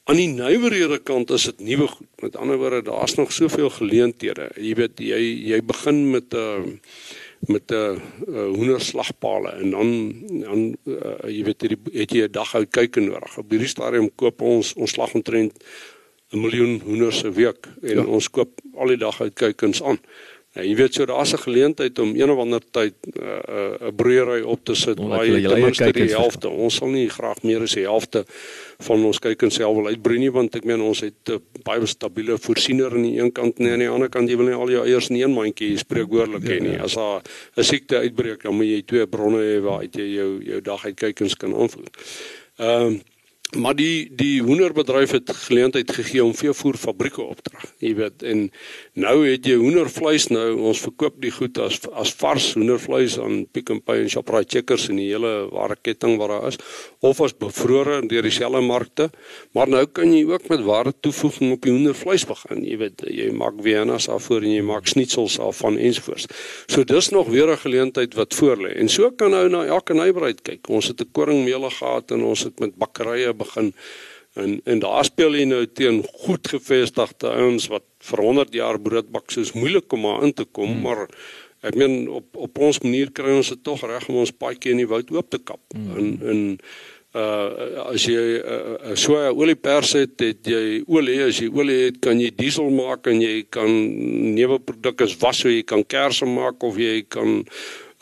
Aan 0.05 0.19
die 0.21 0.29
nywerhede 0.29 0.99
kant 1.01 1.31
is 1.33 1.47
dit 1.49 1.63
nuwe 1.65 1.87
goed. 1.89 2.07
Met 2.21 2.35
ander 2.37 2.59
woorde, 2.61 2.83
daar's 2.85 3.15
nog 3.17 3.31
soveel 3.33 3.71
geleenthede. 3.73 4.51
Jy 4.61 4.73
weet 4.77 5.01
jy 5.01 5.21
jy 5.49 5.61
begin 5.65 6.11
met 6.11 6.33
'n 6.33 6.37
uh, 6.37 6.61
met 7.47 7.71
'n 7.71 7.73
uh, 7.73 7.97
uh, 8.27 8.47
hoenderslagpale 8.53 9.49
en 9.49 9.69
dan 9.69 9.89
dan 10.41 10.77
uh, 10.85 11.17
jy 11.25 11.43
weet 11.43 11.61
jy 11.61 11.77
het 12.01 12.11
jy 12.11 12.21
'n 12.27 12.31
dag 12.31 12.55
uit 12.55 12.69
kyk 12.69 12.95
nodig. 12.95 13.37
Op 13.37 13.49
hierdie 13.49 13.67
stadium 13.67 14.09
koop 14.15 14.41
ons 14.41 14.73
ons 14.73 14.91
slag 14.91 15.13
omtrent 15.13 15.53
'n 16.31 16.39
miljoen 16.39 16.81
hoenders 16.85 17.23
'n 17.23 17.33
week 17.33 17.67
en 17.81 17.97
ja. 17.97 18.05
ons 18.05 18.29
koop 18.29 18.61
al 18.77 18.87
die 18.87 19.01
dag 19.01 19.21
uit 19.21 19.33
kykens 19.33 19.83
aan. 19.83 19.99
Ja, 20.55 20.63
jy 20.63 20.75
weet 20.79 20.93
so 20.95 21.05
daar's 21.05 21.33
'n 21.33 21.43
geleentheid 21.43 21.99
om 21.99 22.15
een 22.15 22.31
of 22.31 22.39
ander 22.39 22.61
tyd 22.71 22.93
'n 23.03 23.19
uh, 23.19 23.25
'n 23.27 23.83
uh, 23.83 23.91
broeiery 23.95 24.41
op 24.41 24.59
te 24.63 24.75
sit 24.75 24.99
waar 24.99 25.25
jy 25.27 25.41
ten 25.41 25.61
minste 25.61 25.91
die 25.91 26.09
helfte. 26.15 26.49
Ons 26.49 26.75
sal 26.75 26.87
nie 26.87 27.09
graag 27.09 27.43
meer 27.43 27.61
as 27.61 27.73
die 27.73 27.83
helfte 27.83 28.25
van 28.79 29.03
ons 29.05 29.19
kykens 29.19 29.55
self 29.55 29.75
wil 29.75 29.87
uitbroei 29.87 30.19
nie 30.19 30.31
want 30.31 30.55
ek 30.55 30.63
meen 30.63 30.81
ons 30.81 30.99
het 30.99 31.27
'n 31.27 31.31
uh, 31.31 31.39
baie 31.63 31.85
stabiele 31.85 32.37
voorsiener 32.37 32.91
aan 32.91 33.03
die 33.03 33.19
een 33.19 33.31
kant 33.31 33.59
en 33.59 33.71
aan 33.71 33.79
die 33.79 33.89
ander 33.89 34.09
kant 34.09 34.29
jy 34.29 34.37
wil 34.37 34.45
nie 34.45 34.55
al 34.55 34.69
jou 34.69 34.85
eiers 34.85 35.09
in 35.09 35.15
een 35.15 35.31
mandjie 35.31 35.77
spreekwoordelik 35.77 36.43
hê 36.43 36.59
nie. 36.61 36.71
Ja, 36.71 36.77
ja. 36.77 36.83
As 36.83 36.93
daar 36.93 37.21
'n 37.57 37.63
siekte 37.63 37.97
uitbreek 37.97 38.43
dan 38.43 38.55
moet 38.55 38.67
jy 38.67 38.81
twee 38.85 39.07
bronne 39.07 39.41
hê 39.43 39.61
waar 39.61 39.83
jy 39.83 40.07
jou 40.15 40.43
jou 40.43 40.61
dag 40.61 40.85
uit 40.85 40.95
kykens 40.95 41.35
kan 41.35 41.53
aanvoer. 41.53 41.91
Ehm 42.57 42.87
um, 42.87 43.01
maar 43.55 43.75
die 43.75 44.09
die 44.15 44.41
hoenderbedryf 44.43 45.11
het 45.15 45.31
geleentheid 45.47 45.91
gegee 45.91 46.23
om 46.23 46.33
veevoer 46.35 46.77
fabrieke 46.77 47.21
op 47.21 47.41
te 47.41 47.51
rig. 47.53 47.71
Jy 47.79 47.93
weet 47.99 48.23
en 48.23 48.43
nou 48.93 49.15
het 49.25 49.45
jy 49.47 49.55
hoendervleis 49.59 50.27
nou 50.31 50.47
ons 50.69 50.81
verkoop 50.83 51.17
die 51.23 51.31
goed 51.31 51.59
as 51.63 51.79
as 51.93 52.13
vars 52.19 52.51
hoendervleis 52.57 53.17
aan 53.21 53.45
Pick 53.51 53.71
n 53.73 53.81
Pay 53.85 54.03
en 54.03 54.11
Shoprite 54.11 54.57
Checkers 54.57 54.89
en 54.91 54.99
die 54.99 55.07
hele 55.11 55.33
ware 55.53 55.77
ketting 55.81 56.17
wat 56.21 56.33
daar 56.33 56.47
is 56.51 56.59
of 57.05 57.21
as 57.21 57.35
bevrore 57.37 58.01
deur 58.09 58.25
dieselfde 58.25 58.61
markte. 58.65 59.09
Maar 59.53 59.69
nou 59.71 59.85
kan 59.85 60.11
jy 60.13 60.23
ook 60.29 60.49
met 60.49 60.65
ware 60.65 60.93
toevoeging 61.05 61.53
op 61.55 61.61
die 61.65 61.73
hoendervleis 61.73 62.25
begin. 62.27 62.63
Jy 62.65 62.77
weet 62.81 63.05
jy 63.09 63.29
maak 63.35 63.61
Vienna's 63.63 64.09
af 64.09 64.27
voor 64.29 64.45
en 64.45 64.55
jy 64.55 64.63
maak 64.65 64.89
schnitzels 64.89 65.37
af 65.39 65.61
van 65.63 65.77
ensovoorts. 65.77 66.27
So 66.67 66.83
dis 66.83 67.11
nog 67.13 67.29
weer 67.29 67.51
'n 67.51 67.57
geleentheid 67.57 68.13
wat 68.13 68.33
voor 68.33 68.57
lê. 68.57 68.75
En 68.75 68.89
so 68.89 69.11
kan 69.11 69.31
nou 69.31 69.49
na 69.49 69.65
elke 69.65 69.93
nywerheid 69.93 70.41
kyk. 70.41 70.69
Ons 70.69 70.87
het 70.87 71.01
'n 71.01 71.11
koringmeule 71.11 71.69
gehad 71.69 72.11
en 72.11 72.23
ons 72.23 72.43
het 72.43 72.59
met 72.59 72.75
bakkerye 72.75 73.33
begin 73.45 73.71
en 74.35 74.59
en 74.65 74.79
daar 74.83 75.05
speel 75.07 75.37
jy 75.39 75.47
nou 75.47 75.63
teen 75.79 76.01
goed 76.25 76.47
gevestigde 76.51 77.31
ouens 77.31 77.69
wat 77.71 77.85
vir 78.09 78.23
100 78.27 78.57
jaar 78.57 78.79
brood 78.87 79.11
bak 79.11 79.31
soos 79.31 79.53
moeilik 79.55 79.93
om 79.95 80.05
maar 80.07 80.25
in 80.27 80.33
te 80.35 80.45
kom 80.45 80.73
hmm. 80.73 80.81
maar 80.83 81.05
ek 81.65 81.77
meen 81.79 82.09
op 82.19 82.41
op 82.47 82.59
ons 82.67 82.81
manier 82.83 83.13
kry 83.15 83.37
ons 83.37 83.53
dit 83.53 83.63
tog 83.63 83.85
reg 83.87 84.09
om 84.11 84.19
ons 84.25 84.35
paadjie 84.43 84.75
in 84.75 84.83
die 84.83 84.91
woud 84.91 85.13
oop 85.15 85.31
te 85.31 85.39
kap 85.39 85.63
hmm. 85.77 85.95
en 85.95 86.11
en 86.33 86.43
uh 87.15 87.93
as 87.95 88.03
jy 88.11 88.23
'n 88.43 88.91
uh, 88.91 88.95
so 88.99 89.15
'n 89.15 89.31
oliepers 89.39 89.93
het 89.95 90.19
het 90.19 90.43
jy 90.43 90.83
olie 90.87 91.21
as 91.23 91.39
jy 91.39 91.47
olie 91.47 91.85
het 91.85 92.01
kan 92.03 92.19
jy 92.19 92.31
diesel 92.35 92.69
maak 92.69 93.07
en 93.07 93.21
jy 93.21 93.45
kan 93.49 93.71
nuwe 94.35 94.59
produkte 94.59 95.07
was 95.21 95.39
so 95.39 95.49
jy 95.49 95.63
kan 95.63 95.83
kersse 95.83 96.25
maak 96.25 96.63
of 96.63 96.75
jy 96.77 97.05
kan 97.07 97.45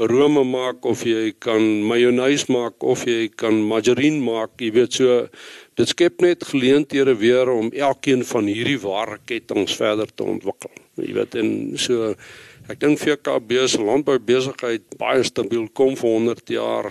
rome 0.10 0.43
maak 0.47 0.86
of 0.86 1.04
jy 1.08 1.34
kan 1.39 1.62
mayonnaise 1.89 2.51
maak 2.51 2.84
of 2.84 3.06
jy 3.08 3.28
kan 3.36 3.60
margarine 3.68 4.22
maak 4.24 4.62
jy 4.62 4.72
weet 4.76 4.99
so 4.99 5.20
dit 5.80 5.89
skep 5.89 6.22
net 6.22 6.45
geleenthede 6.49 7.16
weer 7.18 7.49
om 7.49 7.72
elkeen 7.72 8.24
van 8.30 8.49
hierdie 8.51 8.80
ware 8.84 9.20
kettinge 9.26 9.70
verder 9.78 10.10
te 10.14 10.26
ontwikkel 10.36 10.74
jy 11.01 11.14
weet 11.18 11.38
en 11.41 11.54
so 11.82 12.16
ek 12.72 12.80
dink 12.80 12.99
VKB 13.01 13.66
se 13.68 13.82
landbou 13.84 14.16
besigheid 14.24 14.86
baie 14.99 15.24
stabiel 15.28 15.66
kom 15.76 15.97
vir 15.99 16.16
100 16.16 16.54
jaar 16.56 16.89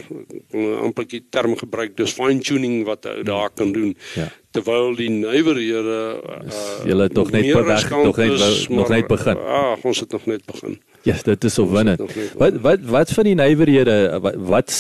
amper 0.85 1.07
die 1.09 1.23
term 1.33 1.57
gebruik 1.57 1.97
dis 1.97 2.13
fine 2.17 2.45
tuning 2.45 2.83
wat 2.89 3.09
hy 3.09 3.23
daar 3.29 3.53
kan 3.57 3.73
doen 3.73 3.95
ja. 4.19 4.29
terwyl 4.53 4.93
die 4.99 5.09
nywerhede 5.15 6.01
uh, 6.21 6.41
julle 6.89 7.09
tog 7.13 7.33
net 7.33 7.49
weg, 7.57 7.89
nog 7.91 8.21
net 8.21 8.69
nog 8.69 8.93
net 8.93 9.09
begin 9.09 9.41
ja 9.41 9.63
ons 9.81 10.05
het 10.05 10.13
nog 10.13 10.29
net 10.29 10.45
begin 10.49 10.77
Ja, 11.09 11.17
yes, 11.17 11.23
dit 11.27 11.45
is 11.45 11.59
opwindend. 11.59 12.03
Wat 12.39 12.59
wat 12.63 12.83
wat 12.87 13.11
van 13.11 13.27
die 13.27 13.35
nywerhede 13.35 13.95
wat 14.23 14.37
wat 14.37 14.75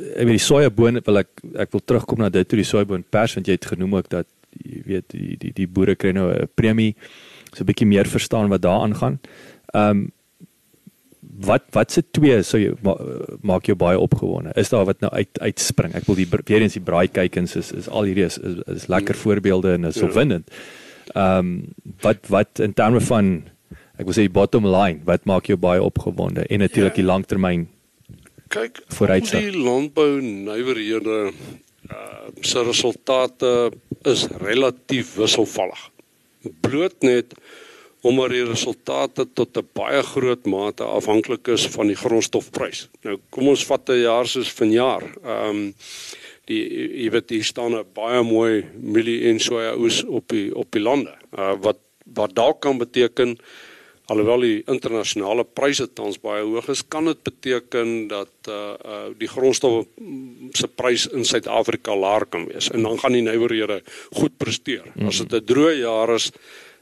ek 0.00 0.24
weet 0.24 0.38
die 0.38 0.44
sojaboon 0.44 1.00
wil 1.04 1.20
ek 1.20 1.42
ek 1.66 1.74
wil 1.74 1.82
terugkom 1.84 2.22
na 2.22 2.30
dit 2.32 2.48
toe 2.48 2.56
die 2.62 2.68
sojaboon 2.68 3.04
pers 3.04 3.34
want 3.36 3.50
jy 3.50 3.58
het 3.58 3.68
genoem 3.68 3.98
ook 3.98 4.08
dat 4.08 4.28
jy 4.56 4.80
weet 4.86 5.12
die 5.12 5.36
die 5.42 5.52
die 5.58 5.68
boere 5.68 5.96
kry 6.00 6.14
nou 6.16 6.30
'n 6.32 6.48
premie 6.54 6.94
so 7.52 7.62
'n 7.62 7.68
bietjie 7.68 7.86
meer 7.86 8.08
verstaan 8.08 8.48
wat 8.48 8.62
daar 8.62 8.80
aangaan. 8.86 9.20
Ehm 9.74 9.90
um, 9.90 10.08
wat 11.40 11.62
wat 11.72 11.92
se 11.92 12.02
twee 12.10 12.42
sou 12.42 12.58
jy 12.60 12.72
ma, 12.82 12.94
maak 13.42 13.68
jou 13.68 13.76
baie 13.76 13.98
opgewonde? 13.98 14.52
Is 14.56 14.68
daar 14.68 14.84
wat 14.84 15.00
nou 15.00 15.12
uit 15.12 15.40
uitspring? 15.40 15.94
Ek 15.94 16.06
wil 16.08 16.16
die 16.16 16.28
weer 16.28 16.62
eens 16.62 16.76
die 16.76 16.84
braai 16.84 17.08
kykens 17.08 17.56
is 17.56 17.72
is 17.72 17.88
al 17.88 18.08
hierdie 18.08 18.24
is 18.24 18.38
is, 18.38 18.60
is 18.66 18.86
lekker 18.86 19.14
hmm. 19.14 19.22
voorbeelde 19.22 19.72
en 19.72 19.84
is 19.84 20.00
ja. 20.00 20.06
opwindend. 20.08 20.50
Ehm 21.14 21.38
um, 21.38 21.74
wat 22.00 22.26
wat 22.28 22.58
in 22.58 22.72
terme 22.72 23.00
van 23.00 23.42
ek 24.00 24.08
wil 24.08 24.16
sê 24.16 24.24
die 24.24 24.32
bottom 24.32 24.64
line, 24.64 25.04
wat 25.04 25.26
maak 25.28 25.50
jou 25.50 25.58
baie 25.60 25.82
opgewonde 25.82 26.46
en 26.48 26.64
natuurlik 26.64 26.96
ja. 26.96 27.02
die 27.02 27.08
langtermyn 27.08 27.68
kyk 28.50 28.82
vooruitsig. 28.96 29.50
Die 29.50 29.62
landbou 29.62 30.20
nywerhede 30.20 31.18
uh 31.90 32.18
se 32.46 32.62
resultate 32.62 33.72
is 34.06 34.28
relatief 34.38 35.16
wisselvallig. 35.18 35.80
Bloot 36.62 37.02
net 37.02 37.34
omdat 38.06 38.32
die 38.32 38.44
resultate 38.46 39.26
tot 39.34 39.56
'n 39.58 39.66
baie 39.74 40.02
groot 40.02 40.46
mate 40.46 40.84
afhanklik 40.84 41.48
is 41.48 41.66
van 41.66 41.86
die 41.86 41.96
grondstofprys. 41.96 42.88
Nou 43.02 43.18
kom 43.30 43.48
ons 43.48 43.66
vat 43.66 43.90
'n 43.90 44.02
jaar 44.02 44.26
soos 44.26 44.52
vanjaar. 44.52 45.02
Ehm 45.24 45.48
um, 45.48 45.74
die 46.46 46.62
jy 47.04 47.10
weet 47.10 47.30
hier 47.30 47.44
staan 47.44 47.74
'n 47.74 47.84
baie 47.94 48.22
mooi 48.22 48.64
mielie 48.74 49.28
en 49.30 49.40
soja 49.40 49.74
oes 49.76 50.04
op 50.04 50.28
die 50.28 50.54
op 50.54 50.70
die 50.70 50.82
lande. 50.82 51.14
Uh 51.36 51.54
wat 51.60 51.78
wat 52.14 52.34
dalk 52.34 52.60
kan 52.60 52.78
beteken 52.78 53.38
alhoewel 54.10 54.42
die 54.44 54.62
internasionale 54.70 55.44
pryse 55.44 55.86
tans 55.94 56.18
baie 56.22 56.42
hoog 56.42 56.70
is, 56.72 56.82
kan 56.90 57.06
dit 57.10 57.20
beteken 57.26 58.08
dat 58.10 58.50
uh 58.50 58.58
uh 58.74 59.02
die 59.20 59.28
grondstof 59.30 59.84
se 60.58 60.68
prys 60.68 61.06
in 61.14 61.24
Suid-Afrika 61.24 61.94
laer 61.96 62.26
kan 62.26 62.48
wees 62.50 62.70
en 62.74 62.82
dan 62.86 62.98
gaan 62.98 63.14
die 63.16 63.26
nywerhede 63.26 63.80
goed 64.18 64.36
presteer. 64.38 64.90
Mm. 64.94 65.06
As 65.12 65.22
dit 65.22 65.32
'n 65.32 65.46
droë 65.46 65.76
jaar 65.82 66.14
is, 66.14 66.30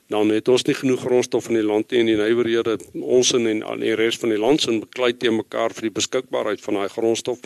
dan 0.08 0.30
het 0.32 0.48
ons 0.48 0.64
nie 0.64 0.74
genoeg 0.74 1.00
grondstof 1.04 1.48
in 1.48 1.58
die 1.60 1.66
land 1.66 1.90
nie 1.90 2.00
en 2.00 2.06
die 2.08 2.16
nywerhede 2.16 2.78
ons 2.94 3.32
in 3.36 3.46
en 3.46 3.64
aan 3.64 3.80
die 3.84 3.94
res 3.94 4.16
van 4.16 4.32
die 4.32 4.40
land 4.40 4.60
sin 4.64 4.80
beklei 4.80 5.12
te 5.12 5.30
mekaar 5.30 5.74
vir 5.76 5.88
die 5.88 5.96
beskikbaarheid 6.00 6.60
van 6.64 6.80
daai 6.80 6.88
grondstof 6.88 7.38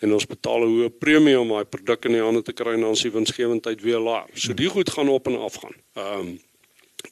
en 0.00 0.12
ons 0.12 0.26
betaal 0.26 0.64
'n 0.64 0.72
hoë 0.72 0.90
premie 0.98 1.36
om 1.40 1.48
daai 1.48 1.64
produk 1.64 2.04
in 2.04 2.12
die 2.12 2.24
hande 2.24 2.42
te 2.42 2.52
kry 2.52 2.72
en 2.74 2.80
dan 2.88 2.96
se 2.96 3.10
winsgewendheid 3.10 3.82
weer 3.82 4.00
laag. 4.00 4.32
So 4.34 4.54
die 4.54 4.68
goed 4.68 4.90
gaan 4.90 5.08
op 5.08 5.26
en 5.26 5.38
af 5.38 5.54
gaan. 5.60 5.76
Ehm 5.94 6.20
um, 6.20 6.40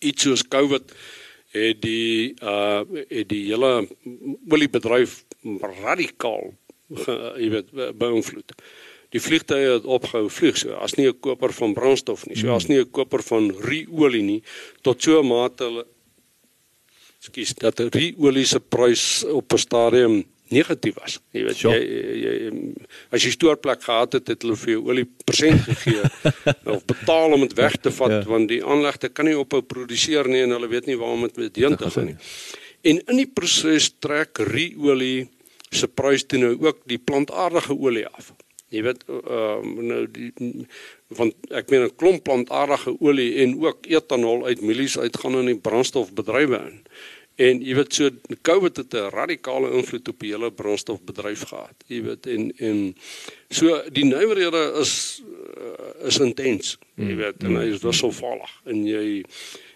iets 0.01 0.22
soos 0.22 0.43
COVID 0.49 0.93
het 1.55 1.81
die 1.83 2.35
uh 2.43 2.83
het 3.09 3.29
die 3.31 3.45
hele 3.49 3.87
oliebedryf 4.51 5.23
radikaal 5.61 6.53
jy 7.41 7.49
weet 7.51 7.71
beïnvloed. 7.99 8.55
Die 9.15 9.23
vliegtye 9.23 9.77
het 9.77 9.87
opgehou 9.87 10.29
vlieg 10.31 10.59
so 10.59 10.75
as 10.83 10.97
nie 10.99 11.07
'n 11.09 11.21
koper 11.21 11.53
van 11.53 11.75
brandstof 11.75 12.27
nie 12.27 12.37
so 12.37 12.55
as 12.55 12.67
nie 12.69 12.81
'n 12.81 12.91
koper 12.91 13.23
van 13.23 13.51
ruolie 13.51 14.23
nie 14.23 14.43
tot 14.83 15.03
so 15.03 15.21
'n 15.21 15.29
mate 15.29 15.65
hulle 15.65 15.87
skus 17.19 17.55
dat 17.55 17.81
ruolie 17.81 18.47
se 18.47 18.61
prys 18.61 19.25
op 19.25 19.53
'n 19.53 19.59
stadium 19.59 20.25
negatief 20.53 20.99
was 21.01 21.18
jy 21.32 21.45
weet 21.47 21.61
jy, 21.62 21.74
jy, 21.78 22.34
jy 22.45 22.51
as 23.14 23.24
jy 23.24 23.32
stoorplek 23.34 23.82
gehad 23.84 24.18
het 24.18 24.32
het 24.32 24.45
hulle 24.45 24.57
vir 24.61 24.74
jou 24.74 24.82
olie 24.92 25.07
persent 25.24 25.64
gegee 25.68 26.05
of 26.74 26.84
betaal 26.90 27.36
om 27.36 27.47
dit 27.47 27.57
weg 27.59 27.78
te 27.80 27.92
vat 27.95 28.18
ja. 28.18 28.22
want 28.28 28.51
die 28.53 28.61
aanlegte 28.64 29.09
kan 29.09 29.28
nie 29.28 29.38
ophou 29.38 29.62
produseer 29.62 30.28
nie 30.28 30.45
en 30.45 30.57
hulle 30.57 30.70
weet 30.72 30.90
nie 30.90 30.99
waar 31.01 31.16
om 31.16 31.28
dit 31.28 31.62
heen 31.62 31.76
te 31.80 31.90
gaan 31.90 32.12
nie 32.12 32.18
en 32.84 33.01
in 33.01 33.22
die 33.22 33.30
proses 33.30 33.92
trek 34.05 34.42
ruolie 34.51 35.28
se 35.74 35.88
prys 35.88 36.26
toe 36.28 36.38
nou 36.42 36.55
ook 36.61 36.84
die 36.90 37.01
plantaardige 37.01 37.74
olie 37.74 38.07
af 38.07 38.34
Jy 38.74 38.82
weet 38.82 39.05
uh 39.07 39.61
nou 39.62 40.05
die 40.11 40.32
van 41.14 41.30
ek 41.55 41.70
meen 41.70 41.84
'n 41.86 41.97
klomp 42.01 42.24
plantaardige 42.26 42.97
olie 43.01 43.30
en 43.45 43.55
ook 43.62 43.86
etanol 43.86 44.47
uit 44.47 44.61
mielies 44.61 44.99
uitgaan 44.99 45.38
in 45.42 45.53
die 45.53 45.61
brandstofbedrywe 45.66 46.59
in. 46.70 46.80
En 47.43 47.62
jy 47.66 47.74
weet 47.74 47.95
so 47.97 48.11
COVID 48.47 48.76
het 48.76 48.95
'n 48.95 49.11
radikale 49.11 49.72
invloed 49.74 50.09
op 50.09 50.20
die 50.20 50.30
hele 50.30 50.51
brandstofbedryf 50.53 51.43
gehad. 51.51 51.74
Jy 51.87 52.03
weet 52.03 52.26
en 52.26 52.53
en 52.59 52.95
so 53.51 53.82
die 53.91 54.05
nywerhede 54.05 54.74
is 54.80 55.22
uh, 55.26 56.07
is 56.07 56.18
intens. 56.18 56.78
Jy 56.95 57.11
mm, 57.11 57.16
weet 57.16 57.43
en 57.43 57.57
hy 57.57 57.66
is 57.74 57.82
wisselvallig 57.82 58.53
en 58.64 58.87
jy 58.87 59.24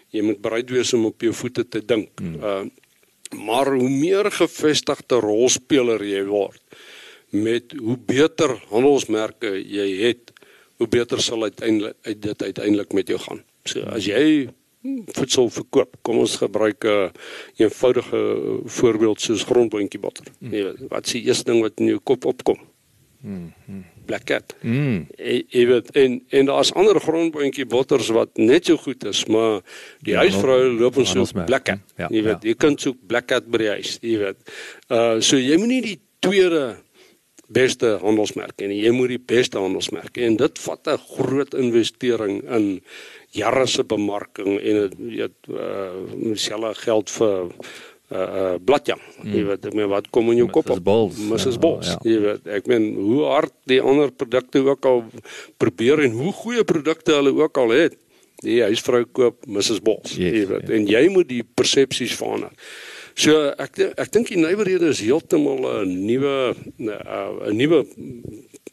jy 0.09 0.21
moet 0.21 0.41
bereid 0.41 0.69
wees 0.69 0.93
om 0.93 1.05
op 1.05 1.21
jou 1.21 1.33
voete 1.33 1.67
te 1.67 1.85
dink. 1.85 2.21
Uh 2.21 2.65
maar 3.29 3.67
hoe 3.69 3.89
meer 3.89 4.25
gevestigde 4.31 5.19
rolspeler 5.21 6.01
jy 6.01 6.23
word, 6.25 6.61
met 7.29 7.75
hoe 7.77 7.97
beter 7.97 8.55
handelsmerke 8.71 9.51
jy 9.53 9.85
het, 10.01 10.31
hoe 10.81 10.87
beter 10.87 11.21
sal 11.21 11.43
uiteindelik 11.43 11.95
uit 12.01 12.21
dit 12.21 12.43
uiteindelik 12.43 12.93
met 12.93 13.07
jou 13.07 13.19
gaan. 13.19 13.43
So 13.69 13.85
as 13.85 14.07
jy 14.09 14.49
voedsel 15.11 15.49
verkoop, 15.49 15.95
kom 16.01 16.17
ons 16.23 16.35
gebruik 16.39 16.83
'n 16.83 16.87
uh, 16.87 17.09
eenvoudige 17.57 18.21
voorbeeld 18.65 19.21
soos 19.21 19.43
grondboontjie 19.43 19.99
botter. 19.99 20.25
Mm. 20.39 20.53
Jy 20.53 20.63
weet, 20.63 20.89
wat 20.89 21.05
is 21.05 21.11
die 21.11 21.23
eerste 21.23 21.51
ding 21.51 21.61
wat 21.61 21.79
in 21.79 21.85
jou 21.85 21.99
kop 21.99 22.25
opkom? 22.25 22.59
Mm. 23.21 23.51
Black 24.05 24.23
cat. 24.23 24.55
Mm. 24.61 25.07
Jy 25.51 25.65
weet 25.67 25.91
en 25.91 26.21
en 26.29 26.45
daar's 26.45 26.71
ander 26.73 26.99
grondboontjie 26.99 27.65
botters 27.65 28.07
wat 28.15 28.37
net 28.37 28.65
so 28.65 28.77
goed 28.77 29.03
is, 29.05 29.25
maar 29.25 29.59
die 29.99 30.13
ja, 30.13 30.23
huisvrou 30.23 30.71
loop 30.79 30.97
ons 30.97 31.11
so 31.11 31.43
black 31.45 31.63
cat. 31.63 31.79
Ja, 31.97 32.07
jy 32.07 32.23
weet, 32.23 32.43
ja. 32.43 32.49
jy 32.49 32.55
kan 32.55 32.77
soek 32.77 32.97
black 33.07 33.27
cat 33.27 33.49
by 33.51 33.57
die 33.57 33.73
huis, 33.75 33.97
jy 34.01 34.17
weet. 34.23 34.39
Uh 34.87 35.19
so 35.19 35.37
jy 35.37 35.57
moet 35.59 35.67
nie 35.67 35.81
die 35.81 35.99
tweede 36.23 36.79
beste 37.49 37.97
handelsmerk 38.01 38.61
en 38.61 38.71
jy 38.73 38.91
moet 38.93 39.15
die 39.15 39.21
beste 39.31 39.59
handelsmerk 39.59 40.17
en 40.21 40.37
dit 40.37 40.59
vat 40.65 40.87
'n 40.87 40.97
groot 41.15 41.53
investering 41.53 42.43
in 42.45 42.81
jare 43.35 43.67
se 43.67 43.83
bemarking 43.83 44.57
en 44.57 44.81
dit 44.81 44.97
weet 44.97 45.51
uh 45.53 45.93
dieselfde 46.23 46.73
geld 46.81 47.13
vir 47.17 47.37
uh 47.39 48.19
uh 48.19 48.55
bladjang 48.65 49.01
hmm. 49.21 49.33
jy 49.35 49.45
weet 49.51 49.65
ek 49.69 49.77
meen 49.77 49.89
wat 49.91 50.09
kom 50.09 50.31
in 50.33 50.41
jou 50.41 50.49
kop 50.49 50.69
op 50.73 50.91
Mrs 51.29 51.59
Bols 51.61 51.91
ja, 51.91 51.97
ja. 51.97 52.09
jy 52.09 52.19
weet 52.25 52.51
ek 52.59 52.69
meen 52.71 52.91
hoe 52.97 53.23
hard 53.29 53.53
die 53.69 53.81
ander 53.81 54.11
produkte 54.11 54.63
ook 54.65 54.85
al 54.89 55.03
probeer 55.61 56.05
en 56.07 56.17
hoe 56.17 56.33
goeie 56.41 56.65
produkte 56.65 57.17
hulle 57.19 57.35
ook 57.37 57.57
al 57.61 57.75
het 57.77 57.97
die 58.41 58.61
huisvrou 58.63 59.03
koop 59.05 59.45
Mrs 59.45 59.83
Bols 59.85 60.15
yes, 60.15 60.33
jy 60.39 60.45
weet 60.49 60.69
ja. 60.69 60.79
en 60.79 60.87
jy 60.89 61.03
moet 61.13 61.29
die 61.29 61.43
persepsies 61.43 62.17
verander 62.17 62.55
So 63.19 63.49
ek 63.59 63.75
ek 63.99 64.11
dink 64.15 64.29
die 64.31 64.39
nywerhede 64.39 64.93
is 64.93 65.01
heeltemal 65.03 65.65
'n 65.83 65.91
nuwe 66.07 66.55
'n 66.79 67.55
nuwe 67.57 67.83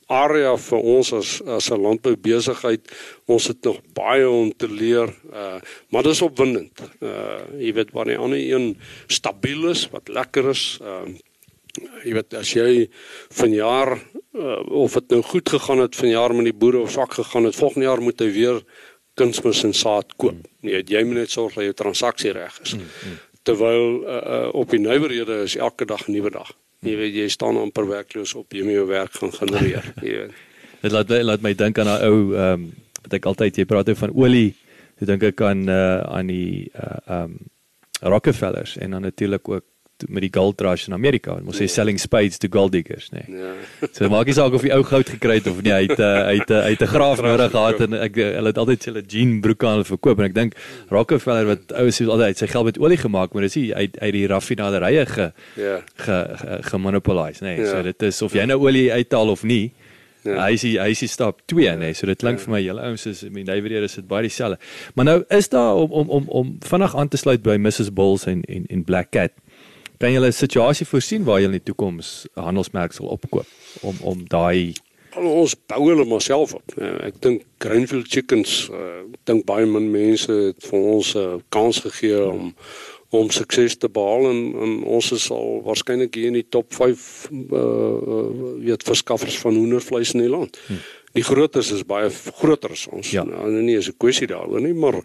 area 0.06 0.56
vir 0.56 0.78
ons 0.78 1.12
as 1.12 1.42
as 1.42 1.70
'n 1.70 1.80
landboubesigheid. 1.80 2.82
Ons 3.26 3.46
het 3.46 3.64
nog 3.64 3.80
baie 3.94 4.28
om 4.28 4.52
te 4.56 4.68
leer. 4.68 5.14
Uh 5.32 5.60
maar 5.90 6.02
dit 6.02 6.12
is 6.12 6.22
opwindend. 6.22 6.80
Uh 7.00 7.40
jy 7.58 7.72
weet 7.72 7.92
wanneer 7.92 8.18
'n 8.18 8.22
ander 8.22 8.38
een 8.38 8.76
stabiel 9.06 9.68
is, 9.70 9.88
wat 9.90 10.08
lekker 10.08 10.48
is. 10.48 10.78
Uh 10.82 11.06
jy 12.04 12.12
weet 12.12 12.34
as 12.34 12.52
jy 12.52 12.88
vanjaar 13.28 13.98
uh, 14.32 14.60
of 14.72 14.92
dit 14.92 15.10
nou 15.10 15.22
goed 15.22 15.48
gegaan 15.48 15.78
het 15.78 15.96
vanjaar 15.96 16.34
met 16.34 16.44
die 16.44 16.56
boere 16.56 16.78
of 16.78 16.90
swak 16.90 17.12
gegaan 17.12 17.44
het, 17.44 17.56
volgende 17.56 17.86
jaar 17.86 18.00
moet 18.00 18.20
hy 18.20 18.30
weer 18.32 18.62
kunsmis 19.14 19.62
en 19.64 19.74
saad 19.74 20.16
koop. 20.16 20.36
Nee, 20.60 20.82
jy 20.84 21.04
moet 21.04 21.14
net 21.24 21.30
sorg 21.30 21.54
dat 21.54 21.64
jou 21.64 21.74
transaksie 21.74 22.32
reg 22.32 22.60
is. 22.62 22.74
Mm, 22.74 22.80
mm 22.80 23.24
terwyl 23.46 24.02
uh, 24.02 24.14
uh, 24.26 24.48
op 24.58 24.72
die 24.74 24.80
nywerhede 24.82 25.42
is 25.46 25.56
elke 25.56 25.86
dag 25.86 26.08
'n 26.08 26.12
nuwe 26.12 26.30
dag. 26.34 26.50
Jy 26.86 26.96
weet 27.00 27.14
jy 27.18 27.28
staan 27.32 27.58
amper 27.60 27.88
werkloos 27.88 28.34
op 28.38 28.54
jy 28.54 28.62
moet 28.66 28.78
jou 28.78 28.86
werk 28.90 29.18
gaan 29.18 29.32
genereer, 29.34 29.92
jy 30.06 30.20
weet. 30.20 30.44
Dit 30.82 30.94
laat 30.94 31.10
my 31.10 31.20
laat 31.22 31.42
my 31.42 31.54
dink 31.54 31.78
aan 31.82 31.90
'n 31.90 32.06
ou 32.06 32.18
ehm 32.34 32.52
um, 32.52 32.72
wat 33.02 33.14
ek 33.18 33.26
altyd 33.30 33.58
jy 33.58 33.64
praat 33.64 33.88
oor 33.88 33.98
van 34.02 34.14
olie. 34.14 34.54
Ek 35.00 35.06
dink 35.06 35.22
ek 35.22 35.40
aan 35.40 35.68
uh, 35.68 36.02
aan 36.06 36.26
die 36.30 36.70
uh, 36.74 36.98
ehm 37.06 37.12
uh, 37.12 37.22
um, 37.22 37.38
Rockefellers 38.02 38.76
en 38.76 38.90
dan 38.90 39.02
natuurlik 39.02 39.48
ook 39.48 39.64
met 40.08 40.24
die 40.26 40.30
gold 40.32 40.60
rush 40.60 40.86
in 40.90 40.94
Amerika. 40.96 41.36
Ons 41.40 41.56
sê 41.60 41.66
ja. 41.66 41.72
selling 41.72 41.98
spades 42.00 42.40
to 42.42 42.50
gold 42.52 42.74
diggers, 42.74 43.08
nê. 43.14 43.22
Nee. 43.28 43.44
Ja. 43.46 43.88
So 43.96 44.10
maak 44.12 44.28
nie 44.28 44.36
saak 44.36 44.56
of 44.56 44.66
jy 44.66 44.74
ou 44.76 44.84
goud 44.86 45.08
gekry 45.14 45.38
het 45.40 45.48
of 45.50 45.62
nie, 45.64 45.72
hy 45.72 45.86
het 45.86 46.02
uh, 46.02 46.10
hy 46.28 46.36
het 46.40 46.52
uh, 46.52 46.60
hy 46.66 46.74
het 46.74 46.84
'n 46.84 46.92
graaf 46.92 47.22
nodig 47.24 47.50
gehad 47.54 47.80
en 47.86 47.96
ek 48.00 48.20
hulle 48.20 48.52
het 48.52 48.60
altyd 48.60 48.88
hulle 48.90 49.02
jean 49.06 49.40
broeke 49.40 49.66
aan 49.66 49.84
verkoop 49.88 50.20
en 50.20 50.28
ek 50.28 50.36
dink 50.36 50.58
Rockefeller 50.92 51.48
wat 51.52 51.72
ou 51.72 51.86
is 51.88 52.00
altyd 52.02 52.38
sy 52.38 52.50
geld 52.52 52.70
met 52.72 52.78
olie 52.78 53.00
gemaak, 53.00 53.32
maar 53.32 53.48
dis 53.48 53.56
hy 53.56 53.72
uit 53.72 53.98
uit 53.98 54.12
die 54.12 54.26
raffinaderye 54.26 55.06
ge 55.06 55.32
ja 55.56 55.80
ge, 55.96 56.18
ge, 56.42 56.60
gemonopolise, 56.70 57.44
nê. 57.44 57.56
Nee. 57.56 57.64
Ja. 57.64 57.72
So 57.72 57.82
dit 57.82 58.02
is 58.02 58.22
of 58.22 58.36
jy 58.36 58.44
nou 58.46 58.60
olie 58.60 58.92
uithaal 58.92 59.32
of 59.32 59.44
nie. 59.44 59.72
Ja. 60.26 60.46
Hy 60.48 60.56
sê 60.58 60.72
hy 60.80 60.92
sê 60.98 61.08
stap 61.10 61.40
2 61.50 61.62
ja. 61.62 61.74
nê. 61.78 61.90
Nee. 61.90 61.96
So 61.98 62.08
dit 62.10 62.18
klink 62.18 62.40
ja. 62.40 62.46
vir 62.46 62.54
my 62.56 62.60
julle 62.64 62.84
ouens 62.88 63.06
is 63.06 63.22
I 63.24 63.30
mean 63.32 63.46
David 63.48 63.78
is 63.78 63.96
dit 63.98 64.08
baie 64.08 64.26
dieselfde. 64.26 64.58
Maar 64.94 65.08
nou 65.10 65.18
is 65.38 65.48
daar 65.52 65.82
om 65.82 65.90
om 66.02 66.10
om 66.20 66.28
om 66.42 66.54
vinnig 66.66 66.96
aan 66.96 67.08
te 67.08 67.20
sluit 67.20 67.42
by 67.46 67.56
Mrs 67.60 67.92
Bulls 67.94 68.26
en 68.26 68.42
en 68.42 68.66
en 68.66 68.84
Black 68.84 69.12
Cat 69.14 69.32
kan 69.98 70.12
jy 70.12 70.20
'n 70.20 70.32
situasie 70.32 70.86
voorsien 70.86 71.24
waar 71.24 71.40
jy 71.40 71.46
in 71.46 71.58
die 71.58 71.62
toekoms 71.72 72.26
'n 72.36 72.40
handelsmerk 72.40 72.92
sal 72.92 73.06
opkoop 73.06 73.46
om 73.82 73.96
om 74.00 74.24
daai 74.28 74.74
ons 75.16 75.54
bou 75.66 75.88
hulle 75.88 76.04
maar 76.04 76.20
self 76.20 76.54
op. 76.54 76.74
Ek 76.76 77.20
dink 77.20 77.44
Greenfield 77.58 78.08
Chickens, 78.08 78.68
uh, 78.68 79.06
ek 79.06 79.24
dink 79.24 79.46
baie 79.48 79.66
min 79.66 79.90
mense 79.90 80.32
het 80.32 80.68
vir 80.68 80.78
ons 80.78 81.14
'n 81.16 81.42
kans 81.48 81.80
gegee 81.80 82.20
om 82.26 82.54
om 83.10 83.30
sukses 83.30 83.76
te 83.78 83.88
behaal 83.88 84.28
en, 84.30 84.38
en 84.62 84.72
ons 84.98 85.12
is 85.12 85.30
al 85.30 85.62
waarskynlik 85.62 86.14
hier 86.14 86.26
in 86.26 86.40
die 86.40 86.48
top 86.50 86.74
5 86.74 87.30
uh, 87.30 87.58
uh 87.58 88.64
weet 88.66 88.82
verskaffers 88.82 89.38
van 89.38 89.54
hoendervleis 89.54 90.12
in 90.14 90.20
die 90.20 90.32
land. 90.32 90.58
Hmm. 90.66 90.82
Die 91.16 91.24
grootes 91.24 91.70
is 91.72 91.84
baie 91.88 92.10
groter 92.12 92.74
as 92.76 92.84
ons. 92.92 93.10
Ja. 93.14 93.24
Nou, 93.24 93.48
nie 93.48 93.76
is 93.76 93.88
'n 93.88 93.96
kwessie 93.96 94.28
daaroor 94.28 94.60
nie, 94.60 94.74
maar 94.74 95.00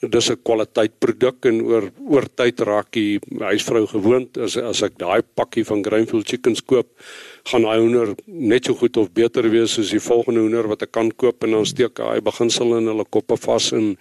dis 0.00 0.30
'n 0.30 0.38
kwaliteit 0.44 0.98
produk 0.98 1.46
en 1.46 1.60
oor 1.62 1.90
oor 2.08 2.26
tyd 2.34 2.60
raak 2.60 2.92
die 2.92 3.18
huisvrou 3.40 3.86
gewoond 3.86 4.38
as 4.38 4.56
as 4.56 4.82
ek 4.82 4.98
daai 4.98 5.22
pakkie 5.22 5.64
van 5.64 5.82
Greenfield 5.82 6.28
chickens 6.28 6.60
koop, 6.60 6.86
gaan 7.44 7.62
daai 7.62 7.80
hoender 7.80 8.14
net 8.26 8.66
so 8.66 8.74
goed 8.74 8.96
of 8.96 9.12
beter 9.12 9.48
wees 9.50 9.78
as 9.78 9.90
die 9.90 10.00
volgende 10.00 10.40
hoender 10.40 10.68
wat 10.68 10.82
ek 10.82 10.92
kan 10.92 11.10
koop 11.10 11.42
en 11.44 11.50
dan 11.50 11.66
steek 11.66 11.98
hy 11.98 12.20
beginsel 12.20 12.76
in 12.78 12.86
hulle 12.86 13.04
koppe 13.04 13.36
vas 13.36 13.72
en 13.72 13.96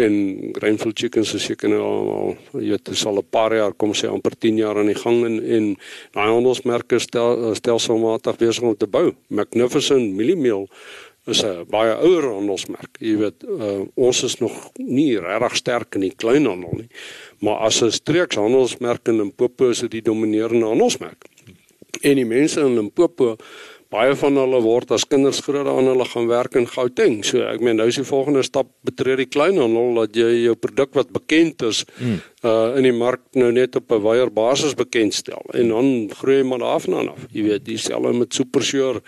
en 0.00 0.14
Greenfield 0.56 0.98
chickens 0.98 1.34
is 1.34 1.44
seker 1.44 1.68
nou 1.68 1.80
al 1.82 2.36
jy 2.58 2.70
weet 2.70 2.84
dit 2.84 2.96
sal 2.96 3.18
'n 3.18 3.30
paar 3.30 3.54
jaar 3.54 3.72
kom 3.72 3.92
sê 3.92 4.08
amper 4.08 4.36
10 4.38 4.56
jaar 4.56 4.78
aan 4.78 4.90
die 4.92 5.00
gang 5.02 5.24
en 5.24 5.36
en 5.44 5.76
daai 6.12 6.28
handelsmerke 6.28 6.98
stel 6.98 7.54
stelselmatig 7.54 8.36
besig 8.36 8.62
om 8.62 8.76
te 8.76 8.86
bou. 8.86 9.14
Magnificent 9.28 10.14
Millimeal 10.14 10.68
is 11.26 11.42
'n 11.42 11.66
baie 11.68 11.94
ouer 11.94 12.24
handelsmerk. 12.32 12.96
Jy 12.98 13.16
weet, 13.16 13.44
uh, 13.44 13.80
ons 13.94 14.22
is 14.22 14.38
nog 14.40 14.70
nie 14.76 15.18
regtig 15.18 15.56
sterk 15.56 15.94
in 15.94 16.00
die 16.00 16.14
kleinhandel 16.16 16.72
nie. 16.72 16.88
Maar 17.40 17.56
as 17.68 17.82
'n 17.82 17.90
streekshandelsmerk 17.90 19.08
in 19.08 19.16
Limpopo 19.16 19.68
is 19.68 19.80
dit 19.80 19.90
die 19.90 20.02
dominerende 20.02 20.66
handelsmerk. 20.66 21.24
En 22.00 22.14
die 22.14 22.24
mense 22.24 22.60
in 22.60 22.74
Limpopo, 22.74 23.36
baie 23.90 24.14
van 24.14 24.36
hulle 24.38 24.60
word 24.62 24.92
as 24.94 25.06
kinders 25.10 25.40
groot 25.42 25.66
aan 25.66 25.88
hulle 25.90 26.06
gaan 26.12 26.28
werk 26.30 26.54
in 26.58 26.68
Gauteng. 26.70 27.20
So 27.26 27.42
ek 27.46 27.62
meen 27.64 27.80
nou 27.80 27.88
is 27.90 27.98
die 27.98 28.06
volgende 28.06 28.44
stap 28.46 28.70
betree 28.86 29.18
die 29.18 29.28
kleinhandel 29.30 29.98
dat 29.98 30.14
jy 30.16 30.30
jou 30.44 30.54
produk 30.54 30.94
wat 30.98 31.10
bekend 31.16 31.66
is 31.66 31.82
hmm. 31.98 32.20
uh 32.46 32.78
in 32.78 32.86
die 32.86 32.94
mark 32.94 33.22
nou 33.34 33.50
net 33.52 33.76
op 33.76 33.90
'n 33.90 34.02
wyeer 34.04 34.30
basis 34.30 34.78
bekendstel 34.78 35.42
en 35.54 35.74
dan 35.74 35.90
groei 36.20 36.38
jy 36.40 36.46
maar 36.46 36.62
daarvan 36.62 37.10
af. 37.10 37.26
Jy 37.34 37.42
weet, 37.50 37.64
dieselfde 37.66 38.12
met 38.14 38.34
Supersure 38.34 39.02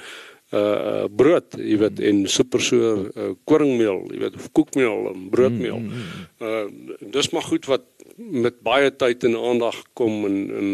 uh 0.52 1.06
brood, 1.08 1.54
jy 1.56 1.78
weet, 1.80 2.00
en 2.00 2.26
super 2.28 2.60
so 2.60 2.76
uh, 3.16 3.30
koringmeel, 3.48 4.02
jy 4.12 4.18
weet, 4.20 4.34
of 4.36 4.50
koekmeel 4.52 5.08
en 5.14 5.28
broodmeel. 5.32 5.78
Mm, 5.78 5.88
mm, 5.88 6.26
mm. 6.42 7.06
Uh 7.06 7.08
dis 7.14 7.30
maar 7.32 7.46
goed 7.46 7.64
wat 7.70 7.86
met 8.30 8.60
baie 8.62 8.90
tyd 8.96 9.24
en 9.24 9.36
aandag 9.36 9.78
kom 9.98 10.24
en 10.28 10.36
en 10.58 10.68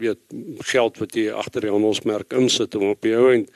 weet 0.00 0.20
geld 0.72 0.98
wat 0.98 1.16
jy 1.16 1.30
agter 1.30 1.66
die 1.66 1.72
handelsmerk 1.72 2.32
insit 2.38 2.74
om 2.78 2.92
op 2.92 3.02
die 3.02 3.16
ou 3.16 3.32
end 3.32 3.50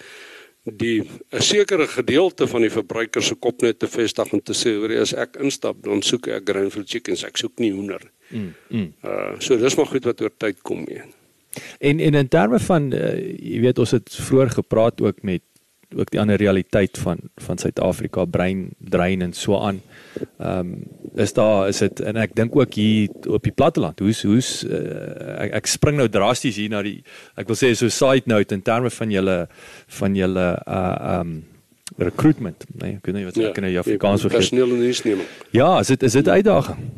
die 0.66 1.02
'n 1.30 1.40
sekere 1.40 1.86
gedeelte 1.86 2.46
van 2.46 2.60
die 2.60 2.70
verbruiker 2.70 3.22
se 3.22 3.34
kop 3.34 3.62
net 3.62 3.78
te 3.78 3.86
vestig 3.86 4.32
en 4.32 4.42
te 4.42 4.52
sê 4.52 4.74
hoor 4.74 4.90
as 5.00 5.14
ek 5.14 5.36
instap 5.40 5.82
dan 5.82 6.02
soek 6.02 6.28
ek 6.28 6.48
Greenfield 6.48 6.88
chickens 6.88 7.24
ek 7.24 7.36
soek 7.36 7.58
nie 7.58 7.72
hoender. 7.72 8.00
Mm, 8.30 8.54
mm. 8.68 8.92
Uh 9.04 9.38
so 9.38 9.56
dis 9.56 9.76
maar 9.76 9.86
goed 9.86 10.04
wat 10.04 10.20
oor 10.20 10.32
tyd 10.38 10.62
kom 10.62 10.84
mee. 10.84 11.02
En 11.78 12.00
en 12.00 12.14
in 12.14 12.28
terme 12.28 12.58
van 12.58 12.92
uh, 12.92 13.14
jy 13.38 13.60
weet 13.60 13.78
ons 13.78 13.90
het 13.90 14.10
vroeër 14.10 14.50
gepraat 14.50 15.00
ook 15.00 15.22
met 15.22 15.42
ook 15.94 16.10
die 16.10 16.20
ander 16.20 16.36
realiteit 16.36 16.98
van 16.98 17.18
van 17.36 17.58
Suid-Afrika 17.58 18.24
brein 18.24 18.68
drein 18.78 19.22
en 19.22 19.32
so 19.32 19.58
aan. 19.58 19.80
Ehm 20.38 20.58
um, 20.58 20.84
is 21.16 21.32
daar 21.32 21.68
is 21.68 21.78
dit 21.80 22.00
en 22.00 22.16
ek 22.20 22.34
dink 22.36 22.56
ook 22.56 22.74
hier 22.76 23.08
op 23.32 23.42
die 23.42 23.52
platteland. 23.52 23.98
Hoe's 24.04 24.22
hoe's 24.22 24.50
uh, 24.68 25.40
ek, 25.46 25.54
ek 25.62 25.66
spring 25.66 25.96
nou 25.96 26.08
drasties 26.12 26.58
hier 26.60 26.72
na 26.72 26.82
die 26.84 26.98
ek 27.40 27.48
wil 27.48 27.56
sê 27.56 27.72
so 27.72 27.88
side 27.88 28.28
note 28.28 28.54
in 28.54 28.62
terme 28.62 28.92
van 28.92 29.14
julle 29.14 29.36
van 30.00 30.16
julle 30.16 30.48
uh 30.66 30.82
ehm 30.96 31.20
um, 31.20 31.36
recruitment. 31.96 32.64
Nee, 32.74 32.98
ek 32.98 33.06
weet 33.06 33.16
nie 33.16 33.24
wat 33.24 33.36
ek 33.38 33.56
ja, 33.56 33.62
in 33.62 33.78
Afrikaans 33.78 34.26
vergeet. 34.26 34.42
Personeel 34.42 34.74
en 34.74 34.80
diensneming. 34.82 35.28
Ja, 35.54 35.78
is 35.80 35.92
dit 35.94 36.02
is 36.02 36.18
dit 36.18 36.28
uitdaging. 36.28 36.90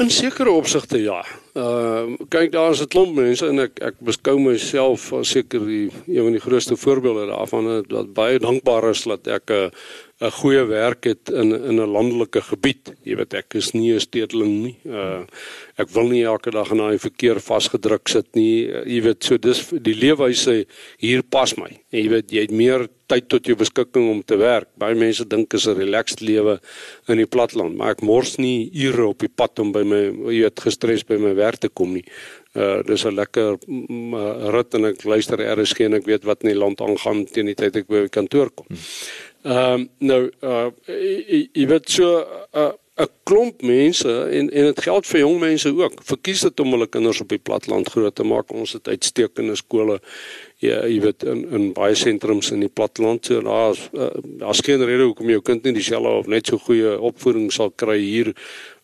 In 0.00 0.10
sekere 0.10 0.50
opsigte 0.50 1.00
ja. 1.00 1.20
Ehm 1.54 2.14
uh, 2.16 2.26
kyk 2.28 2.52
daar 2.52 2.70
is 2.76 2.82
'n 2.82 2.88
klomp 2.88 3.14
mense 3.16 3.46
en 3.46 3.58
ek 3.58 3.80
ek 3.80 3.96
beskou 4.00 4.38
myself 4.40 5.12
as 5.12 5.30
seker 5.30 5.64
die 5.66 5.90
een 6.06 6.22
van 6.22 6.32
die 6.32 6.44
grootste 6.44 6.76
voorbeelde 6.76 7.26
daarvan 7.32 7.84
dat 7.88 8.12
baie 8.14 8.38
dankbaar 8.38 8.90
is 8.90 9.02
dat 9.02 9.26
ek 9.26 9.50
'n 9.50 9.70
'n 10.20 10.30
goeie 10.30 10.64
werk 10.68 11.04
het 11.04 11.30
in 11.32 11.52
in 11.52 11.80
'n 11.80 11.92
landelike 11.96 12.42
gebied. 12.42 12.92
Jy 13.02 13.16
weet 13.16 13.34
ek 13.34 13.54
is 13.54 13.72
nie 13.72 13.92
'n 13.94 14.00
stedeling 14.00 14.62
nie. 14.62 14.76
Uh 14.84 15.24
ek 15.76 15.88
wil 15.88 16.08
nie 16.08 16.24
elke 16.24 16.50
dag 16.50 16.70
in 16.70 16.76
daai 16.76 16.98
verkeer 16.98 17.40
vasgedruk 17.40 18.08
sit 18.08 18.26
nie. 18.34 18.68
Uh, 18.68 18.84
jy 18.84 19.00
weet 19.02 19.24
so 19.24 19.38
dis 19.38 19.68
die 19.70 19.94
leefwyse 19.94 20.66
hier 20.98 21.22
pas 21.22 21.56
my. 21.56 21.70
En 21.90 22.02
jy 22.02 22.08
weet 22.08 22.30
jy 22.30 22.40
het 22.40 22.50
meer 22.50 22.88
tyd 23.10 23.28
tot 23.28 23.46
jou 23.46 23.56
beskikking 23.56 24.10
om 24.10 24.22
te 24.22 24.36
werk. 24.36 24.68
Baie 24.78 24.94
mense 24.94 25.24
dink 25.24 25.54
is 25.54 25.66
'n 25.66 25.78
relaxed 25.78 26.20
lewe 26.20 26.60
in 27.08 27.16
die 27.16 27.26
platland, 27.26 27.76
maar 27.76 27.90
ek 27.90 28.02
mors 28.02 28.36
nie 28.36 28.70
ure 28.72 29.06
op 29.06 29.18
die 29.18 29.32
pad 29.34 29.58
om 29.58 29.72
by 29.72 29.82
my 29.82 30.02
jy 30.30 30.42
weet 30.42 30.60
gestres 30.60 31.06
by 31.06 31.16
my 31.16 31.34
werk 31.34 31.58
te 31.58 31.68
kom 31.68 31.94
nie. 31.94 32.04
Uh 32.54 32.82
dis 32.82 33.04
'n 33.04 33.14
lekker 33.14 33.58
mm, 33.66 34.14
uh, 34.14 34.50
rit 34.50 34.74
en 34.74 34.84
ek 34.84 35.04
luister 35.04 35.38
RSG 35.38 35.80
en 35.80 35.94
ek 35.94 36.06
weet 36.06 36.24
wat 36.24 36.42
in 36.42 36.50
die 36.50 36.58
land 36.58 36.80
aangaan 36.80 37.24
teen 37.24 37.46
die 37.46 37.54
tyd 37.54 37.76
ek 37.76 37.86
by 37.86 38.02
die 38.02 38.08
kantoor 38.08 38.50
kom. 38.50 38.66
Ehm 39.42 39.72
um, 39.72 39.88
nou 39.98 40.22
uh 40.42 40.68
jy 41.54 41.66
weet 41.66 41.90
so 41.90 42.20
'n 42.20 42.58
uh, 42.58 42.72
'n 43.00 43.08
klomp 43.24 43.62
mense 43.62 44.08
en 44.08 44.50
en 44.50 44.64
dit 44.64 44.80
geld 44.82 45.06
vir 45.06 45.20
jong 45.20 45.38
mense 45.40 45.68
ook. 45.76 46.02
Verkies 46.04 46.40
dit 46.40 46.60
om 46.60 46.70
hulle 46.70 46.86
kinders 46.86 47.20
op 47.20 47.28
die 47.28 47.38
platland 47.38 47.88
groot 47.88 48.14
te 48.14 48.24
maak. 48.24 48.52
Ons 48.52 48.72
het 48.72 48.88
uitstekende 48.88 49.56
skole 49.56 50.00
ja, 50.60 50.82
jy 50.84 50.98
weet 51.00 51.24
in 51.24 51.46
in 51.56 51.70
baie 51.76 51.94
sentrums 51.96 52.50
in 52.52 52.60
die 52.60 52.72
platteland 52.72 53.24
so 53.26 53.40
daar's 53.44 53.86
uh, 53.96 54.10
daar's 54.42 54.60
geen 54.64 54.84
rede 54.84 55.08
hoekom 55.08 55.32
jou 55.32 55.40
kind 55.40 55.64
nie 55.64 55.72
dieselfde 55.78 56.12
of 56.20 56.28
net 56.28 56.46
so 56.46 56.58
goeie 56.58 56.98
opvoeding 57.00 57.48
sal 57.52 57.70
kry 57.70 57.96
hier 57.98 58.34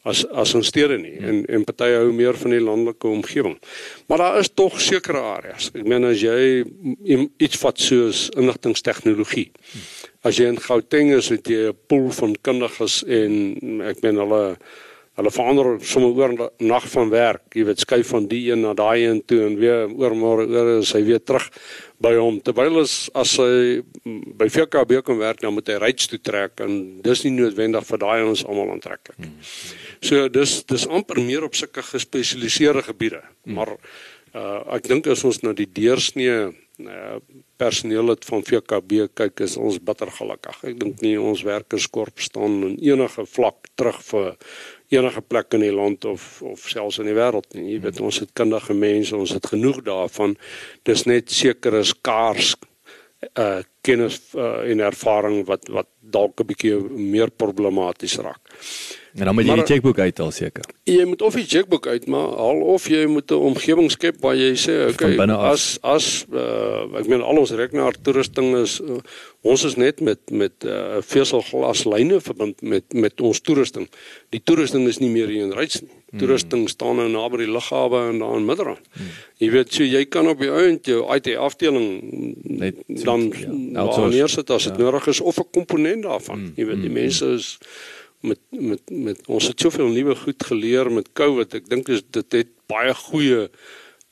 as 0.07 0.23
as 0.31 0.55
ons 0.59 0.71
stede 0.71 0.99
nie 1.03 1.17
en 1.19 1.43
en 1.51 1.67
party 1.67 1.91
hou 1.97 2.11
meer 2.15 2.39
van 2.39 2.55
die 2.55 2.63
landelike 2.63 3.09
omgewing. 3.11 3.57
Maar 4.09 4.23
daar 4.23 4.39
is 4.41 4.53
tog 4.55 4.81
sekere 4.81 5.23
areas. 5.35 5.71
Ek 5.75 5.87
meen 5.87 6.07
as 6.09 6.23
jy 6.23 6.65
iets 7.43 7.61
vat 7.63 7.81
soos 7.83 8.27
inligtingstegnologie. 8.39 9.51
As 10.27 10.39
jy 10.41 10.49
in 10.51 10.61
Gauteng 10.63 11.13
is, 11.15 11.31
het 11.35 11.49
jy 11.49 11.71
'n 11.71 11.79
pool 11.89 12.11
van 12.11 12.37
kundiges 12.43 13.03
en 13.07 13.83
ek 13.83 14.03
meen 14.03 14.19
hulle 14.23 14.57
Hulle 15.17 15.31
verander 15.33 15.69
sommer 15.81 16.19
oor 16.19 16.51
nag 16.61 16.87
van 16.93 17.11
werk. 17.13 17.45
Jy 17.57 17.65
weet 17.71 17.81
skuif 17.81 18.11
van 18.13 18.27
die 18.29 18.43
een 18.51 18.61
na 18.61 18.75
daai 18.77 19.07
een 19.07 19.23
toe 19.25 19.39
en 19.47 19.55
weer 19.57 19.87
oor 19.89 20.13
môre 20.17 20.45
oor 20.45 20.73
is 20.75 20.93
hy 20.93 21.01
weer 21.07 21.23
terug 21.25 21.47
by 22.05 22.13
hom. 22.19 22.37
Terwyl 22.45 22.83
as 22.83 22.97
as 23.17 23.33
hy 23.41 23.81
by 24.37 24.51
VKB 24.53 25.01
kom 25.07 25.23
werk, 25.23 25.41
dan 25.41 25.57
moet 25.57 25.73
hy 25.73 25.79
ryds 25.81 26.11
toe 26.13 26.21
trek 26.21 26.61
en 26.65 26.77
dis 27.05 27.25
nie 27.25 27.33
noodwendig 27.39 27.89
vir 27.89 28.03
daai 28.05 28.27
ons 28.27 28.45
almal 28.45 28.75
aantreklik. 28.75 29.17
So 30.05 30.29
dis 30.29 30.59
dis 30.69 30.85
amper 30.93 31.23
meer 31.25 31.49
op 31.49 31.57
sulke 31.57 31.85
gespesialiseerde 31.95 32.85
gebiede. 32.91 33.25
Hmm. 33.45 33.57
Maar 33.57 33.75
uh 34.37 34.77
ek 34.77 34.93
dink 34.93 35.09
as 35.09 35.25
ons 35.25 35.41
na 35.41 35.57
die 35.57 35.69
deursnee 35.73 36.51
uh, 36.85 37.17
personeel 37.57 38.13
het 38.13 38.25
van 38.29 38.45
VKB 38.45 39.07
kyk 39.17 39.41
is 39.47 39.57
ons 39.57 39.79
bitter 39.81 40.11
gelukkig. 40.13 40.59
Ek 40.73 40.77
dink 40.81 41.01
nie 41.05 41.17
ons 41.17 41.45
werkerskorp 41.47 42.21
staan 42.21 42.61
in 42.67 42.77
enige 42.85 43.25
vlak 43.33 43.71
terug 43.81 44.03
vir 44.11 44.35
enige 44.89 45.21
plek 45.21 45.55
in 45.55 45.65
die 45.67 45.75
land 45.75 46.05
of 46.05 46.43
of 46.43 46.69
selfs 46.71 46.99
in 47.03 47.11
die 47.11 47.17
wêreld 47.17 47.55
nie. 47.55 47.73
Jy 47.75 47.81
weet 47.87 48.01
ons 48.01 48.21
het 48.23 48.33
kundige 48.33 48.75
mense, 48.75 49.17
ons 49.17 49.35
het 49.35 49.47
genoeg 49.47 49.83
daarvan. 49.87 50.37
Dis 50.87 51.07
net 51.11 51.31
sekere 51.31 51.85
skaars 51.85 52.55
uh 53.35 53.63
kennis 53.87 54.19
uh, 54.35 54.67
en 54.67 54.81
ervaring 54.83 55.45
wat 55.47 55.69
wat 55.73 55.89
dalk 56.01 56.41
'n 56.41 56.47
bietjie 56.47 56.75
meer 56.91 57.31
problematies 57.31 58.19
raak. 58.19 58.43
En 59.17 59.25
dan 59.25 59.35
moet 59.35 59.47
jy 59.47 59.55
maar, 59.55 59.65
die 59.65 59.73
chequeboek 59.73 59.99
uithaal 59.99 60.31
seker. 60.31 60.65
Jy 60.85 61.05
moet 61.09 61.23
of 61.25 61.37
die 61.39 61.47
chequeboek 61.49 61.87
uitmaak, 61.89 62.35
al 62.47 62.59
of 62.75 62.89
jy 62.89 63.07
moet 63.09 63.31
'n 63.33 63.49
omgewing 63.49 63.91
skep 63.91 64.21
waar 64.21 64.37
jy 64.37 64.53
sê, 64.61 64.75
okay, 64.93 65.17
as 65.17 65.79
as 65.81 66.27
uh, 66.33 66.85
ek 67.01 67.09
meen 67.09 67.25
al 67.25 67.41
ons 67.41 67.51
rekenaar 67.51 67.97
toerusting 68.03 68.57
is 68.61 68.77
uh, 68.85 69.01
ons 69.41 69.65
is 69.65 69.77
net 69.77 70.01
met 70.01 70.21
met 70.31 70.53
uh, 70.65 71.01
veselglaslyne 71.01 72.21
verbind 72.21 72.61
met 72.61 72.85
met 72.93 73.21
ons 73.21 73.41
toerusting. 73.41 73.89
Die 74.37 74.43
toerusting 74.45 74.85
is 74.87 75.01
nie 75.01 75.11
meer 75.11 75.33
hier 75.33 75.49
in 75.49 75.57
Ryds 75.57 75.81
nie. 75.81 75.97
Hmm. 76.11 76.19
Toerusting 76.21 76.69
staan 76.69 77.01
nou 77.01 77.09
naby 77.09 77.45
die 77.47 77.51
lughawe 77.51 78.11
en 78.11 78.21
daar 78.21 78.37
in 78.37 78.45
Midrand. 78.45 78.85
Hmm. 78.93 79.11
Jy 79.41 79.51
weet 79.51 79.73
so 79.73 79.85
jy 79.85 80.05
kan 80.05 80.29
op 80.29 80.39
die 80.45 80.53
ount 80.53 80.87
jou 80.87 81.03
IT 81.15 81.33
afdeling 81.41 81.89
net 82.45 82.85
dan 82.87 83.31
ja, 83.33 83.87
neersit 84.13 84.51
as 84.51 84.69
dit 84.69 84.77
ja. 84.77 84.83
nodig 84.85 85.09
is 85.09 85.21
of 85.21 85.41
'n 85.41 85.49
komponent 85.51 86.05
daarvan. 86.05 86.37
Hmm. 86.37 86.53
Jy 86.57 86.67
weet 86.67 86.83
die 86.85 86.93
hmm. 86.93 87.01
mense 87.01 87.27
is 87.41 87.57
met 88.27 88.41
met 88.51 88.83
met 88.91 89.27
ons 89.27 89.49
het 89.51 89.61
soveel 89.61 89.89
nuwe 89.95 90.15
goed 90.19 90.47
geleer 90.51 90.91
met 90.93 91.13
COVID. 91.13 91.59
Ek 91.61 91.69
dink 91.71 91.87
dit 91.91 92.33
het 92.35 92.53
baie 92.71 92.95
goeie 92.95 93.47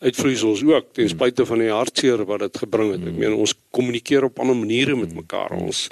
uitvloeisels 0.05 0.63
ook 0.69 0.91
ten 0.93 1.09
spyte 1.09 1.47
van 1.49 1.63
die 1.63 1.71
hartseer 1.73 2.25
wat 2.29 2.43
dit 2.45 2.59
gebring 2.65 2.93
het. 2.93 3.05
Ek 3.09 3.17
meen 3.17 3.37
ons 3.39 3.55
kommunikeer 3.75 4.27
op 4.29 4.41
ander 4.43 4.57
maniere 4.59 4.97
met 4.99 5.15
mekaar. 5.17 5.55
Ons 5.57 5.87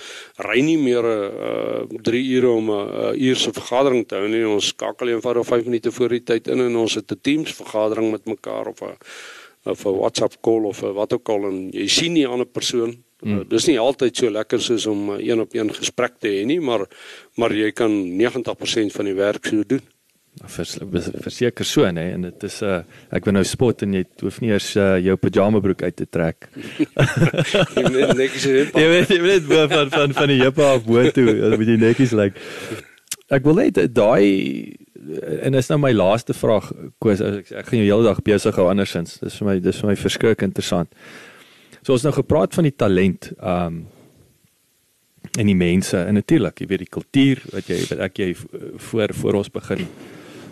ry 0.48 0.60
nie 0.60 0.78
meer 0.78 1.06
'n 1.06 1.92
uh, 1.96 2.02
3 2.10 2.22
ure 2.36 2.50
om 2.50 2.70
'n 2.70 2.88
uh, 3.04 3.26
uur 3.28 3.36
se 3.36 3.52
vergadering 3.52 4.06
te 4.06 4.16
hou 4.16 4.28
nie. 4.28 4.44
Ons 4.46 4.72
skakel 4.74 5.08
eenvoudig 5.08 5.46
5 5.46 5.64
minute 5.64 5.92
voor 5.92 6.08
die 6.08 6.24
tyd 6.24 6.48
in 6.48 6.60
en 6.60 6.76
ons 6.76 6.94
het 6.94 7.10
'n 7.10 7.20
Teams 7.22 7.52
vergadering 7.52 8.10
met 8.10 8.24
mekaar 8.24 8.66
of 8.66 8.82
'n 8.82 8.96
of 9.64 9.86
'n 9.86 9.96
WhatsApp 9.96 10.36
call 10.40 10.64
of 10.64 10.82
'n 10.82 10.92
wat 10.92 11.12
ook 11.12 11.28
al 11.28 11.48
en 11.48 11.70
jy 11.70 11.86
sien 11.86 12.12
nie 12.12 12.26
'n 12.26 12.30
ander 12.30 12.46
persoon 12.46 13.02
Mm. 13.22 13.38
Uh, 13.38 13.48
dis 13.48 13.68
nie 13.70 13.78
altyd 13.78 14.18
so 14.18 14.30
lekker 14.34 14.62
soos 14.62 14.86
om 14.90 15.14
uh, 15.14 15.18
een 15.22 15.40
op 15.40 15.54
een 15.54 15.70
gesprek 15.74 16.18
te 16.18 16.30
hê 16.32 16.44
nie, 16.48 16.60
maar 16.60 16.88
maar 17.38 17.54
jy 17.54 17.70
kan 17.72 17.92
90% 18.18 18.94
van 18.96 19.08
die 19.08 19.14
werk 19.18 19.46
so 19.46 19.62
doen. 19.66 19.82
Verseker 20.48 21.66
so 21.68 21.84
nê 21.92 22.06
en 22.14 22.22
dit 22.26 22.44
is 22.48 22.60
'n 22.62 22.66
uh, 22.66 22.82
ek 23.12 23.24
wil 23.24 23.34
nou 23.34 23.44
spot 23.44 23.82
en 23.82 23.94
jy 23.94 24.04
hoef 24.22 24.40
nie 24.40 24.50
eers 24.50 24.76
uh, 24.76 24.98
jou 24.98 25.16
pyjama 25.16 25.60
broek 25.60 25.82
uit 25.82 25.96
te 25.96 26.06
trek. 26.06 26.48
jy 27.76 27.84
moet 27.90 28.16
netjies 28.16 28.46
hê. 28.46 28.64
Jy 28.74 28.88
weet 28.94 29.08
jy 29.08 29.20
weet 29.20 29.44
van 29.70 29.90
van 29.90 30.12
van 30.12 30.28
die 30.28 30.40
jippe 30.42 30.64
af 30.64 30.84
bo 30.84 31.10
toe, 31.10 31.28
dan 31.40 31.58
moet 31.58 31.68
jy 31.68 31.76
netjies 31.76 32.16
lyk. 32.16 32.34
Like. 32.34 32.90
Ek 33.32 33.44
wil 33.44 33.54
net 33.54 33.78
daai 33.94 34.76
en 35.42 35.52
dis 35.52 35.68
nou 35.70 35.78
my 35.82 35.92
laaste 35.92 36.34
vraag 36.36 36.70
Koos 37.02 37.20
ek, 37.20 37.50
ek 37.50 37.68
gaan 37.68 37.80
jou 37.80 37.88
hele 37.88 38.06
dag 38.06 38.22
besig 38.22 38.56
hou 38.56 38.68
andersins. 38.70 39.18
Dis 39.22 39.38
vir 39.38 39.48
my 39.48 39.58
dis 39.60 39.78
vir 39.80 39.92
my 39.92 39.96
verskriklik 39.96 40.42
interessant. 40.46 40.90
So 41.82 41.96
ons 41.96 42.04
nou 42.06 42.14
gepraat 42.14 42.54
van 42.54 42.68
die 42.68 42.76
talent 42.76 43.32
um 43.40 43.82
en 45.38 45.48
die 45.48 45.56
mense 45.56 45.96
en 45.96 46.16
natuurlik, 46.18 46.58
jy 46.60 46.66
weet 46.68 46.82
die 46.82 46.92
kultuur 46.92 47.38
wat 47.54 47.68
jy 47.70 47.78
wat 47.88 48.00
ek 48.08 48.18
jy 48.20 48.32
voor 48.88 49.14
voor 49.16 49.38
ons 49.38 49.50
begin 49.54 49.86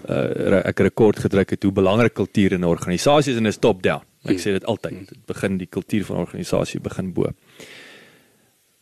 uh 0.08 0.60
ek 0.62 0.80
rekord 0.86 1.20
gedruk 1.26 1.52
het 1.52 1.66
hoe 1.66 1.72
belangrik 1.74 2.14
kultuur 2.14 2.54
in 2.56 2.64
'n 2.64 2.70
organisasie 2.70 3.32
is 3.32 3.38
en 3.38 3.46
is 3.46 3.58
top 3.58 3.82
down. 3.82 4.04
Ek 4.24 4.38
sê 4.38 4.52
dit 4.52 4.64
altyd. 4.64 5.08
Dit 5.08 5.26
begin 5.26 5.58
die 5.58 5.66
kultuur 5.66 6.04
van 6.04 6.16
'n 6.16 6.20
organisasie 6.20 6.80
begin 6.80 7.12
bo. 7.12 7.32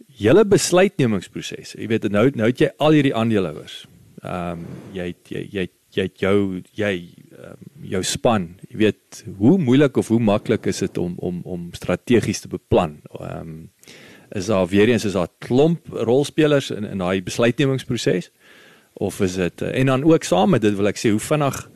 Julle 0.06 0.44
besluitnemingsproses. 0.44 1.74
Jy 1.78 1.86
weet 1.86 2.10
nou 2.10 2.30
nou 2.34 2.46
het 2.46 2.58
jy 2.58 2.70
al 2.78 2.92
hierdie 2.92 3.14
aandeelhouers. 3.14 3.86
Um 4.22 4.66
jy 4.92 5.14
jy 5.28 5.48
jy 5.50 5.68
jy 5.96 6.04
het 6.08 6.20
jou 6.20 6.60
jy 6.76 6.92
um, 7.38 7.62
jou 7.94 8.02
span, 8.04 8.50
jy 8.68 8.82
weet 8.84 9.22
hoe 9.38 9.56
moeilik 9.58 9.96
of 9.96 10.08
hoe 10.12 10.20
maklik 10.20 10.66
is 10.66 10.82
dit 10.84 10.98
om 10.98 11.14
om 11.18 11.40
om 11.44 11.68
strategies 11.72 12.44
te 12.44 12.48
beplan. 12.52 13.00
Ehm 13.20 13.40
um, 13.40 13.58
is 14.36 14.46
daar 14.46 14.66
weer 14.68 14.88
eens 14.88 15.06
is 15.08 15.14
daar 15.16 15.30
klomp 15.38 15.88
rolspelers 15.88 16.70
in 16.70 16.84
in 16.84 17.00
daai 17.00 17.22
besluitnemingsproses 17.24 18.28
of 19.00 19.20
is 19.20 19.38
dit 19.40 19.62
en 19.62 19.86
dan 19.86 20.04
ook 20.04 20.22
saam 20.22 20.50
met 20.50 20.62
dit 20.62 20.74
wil 20.76 20.90
ek 20.90 21.00
sê 21.00 21.10
hoe 21.10 21.22
vinnig 21.30 21.70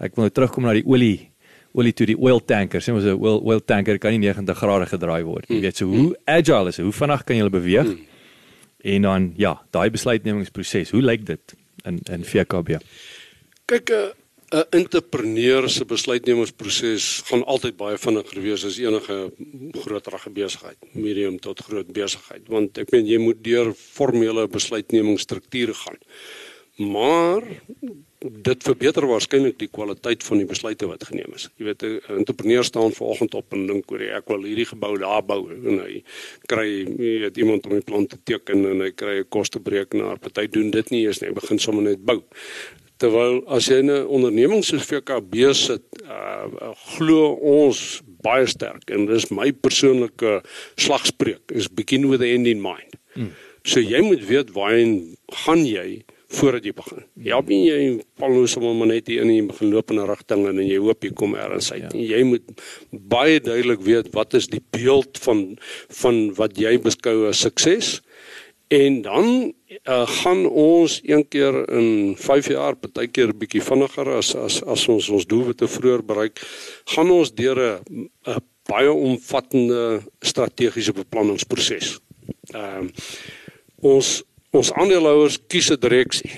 ek 0.00 0.14
wil 0.16 0.24
nou 0.24 0.32
terugkom 0.32 0.64
na 0.64 0.72
die 0.72 0.86
olie 0.86 1.28
olie 1.76 1.92
toe 1.92 2.06
die 2.08 2.18
oil 2.18 2.40
tanker, 2.40 2.80
sê 2.80 2.92
ons 2.94 3.04
'n 3.04 3.18
oil 3.18 3.40
oil 3.44 3.60
tanker 3.60 3.98
kan 3.98 4.12
nie 4.12 4.32
90 4.32 4.56
grade 4.56 4.86
gedraai 4.86 5.22
word. 5.24 5.46
Jy 5.48 5.60
weet 5.60 5.76
so 5.76 5.86
hoe 5.86 6.16
agile 6.26 6.68
is 6.68 6.76
hy? 6.78 6.84
Hoe 6.84 6.92
vinnig 6.92 7.24
kan 7.24 7.36
jy 7.36 7.42
hulle 7.42 7.60
beweeg? 7.60 7.86
Mm. 7.86 8.06
En 8.94 9.02
dan 9.02 9.32
ja, 9.36 9.60
daai 9.70 9.90
besluitnemingsproses, 9.90 10.90
hoe 10.90 11.02
lyk 11.02 11.26
dit 11.26 11.54
in 11.84 12.00
in 12.10 12.24
VKB? 12.24 12.78
Kyk 13.68 13.90
'n 13.92 13.94
uh, 13.94 14.64
'n 14.64 14.78
entrepreneur 14.80 15.68
se 15.68 15.84
besluitnemingsproses 15.84 17.04
gaan 17.28 17.44
altyd 17.44 17.76
baie 17.76 17.98
vinniger 18.00 18.40
wees 18.40 18.64
as 18.64 18.78
enige 18.80 19.16
groterige 19.84 20.30
besigheid, 20.32 20.78
medium 20.92 21.36
tot 21.38 21.60
groot 21.66 21.90
besigheid, 21.92 22.48
want 22.48 22.78
ek 22.80 22.94
meen 22.94 23.04
jy 23.06 23.18
moet 23.20 23.42
deur 23.44 23.74
formele 23.76 24.46
besluitnemingsstrukture 24.48 25.74
gaan. 25.82 26.00
Maar 26.78 27.44
dit 28.46 28.64
verbeter 28.64 29.04
waarskynlik 29.10 29.58
die 29.60 29.68
kwaliteit 29.68 30.24
van 30.24 30.40
die 30.40 30.48
besluite 30.48 30.88
wat 30.88 31.04
geneem 31.10 31.36
is. 31.36 31.50
Jy 31.58 31.64
weet 31.68 31.82
'n 31.82 32.00
entrepreneur 32.24 32.64
staan 32.64 32.96
vanoggend 32.96 33.34
op 33.34 33.52
en 33.52 33.66
dink 33.66 33.92
oor 33.92 34.00
ek 34.00 34.28
wil 34.28 34.48
hierdie 34.48 34.70
gebou 34.72 34.96
daar 34.98 35.22
bou 35.22 35.52
en 35.52 35.84
hy 35.84 36.02
kry 36.46 36.84
weet 36.96 37.36
iemand 37.36 37.66
om 37.66 37.72
die 37.76 37.88
plan 37.90 38.06
te 38.06 38.16
teken 38.24 38.64
en 38.64 38.80
hy 38.80 38.92
kry 38.92 39.18
'n 39.20 39.28
kostebreeknaar. 39.28 40.18
Party 40.18 40.48
doen 40.48 40.70
dit 40.70 40.90
nie 40.90 41.04
eers 41.04 41.20
nie, 41.20 41.28
hy 41.28 41.34
begin 41.34 41.58
sommer 41.58 41.82
net 41.82 42.00
bou. 42.04 42.22
Terwyl 42.98 43.42
as 43.46 43.68
jy 43.70 43.80
'n 43.82 44.06
onderneming 44.06 44.64
soos 44.64 44.86
VKB 44.86 45.54
sit, 45.54 45.84
uh, 46.04 46.74
glo 46.96 47.38
ons 47.38 48.02
baie 48.22 48.46
sterk 48.46 48.90
en 48.90 49.06
dis 49.06 49.30
my 49.30 49.52
persoonlike 49.52 50.42
slagspreuk 50.76 51.54
is 51.54 51.68
begin 51.68 52.08
with 52.08 52.20
the 52.20 52.34
end 52.34 52.46
in 52.46 52.60
mind. 52.60 52.98
Hmm. 53.14 53.32
So 53.64 53.80
jy 53.80 54.02
moet 54.02 54.26
weet 54.26 54.50
waarheen 54.52 55.16
gaan 55.44 55.66
jy? 55.66 56.04
voordat 56.28 56.64
jy 56.64 56.72
begin. 56.76 57.04
Ja, 57.24 57.38
ben 57.44 57.62
jy 57.64 57.76
Paulo 58.20 58.44
sommer 58.50 58.74
maar 58.76 58.90
net 58.90 59.08
hier 59.08 59.24
in 59.24 59.30
die 59.32 59.44
begin 59.48 59.72
loop 59.72 59.90
in 59.90 60.00
'n 60.00 60.08
rigting 60.08 60.46
en 60.46 60.60
jy 60.60 60.76
hoop 60.76 61.04
jy 61.04 61.12
kom 61.16 61.34
eers 61.34 61.72
uit. 61.72 61.92
Ja. 61.92 62.16
Jy 62.16 62.22
moet 62.22 62.44
baie 62.90 63.40
duidelik 63.40 63.80
weet 63.80 64.12
wat 64.12 64.34
is 64.34 64.46
die 64.46 64.62
beeld 64.70 65.18
van 65.24 65.56
van 65.88 66.34
wat 66.34 66.58
jy 66.58 66.78
beskou 66.78 67.28
as 67.28 67.40
sukses. 67.40 68.00
En 68.68 69.02
dan 69.02 69.52
uh, 69.84 70.08
gaan 70.08 70.46
ons 70.46 71.00
een 71.04 71.28
keer 71.28 71.68
in 71.72 72.16
5 72.16 72.48
jaar, 72.48 72.76
partykeer 72.76 73.32
bietjie 73.36 73.62
vinniger 73.64 74.10
as 74.18 74.34
as 74.36 74.60
as 74.62 74.84
ons 74.92 75.08
ons 75.08 75.26
doelwitte 75.26 75.68
vroeër 75.68 76.04
bereik, 76.04 76.42
gaan 76.92 77.10
ons 77.10 77.32
deur 77.34 77.80
'n 77.80 78.42
baie 78.68 78.92
omvattende 78.92 80.02
strategiese 80.20 80.92
beplanningsproses. 80.92 81.98
Ehm 82.52 82.84
uh, 82.84 82.92
ons 83.80 84.22
ons 84.50 84.72
aandeelhouers 84.72 85.38
kies 85.46 85.70
'n 85.70 85.80
direksie 85.80 86.32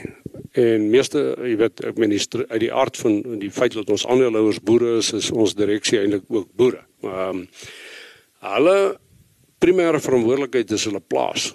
en 0.52 0.90
meeste 0.90 1.18
jy 1.38 1.56
weet 1.56 1.84
ek 1.84 1.98
meen 1.98 2.12
uit 2.12 2.60
die 2.60 2.72
aard 2.72 2.96
van 2.96 3.38
die 3.38 3.50
feit 3.50 3.74
dat 3.74 3.90
ons 3.90 4.06
aandeelhouers 4.06 4.60
boere 4.62 4.96
is 4.98 5.12
is 5.12 5.30
ons 5.30 5.54
direksie 5.54 5.98
eintlik 5.98 6.24
ook 6.28 6.48
boere. 6.54 6.84
Ehm 7.02 7.42
um, 7.42 7.48
hulle 8.40 8.98
primêre 9.58 10.00
verantwoordelikheid 10.00 10.70
is 10.70 10.84
hulle 10.84 11.00
plaas. 11.00 11.50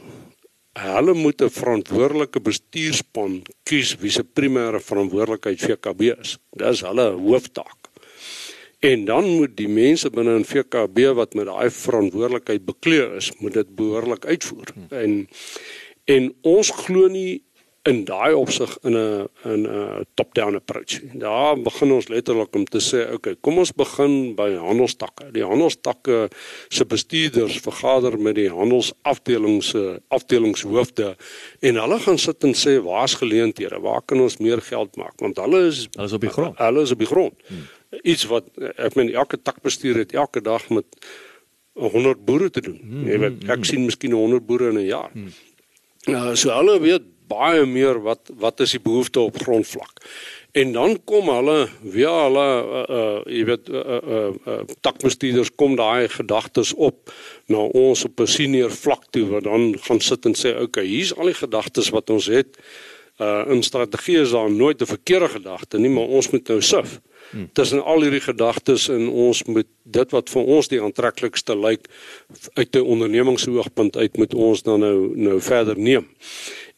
Hulle 0.76 1.13
moet 1.13 1.41
'n 1.41 1.49
verantwoordelike 1.49 2.39
bestuurspan 2.41 3.41
kies 3.63 3.95
wie 4.01 4.11
se 4.11 4.23
primêre 4.23 4.80
verantwoordelikheid 4.80 5.59
VKB 5.59 6.01
is. 6.19 6.38
Dis 6.51 6.82
hulle 6.82 7.11
hooftaak. 7.11 7.78
En 8.80 9.05
dan 9.05 9.30
moet 9.38 9.55
die 9.57 9.67
mense 9.67 10.09
binne 10.09 10.36
in 10.36 10.45
VKB 10.45 11.15
wat 11.15 11.34
met 11.34 11.45
daai 11.45 11.69
verantwoordelikheid 11.69 12.65
bekleed 12.65 13.15
is, 13.21 13.32
moet 13.39 13.53
dit 13.53 13.76
behoorlik 13.76 14.26
uitvoer. 14.26 14.67
Hmm. 14.73 14.88
En 14.89 15.28
en 16.05 16.34
ons 16.41 16.69
glo 16.69 17.07
nie 17.07 17.43
in 17.86 18.01
daai 18.05 18.33
opsig 18.33 18.71
in 18.81 18.95
'n 18.97 19.27
in 19.43 19.61
'n 19.67 20.05
top-down 20.13 20.55
approach. 20.55 20.99
Daar 21.13 21.61
begin 21.61 21.91
ons 21.91 22.07
letterlik 22.07 22.55
om 22.55 22.65
te 22.65 22.79
sê, 22.79 23.13
okay, 23.13 23.36
kom 23.41 23.57
ons 23.57 23.71
begin 23.71 24.36
by 24.36 24.55
handelstakke. 24.55 25.31
Die 25.31 25.45
handelstakke 25.45 26.29
se 26.69 26.86
bestuurders 26.86 27.59
vergader 27.59 28.19
met 28.19 28.36
die 28.36 28.49
handelsafdelings 28.49 29.69
se 29.69 30.01
afdelingshoofde 30.07 31.15
en 31.59 31.75
hulle 31.75 31.99
gaan 31.99 32.17
sit 32.17 32.43
en 32.43 32.53
sê, 32.53 32.81
waar's 32.83 33.13
geleenthede? 33.13 33.79
Waar 33.79 34.01
kan 34.01 34.19
ons 34.19 34.38
meer 34.38 34.61
geld 34.61 34.95
maak? 34.95 35.19
Want 35.19 35.38
hulle 35.38 35.67
is 35.67 35.88
hulle 35.91 36.05
is 36.05 36.13
op 36.13 36.21
die 36.21 36.29
grond. 36.29 36.57
Hulle 36.57 36.81
is 36.81 36.91
op 36.91 36.99
die 36.99 37.07
grond. 37.07 37.33
Hmm. 37.47 37.67
Iets 38.01 38.25
wat 38.25 38.43
ek 38.75 38.95
meen 38.95 39.13
elke 39.13 39.41
takbestuur 39.41 39.95
het 39.97 40.13
elke 40.13 40.41
dag 40.41 40.69
met 40.69 40.86
100 41.73 42.25
boere 42.25 42.49
te 42.49 42.61
doen. 42.61 42.79
Hmm, 42.81 43.07
Jy 43.07 43.19
weet, 43.19 43.43
ek 43.43 43.55
hmm, 43.55 43.63
sien 43.63 43.86
miskien 43.86 44.11
100 44.11 44.45
boere 44.45 44.69
in 44.69 44.77
'n 44.77 44.86
jaar. 44.86 45.11
Hmm. 45.13 45.29
Uh, 46.05 46.36
so 46.36 46.49
hulle 46.53 46.79
weet 46.79 47.01
baie 47.28 47.65
meer 47.65 48.01
wat 48.01 48.32
wat 48.39 48.59
is 48.59 48.71
die 48.71 48.84
behoefte 48.84 49.19
op 49.19 49.38
grondvlak. 49.41 50.01
En 50.55 50.71
dan 50.71 50.97
kom 51.03 51.28
hulle 51.30 51.67
via 51.84 52.13
hulle 52.23 52.47
uh, 52.47 52.84
uh 52.97 53.21
jy 53.28 53.43
weet 53.49 53.69
uh, 53.69 53.82
uh, 53.82 54.30
uh, 54.47 54.59
takbestuurders 54.88 55.51
kom 55.59 55.76
daai 55.76 56.07
gedagtes 56.09 56.71
op 56.73 57.11
na 57.51 57.65
ons 57.76 58.05
op 58.07 58.21
'n 58.23 58.28
senior 58.28 58.71
vlak 58.71 59.03
toe 59.11 59.26
wat 59.34 59.43
dan 59.43 59.76
gaan 59.88 59.99
sit 59.99 60.26
en 60.26 60.34
sê 60.34 60.55
okay, 60.61 60.86
hier's 60.86 61.15
al 61.15 61.26
die 61.26 61.41
gedagtes 61.41 61.89
wat 61.89 62.09
ons 62.09 62.32
het. 62.32 62.55
Uh 63.19 63.43
in 63.51 63.63
strategie 63.63 64.17
is 64.19 64.32
daar 64.32 64.51
nooit 64.51 64.82
'n 64.82 64.86
verkeerde 64.86 65.30
gedagte 65.30 65.78
nie, 65.78 65.89
maar 65.89 66.07
ons 66.07 66.30
moet 66.32 66.47
nou 66.47 66.61
sif. 66.61 67.01
Hmm. 67.32 67.49
Tussen 67.53 67.84
al 67.84 68.01
hierdie 68.01 68.21
gedagtes 68.21 68.88
en 68.88 69.09
ons 69.09 69.43
moet 69.43 69.67
dit 69.84 70.11
wat 70.11 70.30
vir 70.30 70.43
ons 70.43 70.67
die 70.67 70.82
aantreklikste 70.82 71.55
lyk 71.57 71.88
uit 72.53 72.76
'n 72.76 72.82
ondernemingsoogpunt 72.82 73.97
uit 73.97 74.17
moet 74.17 74.34
ons 74.34 74.63
dan 74.63 74.80
nou 74.80 75.17
nou 75.17 75.41
verder 75.41 75.78
neem. 75.78 76.07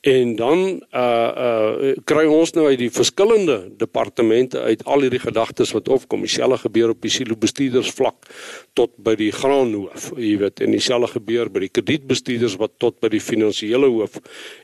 En 0.07 0.35
dan 0.35 0.59
uh 0.91 1.31
uh 1.45 1.95
kry 2.07 2.23
ons 2.31 2.53
nou 2.55 2.63
uit 2.69 2.79
die 2.79 2.91
verskillende 2.93 3.57
departemente 3.81 4.59
uit 4.59 4.85
al 4.87 5.03
hierdie 5.03 5.19
gedagtes 5.19 5.73
wat 5.75 5.89
opkom, 5.91 6.23
dieselfde 6.23 6.61
gebeur 6.61 6.93
op 6.93 7.01
die 7.03 7.11
silo 7.11 7.35
bestuurders 7.35 7.91
vlak 7.97 8.29
tot 8.77 8.93
by 9.03 9.17
die 9.19 9.33
graanhoof, 9.35 10.13
jy 10.15 10.37
weet, 10.39 10.61
en 10.63 10.71
dieselfde 10.77 11.09
gebeur 11.17 11.51
by 11.51 11.65
die 11.65 11.71
kredietbestuurders 11.75 12.55
wat 12.61 12.77
tot 12.79 13.01
by 13.03 13.11
die 13.11 13.23
finansiële 13.23 13.89
hoof 13.97 14.21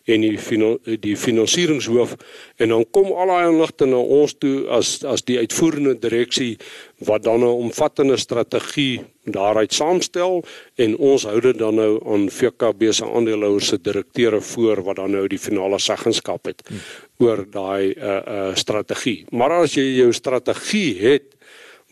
en 0.08 0.24
die 0.24 0.38
die 1.04 1.18
finansieringshoof. 1.20 2.16
En 2.64 2.72
dan 2.78 2.88
kom 2.96 3.12
al 3.12 3.34
daai 3.34 3.52
inligting 3.52 3.92
na 3.92 4.00
ons 4.00 4.38
toe 4.40 4.70
as 4.72 4.96
as 5.04 5.28
die 5.28 5.42
uitvoerende 5.44 5.98
direksie 6.00 6.54
wat 7.06 7.24
dan 7.24 7.40
'n 7.40 7.58
omvattende 7.66 8.18
strategie 8.18 9.02
daaruit 9.24 9.74
saamstel 9.74 10.44
en 10.76 10.98
ons 10.98 11.24
hou 11.24 11.40
dit 11.42 11.58
dan 11.58 11.76
nou 11.76 12.02
aan 12.06 12.30
VKB 12.30 12.92
se 12.92 13.06
aandeelhouers 13.06 13.68
se 13.68 13.82
direkteure 13.82 14.42
voor 14.42 14.84
wat 14.84 14.96
dan 14.96 15.12
nou 15.12 15.28
die 15.28 15.40
finale 15.40 15.80
seggenskap 15.80 16.46
het 16.46 16.64
hmm. 16.68 16.80
oor 17.18 17.46
daai 17.50 17.94
uh 17.94 18.22
uh 18.28 18.56
strategie. 18.56 19.26
Maar 19.32 19.52
as 19.52 19.74
jy 19.74 19.96
jou 19.96 20.12
strategie 20.14 21.00
het 21.00 21.34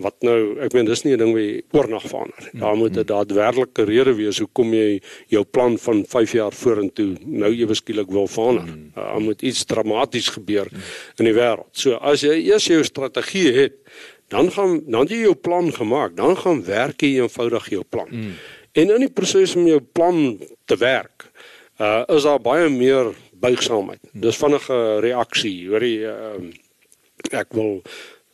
wat 0.02 0.24
nou 0.26 0.38
ek 0.64 0.74
meen 0.76 0.88
dis 0.88 1.04
nie 1.06 1.14
'n 1.14 1.20
ding 1.20 1.34
wat 1.34 1.44
jy 1.44 1.62
oornag 1.72 2.06
verander. 2.08 2.50
Daar 2.54 2.76
moet 2.76 2.98
'n 2.98 3.06
daadwerklike 3.06 3.84
rede 3.84 4.14
wees 4.16 4.40
hoekom 4.40 4.74
jy 4.74 5.02
jou 5.28 5.44
plan 5.44 5.78
van 5.78 6.06
5 6.06 6.32
jaar 6.32 6.52
vorentoe 6.52 7.16
nou 7.26 7.52
ewe 7.52 7.74
skielik 7.74 8.10
wil 8.10 8.28
verander. 8.28 8.64
Hmm. 8.64 8.92
Daar 8.96 9.18
uh, 9.18 9.24
moet 9.24 9.42
iets 9.42 9.66
dramaties 9.66 10.30
gebeur 10.30 10.68
in 11.18 11.26
die 11.26 11.34
wêreld. 11.34 11.70
So 11.72 11.96
as 11.96 12.22
jy 12.22 12.50
eers 12.50 12.66
jou 12.66 12.84
strategie 12.84 13.52
het, 13.54 13.74
dan 14.32 14.52
gaan 14.56 14.80
dan 14.88 15.10
jy 15.12 15.26
jou 15.26 15.36
plan 15.36 15.72
gemaak, 15.76 16.16
dan 16.16 16.38
gaan 16.40 16.64
werk 16.66 17.04
jy 17.04 17.20
eenvoudig 17.20 17.70
jou 17.74 17.84
plan. 17.84 18.08
Mm. 18.12 18.34
En 18.72 18.94
in 18.96 19.04
die 19.04 19.12
proses 19.12 19.56
om 19.60 19.68
jou 19.68 19.82
plan 19.82 20.40
te 20.66 20.78
werk, 20.80 21.28
uh 21.82 22.04
is 22.16 22.24
daar 22.28 22.40
baie 22.40 22.70
meer 22.72 23.12
buigsaamheid. 23.44 24.02
Mm. 24.12 24.22
Dis 24.24 24.40
vinnige 24.40 24.80
reaksie, 25.04 25.56
hoor 25.68 25.84
jy 25.84 26.08
uh, 26.08 26.52
ek 27.32 27.52
wil 27.58 27.82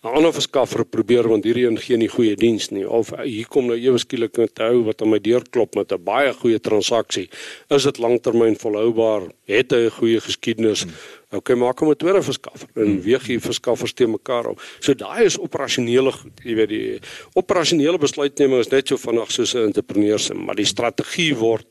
'n 0.03 0.13
ander 0.13 0.33
verskaffer 0.33 0.85
probeer 0.85 1.27
want 1.27 1.43
hierdie 1.43 1.65
een 1.65 1.77
gee 1.81 1.97
nie 1.97 2.07
goeie 2.07 2.35
diens 2.35 2.69
nie 2.69 2.85
of 2.85 3.09
hier 3.23 3.47
kom 3.49 3.65
nou 3.65 3.77
ewe 3.77 3.97
skielik 3.97 4.37
'n 4.37 4.49
hou 4.61 4.83
wat 4.85 5.01
aan 5.01 5.09
my 5.09 5.19
deur 5.19 5.41
klop 5.49 5.75
met 5.75 5.91
'n 5.91 6.03
baie 6.03 6.33
goeie 6.33 6.59
transaksie. 6.59 7.29
Is 7.69 7.83
dit 7.83 7.97
lanktermyn 7.97 8.55
volhoubaar? 8.55 9.31
Het 9.45 9.71
hy 9.71 9.85
'n 9.85 9.97
goeie 9.99 10.19
geskiedenis? 10.19 10.85
Mm. 10.85 10.91
Okay, 11.31 11.55
maak 11.55 11.79
hom 11.79 11.89
'n 11.89 11.95
tweede 11.95 12.21
verskaffer 12.23 12.69
en 12.75 12.83
hmm. 12.85 13.01
weeg 13.01 13.25
die 13.25 13.39
verskaffers 13.39 13.93
te 13.93 14.07
mekaar 14.07 14.45
op. 14.45 14.61
So 14.79 14.93
daai 14.93 15.25
is 15.25 15.37
operasionele 15.37 16.11
goed. 16.11 16.31
Jy 16.43 16.55
weet 16.55 16.69
die 16.69 16.99
operasionele 17.33 17.97
besluitneming 17.97 18.59
is 18.59 18.71
net 18.71 18.87
so 18.87 18.97
vinnig 18.97 19.31
soos 19.31 19.53
'n 19.53 19.65
entrepreneur 19.67 20.19
se, 20.19 20.33
maar 20.33 20.55
die 20.55 20.65
strategie 20.65 21.35
word 21.35 21.67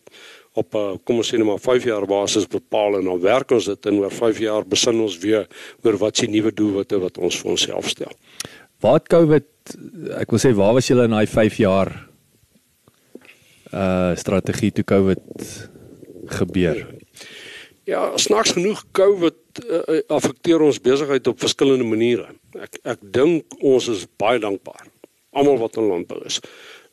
op 0.56 0.74
'n 0.74 1.00
kom 1.04 1.20
ons 1.20 1.28
sê 1.28 1.38
net 1.38 1.46
maar 1.46 1.60
5 1.60 1.84
jaar 1.84 2.06
basis 2.06 2.46
bepaal 2.46 2.98
en 2.98 3.04
dan 3.04 3.20
werk 3.20 3.50
ons 3.50 3.64
dit 3.64 3.86
en 3.86 3.98
oor 4.00 4.10
5 4.10 4.38
jaar 4.38 4.64
besin 4.64 5.00
ons 5.00 5.18
weer 5.18 5.46
oor 5.82 5.96
wat 5.96 6.16
se 6.16 6.26
nuwe 6.26 6.52
doelwitte 6.52 6.98
wat 6.98 7.18
ons 7.18 7.40
vir 7.40 7.50
onsself 7.50 7.88
stel. 7.88 8.12
Wat 8.80 9.08
COVID 9.08 9.44
ek 10.20 10.30
wil 10.30 10.40
sê 10.40 10.54
waar 10.54 10.74
was 10.74 10.88
julle 10.88 11.04
in 11.04 11.16
daai 11.16 11.26
5 11.26 11.56
jaar 11.56 11.92
uh 13.72 14.16
strategie 14.16 14.72
toe 14.72 14.84
COVID 14.84 15.68
gebeur? 16.26 16.86
Ja, 17.84 18.16
snaaks 18.16 18.52
genoeg 18.52 18.82
COVID 18.92 19.36
uh, 19.70 20.00
affekteer 20.08 20.60
ons 20.60 20.80
besigheid 20.80 21.26
op 21.26 21.38
verskillende 21.38 21.84
maniere. 21.84 22.26
Ek 22.58 22.78
ek 22.82 22.98
dink 23.00 23.44
ons 23.60 23.88
is 23.88 24.06
baie 24.18 24.38
dankbaar 24.38 24.86
almal 25.36 25.58
wat 25.60 25.76
in 25.76 25.88
landbou 25.90 26.20
is 26.24 26.40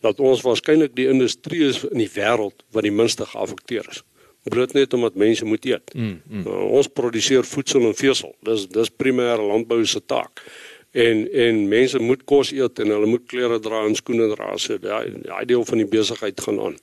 dat 0.04 0.20
ons 0.20 0.44
waarskynlik 0.44 0.96
die 0.96 1.08
industrie 1.12 1.64
is 1.68 1.82
in 1.90 2.02
die 2.04 2.12
wêreld 2.12 2.66
wat 2.76 2.84
die 2.84 2.94
minste 2.94 3.26
geaffekteer 3.26 3.88
is. 3.90 4.04
Bloot 4.52 4.76
net 4.76 4.94
omdat 4.94 5.16
mense 5.16 5.46
moet 5.48 5.66
eet. 5.66 5.94
Mm, 5.96 6.20
mm. 6.28 6.46
Uh, 6.48 6.64
ons 6.80 6.90
produseer 6.92 7.48
voedsel 7.48 7.88
en 7.88 7.96
vesel. 7.96 8.34
Dis 8.44 8.68
dis 8.68 8.92
primêre 8.92 9.42
landbou 9.42 9.86
se 9.88 10.04
taak. 10.04 10.44
en 10.94 11.32
en 11.32 11.68
mense 11.68 12.00
moet 12.00 12.22
kos 12.30 12.52
eet 12.54 12.80
en 12.80 12.92
hulle 12.94 13.10
moet 13.10 13.24
klere 13.26 13.58
dra 13.60 13.82
en 13.88 13.96
skoene 13.98 14.28
dra 14.36 14.52
so 14.62 14.78
daai 14.78 15.10
daai 15.26 15.46
deel 15.50 15.66
van 15.66 15.82
die 15.82 15.90
besigheid 15.90 16.42
gaan 16.46 16.60
aan. 16.68 16.76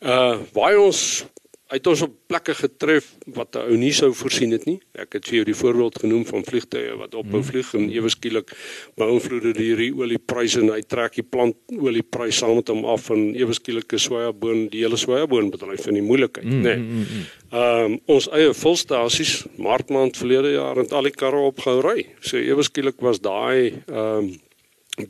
Uh 0.00 0.34
waar 0.52 0.76
ons 0.82 1.24
uit 1.72 1.86
ons 1.88 2.02
op 2.04 2.14
plekke 2.28 2.54
getref 2.54 3.06
wat 3.36 3.56
'n 3.56 3.64
ou 3.70 3.76
nie 3.76 3.92
sou 3.92 4.12
voorsien 4.12 4.50
het 4.52 4.64
nie. 4.64 4.80
Ek 4.92 5.12
het 5.12 5.24
vir 5.24 5.34
jou 5.34 5.44
die 5.44 5.54
voorbeeld 5.54 5.98
genoem 5.98 6.24
van 6.26 6.44
vliegtye 6.44 6.96
wat 6.96 7.14
ophou 7.14 7.40
hmm. 7.40 7.48
vlieg 7.50 7.74
en 7.74 7.90
ewe 7.90 8.08
skielik 8.08 8.52
beïnvloed 8.96 9.56
die 9.56 9.92
oliepryse 9.94 10.60
en 10.60 10.68
hy 10.68 10.82
trek 10.82 11.14
die 11.14 11.24
plantoliepryse 11.24 12.38
saam 12.38 12.56
met 12.56 12.68
hom 12.68 12.84
af 12.84 13.10
en 13.10 13.34
ewe 13.34 13.52
skielik 13.52 13.92
is 13.92 14.02
sojaboon 14.02 14.68
die 14.68 14.82
hele 14.84 14.96
sojaboonbedryf 14.96 15.86
in 15.86 15.94
die 15.94 16.02
moeilikheid, 16.02 16.44
mm, 16.44 16.60
nê. 16.60 16.76
Nee. 16.76 16.76
Mm, 16.76 16.98
mm, 16.98 17.24
Ehm 17.52 17.84
um, 17.84 18.00
ons 18.06 18.28
eie 18.32 18.52
volstasies 18.54 19.44
maartmaand 19.56 20.16
verlede 20.16 20.54
jaar 20.54 20.76
het 20.76 20.92
al 20.92 21.02
die 21.08 21.12
karre 21.12 21.36
opgehou 21.36 21.82
ry. 21.84 22.06
So 22.20 22.36
ewe 22.36 22.62
skielik 22.62 23.00
was 23.00 23.20
daai 23.20 23.82
ehm 23.86 24.30
um, 24.30 24.40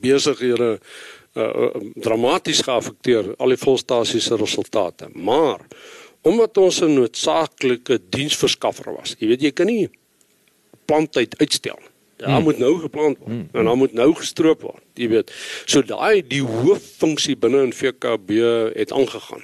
besighede 0.03 0.79
uh, 1.35 1.71
dramaties 1.95 2.63
geaffekteer 2.67 3.33
al 3.39 3.55
die 3.55 3.59
volstasies 3.59 4.29
se 4.31 4.37
resultate. 4.37 5.09
Maar 5.15 5.65
omdat 6.23 6.59
ons 6.59 6.81
'n 6.81 6.95
noodsaaklike 6.95 8.01
diensverskaffer 8.09 8.95
was. 8.95 9.15
Jy 9.19 9.27
weet 9.27 9.43
jy 9.43 9.53
kan 9.53 9.67
nie 9.67 9.91
planttyd 10.85 11.39
uitstel. 11.39 11.79
Ja, 12.17 12.35
hmm. 12.35 12.43
moet 12.43 12.59
nou 12.59 12.79
geplant 12.81 13.19
word 13.19 13.31
hmm. 13.31 13.49
en 13.53 13.65
dan 13.65 13.79
moet 13.79 13.93
nou 13.93 14.13
gestroop 14.15 14.61
word. 14.63 14.83
Jy 14.95 15.09
weet. 15.09 15.33
So 15.67 15.83
daai 15.83 16.23
die 16.27 16.43
hooffunksie 16.43 17.35
binne 17.37 17.65
in 17.67 17.73
VKB 17.75 18.43
het 18.79 18.93
aangegaan. 18.95 19.43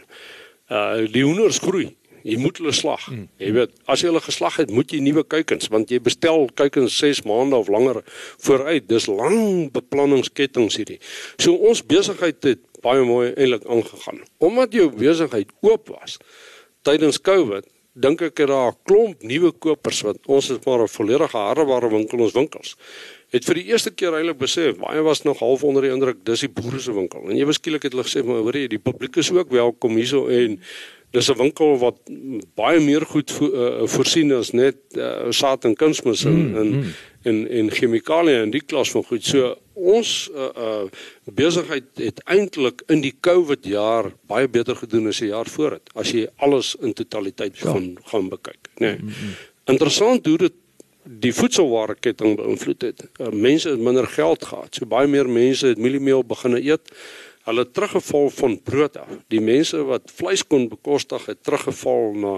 Uh 0.70 1.08
die 1.10 1.24
hoenders 1.26 1.58
groei. 1.58 1.96
Jy 2.22 2.36
moet 2.38 2.58
hulle 2.60 2.74
slag. 2.76 3.04
Hmm. 3.08 3.26
Jy 3.40 3.50
weet, 3.56 3.74
as 3.90 4.02
jy 4.02 4.10
hulle 4.10 4.22
geslag 4.22 4.58
het, 4.60 4.70
moet 4.74 4.92
jy 4.92 5.00
nuwe 5.02 5.24
kuikens 5.24 5.70
want 5.74 5.90
jy 5.90 5.98
bestel 6.02 6.46
kuikens 6.54 6.98
6 7.02 7.24
maande 7.26 7.58
of 7.58 7.70
langer 7.72 8.02
vooruit. 8.46 8.86
Dis 8.90 9.08
lang 9.10 9.72
beplanningskettings 9.74 10.78
hierdie. 10.78 11.00
So 11.40 11.56
ons 11.70 11.82
besigheid 11.82 12.42
het 12.46 12.62
baie 12.84 13.02
mooi 13.02 13.32
eintlik 13.32 13.66
aangegaan. 13.66 14.22
Omdat 14.38 14.76
jou 14.76 14.86
besigheid 14.94 15.50
oop 15.66 15.90
was, 15.96 16.18
tydens 16.88 17.20
Covid 17.20 17.66
dink 17.98 18.22
ek 18.22 18.44
het 18.44 18.48
daar 18.48 18.70
'n 18.72 18.78
klomp 18.86 19.22
nuwe 19.26 19.50
kopers 19.52 20.00
wat 20.06 20.18
ons 20.26 20.50
is 20.50 20.64
maar 20.64 20.82
'n 20.82 20.88
volledige 20.88 21.36
hardeware 21.36 21.90
winkel 21.90 22.18
ons 22.18 22.32
winkels. 22.32 22.76
Het 23.30 23.44
vir 23.44 23.54
die 23.54 23.64
eerste 23.64 23.90
keer 23.90 24.14
eintlik 24.14 24.38
besef, 24.38 24.78
baie 24.78 25.02
was 25.02 25.22
nog 25.22 25.38
half 25.38 25.64
onder 25.64 25.82
die 25.82 25.90
indruk 25.90 26.24
dis 26.24 26.40
die 26.40 26.48
boere 26.48 26.78
se 26.78 26.92
winkel. 26.92 27.28
En 27.28 27.36
ewe 27.36 27.52
skielik 27.52 27.82
het 27.82 27.92
hulle 27.92 28.04
gesê, 28.04 28.24
maar 28.24 28.40
hoor 28.40 28.56
jy, 28.56 28.68
die 28.68 28.78
publiek 28.78 29.16
is 29.16 29.32
ook 29.32 29.50
welkom 29.50 29.96
hierso 29.96 30.28
en 30.28 30.60
dis 31.10 31.28
'n 31.28 31.36
winkel 31.36 31.78
wat 31.78 31.96
baie 32.54 32.80
meer 32.80 33.04
goed 33.06 33.30
vo, 33.30 33.44
uh, 33.46 33.86
voorsien 33.86 34.32
as 34.32 34.52
net 34.52 34.76
uh, 34.96 35.30
saad 35.30 35.64
en 35.64 35.74
kunsmis 35.74 36.24
en 36.24 36.50
mm, 36.50 36.56
en 36.56 36.68
mm. 36.70 36.94
en 37.22 37.48
en 37.48 37.70
chemikalieë 37.70 38.42
en 38.42 38.50
die 38.50 38.64
klas 38.64 38.90
van 38.90 39.04
goed. 39.04 39.24
So 39.24 39.56
ons 39.78 40.12
uh, 40.34 40.48
uh, 40.56 40.86
besigheid 41.24 41.86
het 42.02 42.22
eintlik 42.26 42.82
in 42.90 43.02
die 43.04 43.14
COVID 43.20 43.66
jaar 43.66 44.10
baie 44.30 44.48
beter 44.50 44.76
gedoen 44.76 45.08
as 45.12 45.22
die 45.22 45.30
jaar 45.30 45.48
voor 45.50 45.78
dit 45.78 45.92
as 45.94 46.12
jy 46.14 46.26
alles 46.44 46.74
in 46.82 46.94
totaliteit 46.98 47.58
ja. 47.58 47.70
gaan 47.70 47.94
gaan 48.10 48.28
bekyk, 48.32 48.72
nê. 48.78 48.92
Nee. 48.92 48.98
Mm, 48.98 49.14
mm. 49.14 49.36
Interessant 49.68 50.26
hoe 50.26 50.38
dit 50.38 50.56
die 51.08 51.32
voedselwareketting 51.32 52.36
beïnvloed 52.36 52.84
het. 52.84 53.06
Uh, 53.16 53.30
mense 53.32 53.70
het 53.70 53.80
minder 53.80 54.06
geld 54.12 54.44
gehad. 54.44 54.74
So 54.76 54.88
baie 54.88 55.08
meer 55.08 55.28
mense 55.28 55.72
het 55.72 55.80
mieliemeel 55.80 56.24
begine 56.28 56.60
eet 56.60 56.92
hulle 57.48 57.64
teruggeval 57.70 58.28
van 58.30 58.58
brood 58.62 58.96
af. 59.00 59.12
Die 59.32 59.40
mense 59.40 59.80
wat 59.88 60.10
vleis 60.12 60.44
kon 60.44 60.68
bekostig 60.68 61.30
het 61.30 61.40
teruggeval 61.42 62.12
na 62.12 62.34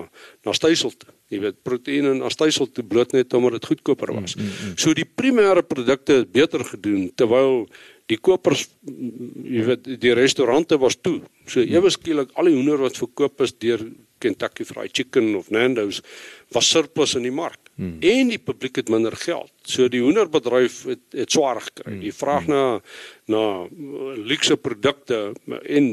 na 0.47 0.55
stysel 0.55 0.95
toe. 0.95 1.11
Jy 1.31 1.39
weet 1.45 1.61
proteïene 1.63 2.17
na 2.19 2.29
stysel 2.33 2.67
toe 2.75 2.85
bloot 2.85 3.15
net 3.15 3.35
omdat 3.39 3.61
dit 3.61 3.71
goedkoper 3.71 4.13
was. 4.17 4.35
Mm, 4.35 4.43
mm, 4.43 4.69
mm. 4.69 4.77
So 4.83 4.95
die 4.99 5.07
primêre 5.07 5.63
produkte 5.63 6.21
het 6.23 6.33
beter 6.35 6.65
gedoen 6.67 7.11
terwyl 7.15 7.67
die 8.11 8.19
kopers 8.19 8.67
jy 8.91 9.65
weet 9.69 9.91
die 10.03 10.15
restaurante 10.19 10.79
was 10.83 10.99
toe. 10.99 11.21
So 11.47 11.63
ewe 11.63 11.91
skielik 11.95 12.35
al 12.35 12.51
die 12.51 12.57
hoender 12.59 12.83
wat 12.83 12.99
verkoop 12.99 13.45
is 13.47 13.55
deur 13.63 13.87
Kentucky 14.21 14.67
Fried 14.69 14.93
Chicken 14.93 15.35
of 15.39 15.49
Nando's 15.51 16.03
was 16.53 16.69
surplus 16.69 17.15
in 17.17 17.25
die 17.25 17.35
mark. 17.35 17.71
Hmm. 17.81 17.97
En 18.05 18.29
die 18.29 18.39
publiek 18.39 18.77
het 18.77 18.91
minder 18.93 19.15
geld. 19.17 19.53
So 19.65 19.89
die 19.89 20.03
hoenderbedryf 20.05 20.83
het 20.91 21.17
het 21.17 21.33
swaar 21.33 21.63
gekry. 21.65 21.95
Hmm. 21.95 22.03
Die 22.05 22.13
vraag 22.13 22.51
na 22.51 22.65
na 23.31 23.45
luukse 24.19 24.59
produkte 24.61 25.31
en 25.47 25.87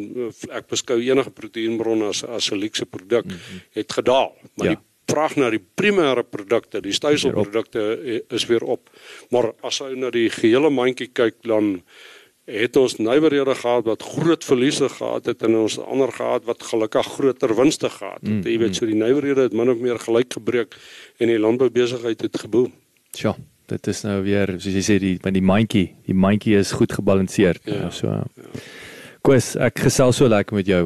ek 0.49 0.67
beskou 0.73 0.97
enige 0.99 1.31
proteïenbron 1.31 2.09
as 2.09 2.25
as 2.25 2.51
'n 2.51 2.59
luukse 2.59 2.85
produk 2.85 3.25
hmm. 3.29 3.63
het 3.79 3.93
gedaal. 3.93 4.35
Maar 4.55 4.67
ja. 4.67 4.75
die 4.75 4.83
vraag 5.07 5.37
na 5.39 5.49
die 5.53 5.61
primêre 5.61 6.23
produkte, 6.23 6.81
die 6.83 6.95
stuyselprodukte 6.95 7.83
is 8.33 8.45
weer 8.49 8.63
op. 8.63 8.91
Maar 9.33 9.53
as 9.65 9.79
jy 9.81 9.95
na 9.95 10.11
die 10.13 10.29
gehele 10.33 10.71
mandjie 10.73 11.09
kyk 11.13 11.39
dan 11.47 11.77
het 12.47 12.77
ons 12.79 12.95
nywerhede 12.97 13.55
gehad 13.59 13.83
wat 13.83 14.03
groot 14.03 14.43
verliese 14.47 14.87
gehad 14.89 15.25
het 15.27 15.43
en 15.43 15.57
ons 15.65 15.75
ander 15.83 16.11
gehad 16.15 16.45
wat 16.47 16.63
gelukkig 16.63 17.09
groter 17.17 17.55
winste 17.55 17.89
gehad 17.91 18.21
het. 18.21 18.29
Mm, 18.29 18.45
jy 18.47 18.57
weet 18.61 18.71
mm. 18.71 18.77
so 18.79 18.87
die 18.87 18.95
nywerhede 18.95 19.49
het 19.49 19.55
min 19.57 19.71
of 19.73 19.81
meer 19.83 19.99
gelyk 19.99 20.31
gebreek 20.39 20.77
en 21.19 21.27
die 21.27 21.39
landboubesigheid 21.39 22.23
het 22.23 22.39
geboom. 22.39 22.71
Ja, 23.19 23.35
dit 23.67 23.87
is 23.91 24.01
nou 24.07 24.21
weer 24.23 24.53
soos 24.55 24.79
jy 24.79 24.85
sê 24.85 24.95
die 25.03 25.17
met 25.25 25.35
die 25.35 25.43
mandjie, 25.43 25.89
die 26.07 26.15
mandjie 26.15 26.55
is 26.59 26.71
goed 26.71 26.95
gebalanseerd. 26.95 27.67
Ja, 27.67 27.81
ja, 27.87 27.91
so. 27.91 28.15
Ja. 28.15 28.63
Koos, 29.27 29.55
ek 29.59 29.83
gesels 29.83 30.21
so 30.21 30.31
lekker 30.31 30.55
met 30.55 30.71
jou. 30.71 30.85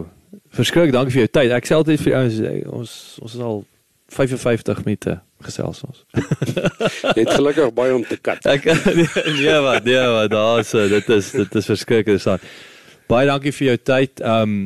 Verskriklik 0.57 0.95
dankie 0.95 1.13
vir 1.13 1.27
jou 1.27 1.33
tyd. 1.37 1.53
Ek 1.53 1.69
sê 1.69 1.77
altyd 1.77 2.01
vir 2.01 2.17
ons 2.23 2.41
ons 2.79 2.95
ons 3.21 3.37
is 3.37 3.45
al 3.51 3.61
55 4.11 4.83
minute 4.85 5.15
gesels 5.45 5.81
ons. 5.87 6.03
Jy 7.15 7.23
het 7.23 7.31
gelukkig 7.33 7.71
baie 7.75 7.93
om 7.95 8.03
te 8.05 8.17
kat. 8.21 8.43
Ek 8.55 8.67
nee 8.67 9.57
wat, 9.63 9.87
nee 9.87 10.03
wat, 10.15 10.29
daar's 10.33 10.73
dit 10.75 11.13
is 11.15 11.31
dit 11.35 11.57
is 11.61 11.69
verskriklik 11.71 12.11
interessant. 12.11 12.45
Baie 13.11 13.29
dankie 13.29 13.53
vir 13.55 13.71
jou 13.71 13.77
tyd. 13.91 14.23
Um 14.25 14.59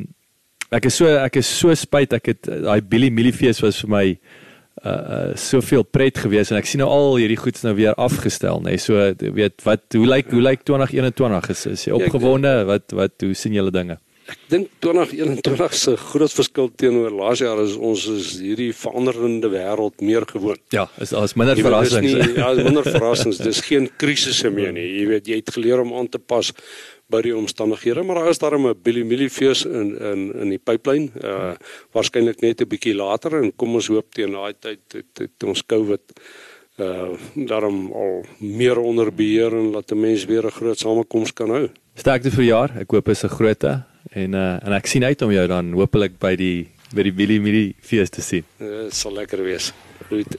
ek 0.73 0.89
is 0.89 0.97
so 0.97 1.11
ek 1.21 1.37
is 1.39 1.49
so 1.49 1.73
spyt 1.77 2.15
ek 2.17 2.33
het 2.33 2.49
daai 2.49 2.81
Billy 2.81 3.11
Millifees 3.13 3.61
was 3.63 3.77
vir 3.83 3.91
my 3.93 4.05
uh, 4.11 4.89
uh 4.89 5.27
soveel 5.39 5.85
pret 5.87 6.17
gewees 6.19 6.51
en 6.51 6.59
ek 6.59 6.67
sien 6.67 6.81
nou 6.81 6.89
al 6.91 7.19
hierdie 7.21 7.39
goeds 7.39 7.63
nou 7.67 7.75
weer 7.77 7.95
afgestel 8.01 8.63
nê. 8.65 8.75
Nee. 8.75 8.81
So 8.81 8.99
weet 9.37 9.61
wat 9.67 9.85
hoe 9.95 10.07
lyk 10.09 10.33
hoe 10.33 10.43
lyk 10.43 10.65
2021 10.67 11.53
is 11.53 11.65
is 11.75 11.85
jy 11.87 11.93
ja, 11.93 12.01
opgewonde? 12.01 12.57
Wat 12.71 12.97
wat 12.97 13.15
hoe 13.23 13.37
sien 13.37 13.55
julle 13.55 13.73
dinge? 13.75 13.99
Ek 14.25 14.39
dink 14.49 14.71
2021 14.81 15.73
se 15.77 15.91
groot 16.01 16.33
verskil 16.33 16.71
teenoor 16.81 17.13
laas 17.13 17.43
jaar 17.43 17.59
is 17.61 17.75
ons 17.77 18.07
is 18.09 18.31
hierdie 18.41 18.71
veranderende 18.73 19.51
wêreld 19.53 20.01
meer 20.01 20.25
gewoond. 20.25 20.61
Ja, 20.73 20.87
is 20.97 21.13
as 21.13 21.35
minder 21.37 21.59
verrassings. 21.61 22.15
Nie, 22.15 22.31
ja, 22.39 22.49
minder 22.57 22.87
verrassings. 22.87 23.37
Dis 23.45 23.61
geen 23.67 23.85
krisisse 24.01 24.49
meer 24.49 24.73
nie. 24.73 24.87
Jy 24.95 25.05
weet 25.11 25.29
jy 25.29 25.39
het 25.43 25.53
geleer 25.53 25.83
om 25.83 25.93
aan 25.99 26.09
te 26.09 26.17
pas 26.17 26.49
by 27.13 27.21
die 27.21 27.35
omstandighede, 27.37 28.01
maar 28.01 28.23
daar 28.23 28.31
is 28.33 28.41
daar 28.41 28.57
'n 28.57 28.73
Billy 28.81 29.05
Millie 29.05 29.29
fees 29.29 29.65
in 29.65 29.93
in 30.01 30.33
in 30.33 30.49
die 30.49 30.63
pipeline. 30.63 31.09
Uh 31.21 31.53
waarskynlik 31.93 32.41
net 32.41 32.61
'n 32.61 32.67
bietjie 32.67 32.95
later 32.95 33.43
en 33.43 33.55
kom 33.55 33.75
ons 33.75 33.87
hoop 33.87 34.13
teen 34.13 34.31
daai 34.31 34.53
tyd 34.59 34.81
het, 34.93 35.13
het 35.17 35.43
ons 35.43 35.61
COVID 35.61 36.01
uh 36.79 37.13
daarom 37.35 37.91
al 37.93 38.25
meer 38.39 38.77
onder 38.77 39.13
beheer 39.13 39.53
en 39.53 39.71
laat 39.71 39.91
'n 39.91 39.99
mens 39.99 40.25
weer 40.25 40.45
'n 40.45 40.51
groot 40.51 40.79
samekoms 40.79 41.33
kan 41.33 41.49
hou. 41.49 41.69
Sterkte 41.93 42.31
vir 42.31 42.43
jaar. 42.43 42.71
Ek 42.79 42.91
hoop 42.91 43.07
is 43.09 43.23
'n 43.23 43.29
grootte 43.29 43.94
En 44.11 44.33
uh 44.33 44.65
en 44.65 44.73
ek 44.73 44.87
sien 44.87 45.03
uit 45.03 45.21
om 45.21 45.31
jou 45.31 45.47
dan 45.47 45.73
hopelik 45.73 46.19
by 46.19 46.35
die 46.35 46.67
by 46.93 47.03
die 47.03 47.11
Billy 47.11 47.39
Millie 47.39 47.75
fees 47.81 48.09
te 48.09 48.21
sien. 48.21 48.43
Dit 48.59 48.69
uh, 48.69 48.91
sal 48.93 49.13
lekker 49.13 49.43
wees. 49.43 49.73
Goed. 50.09 50.37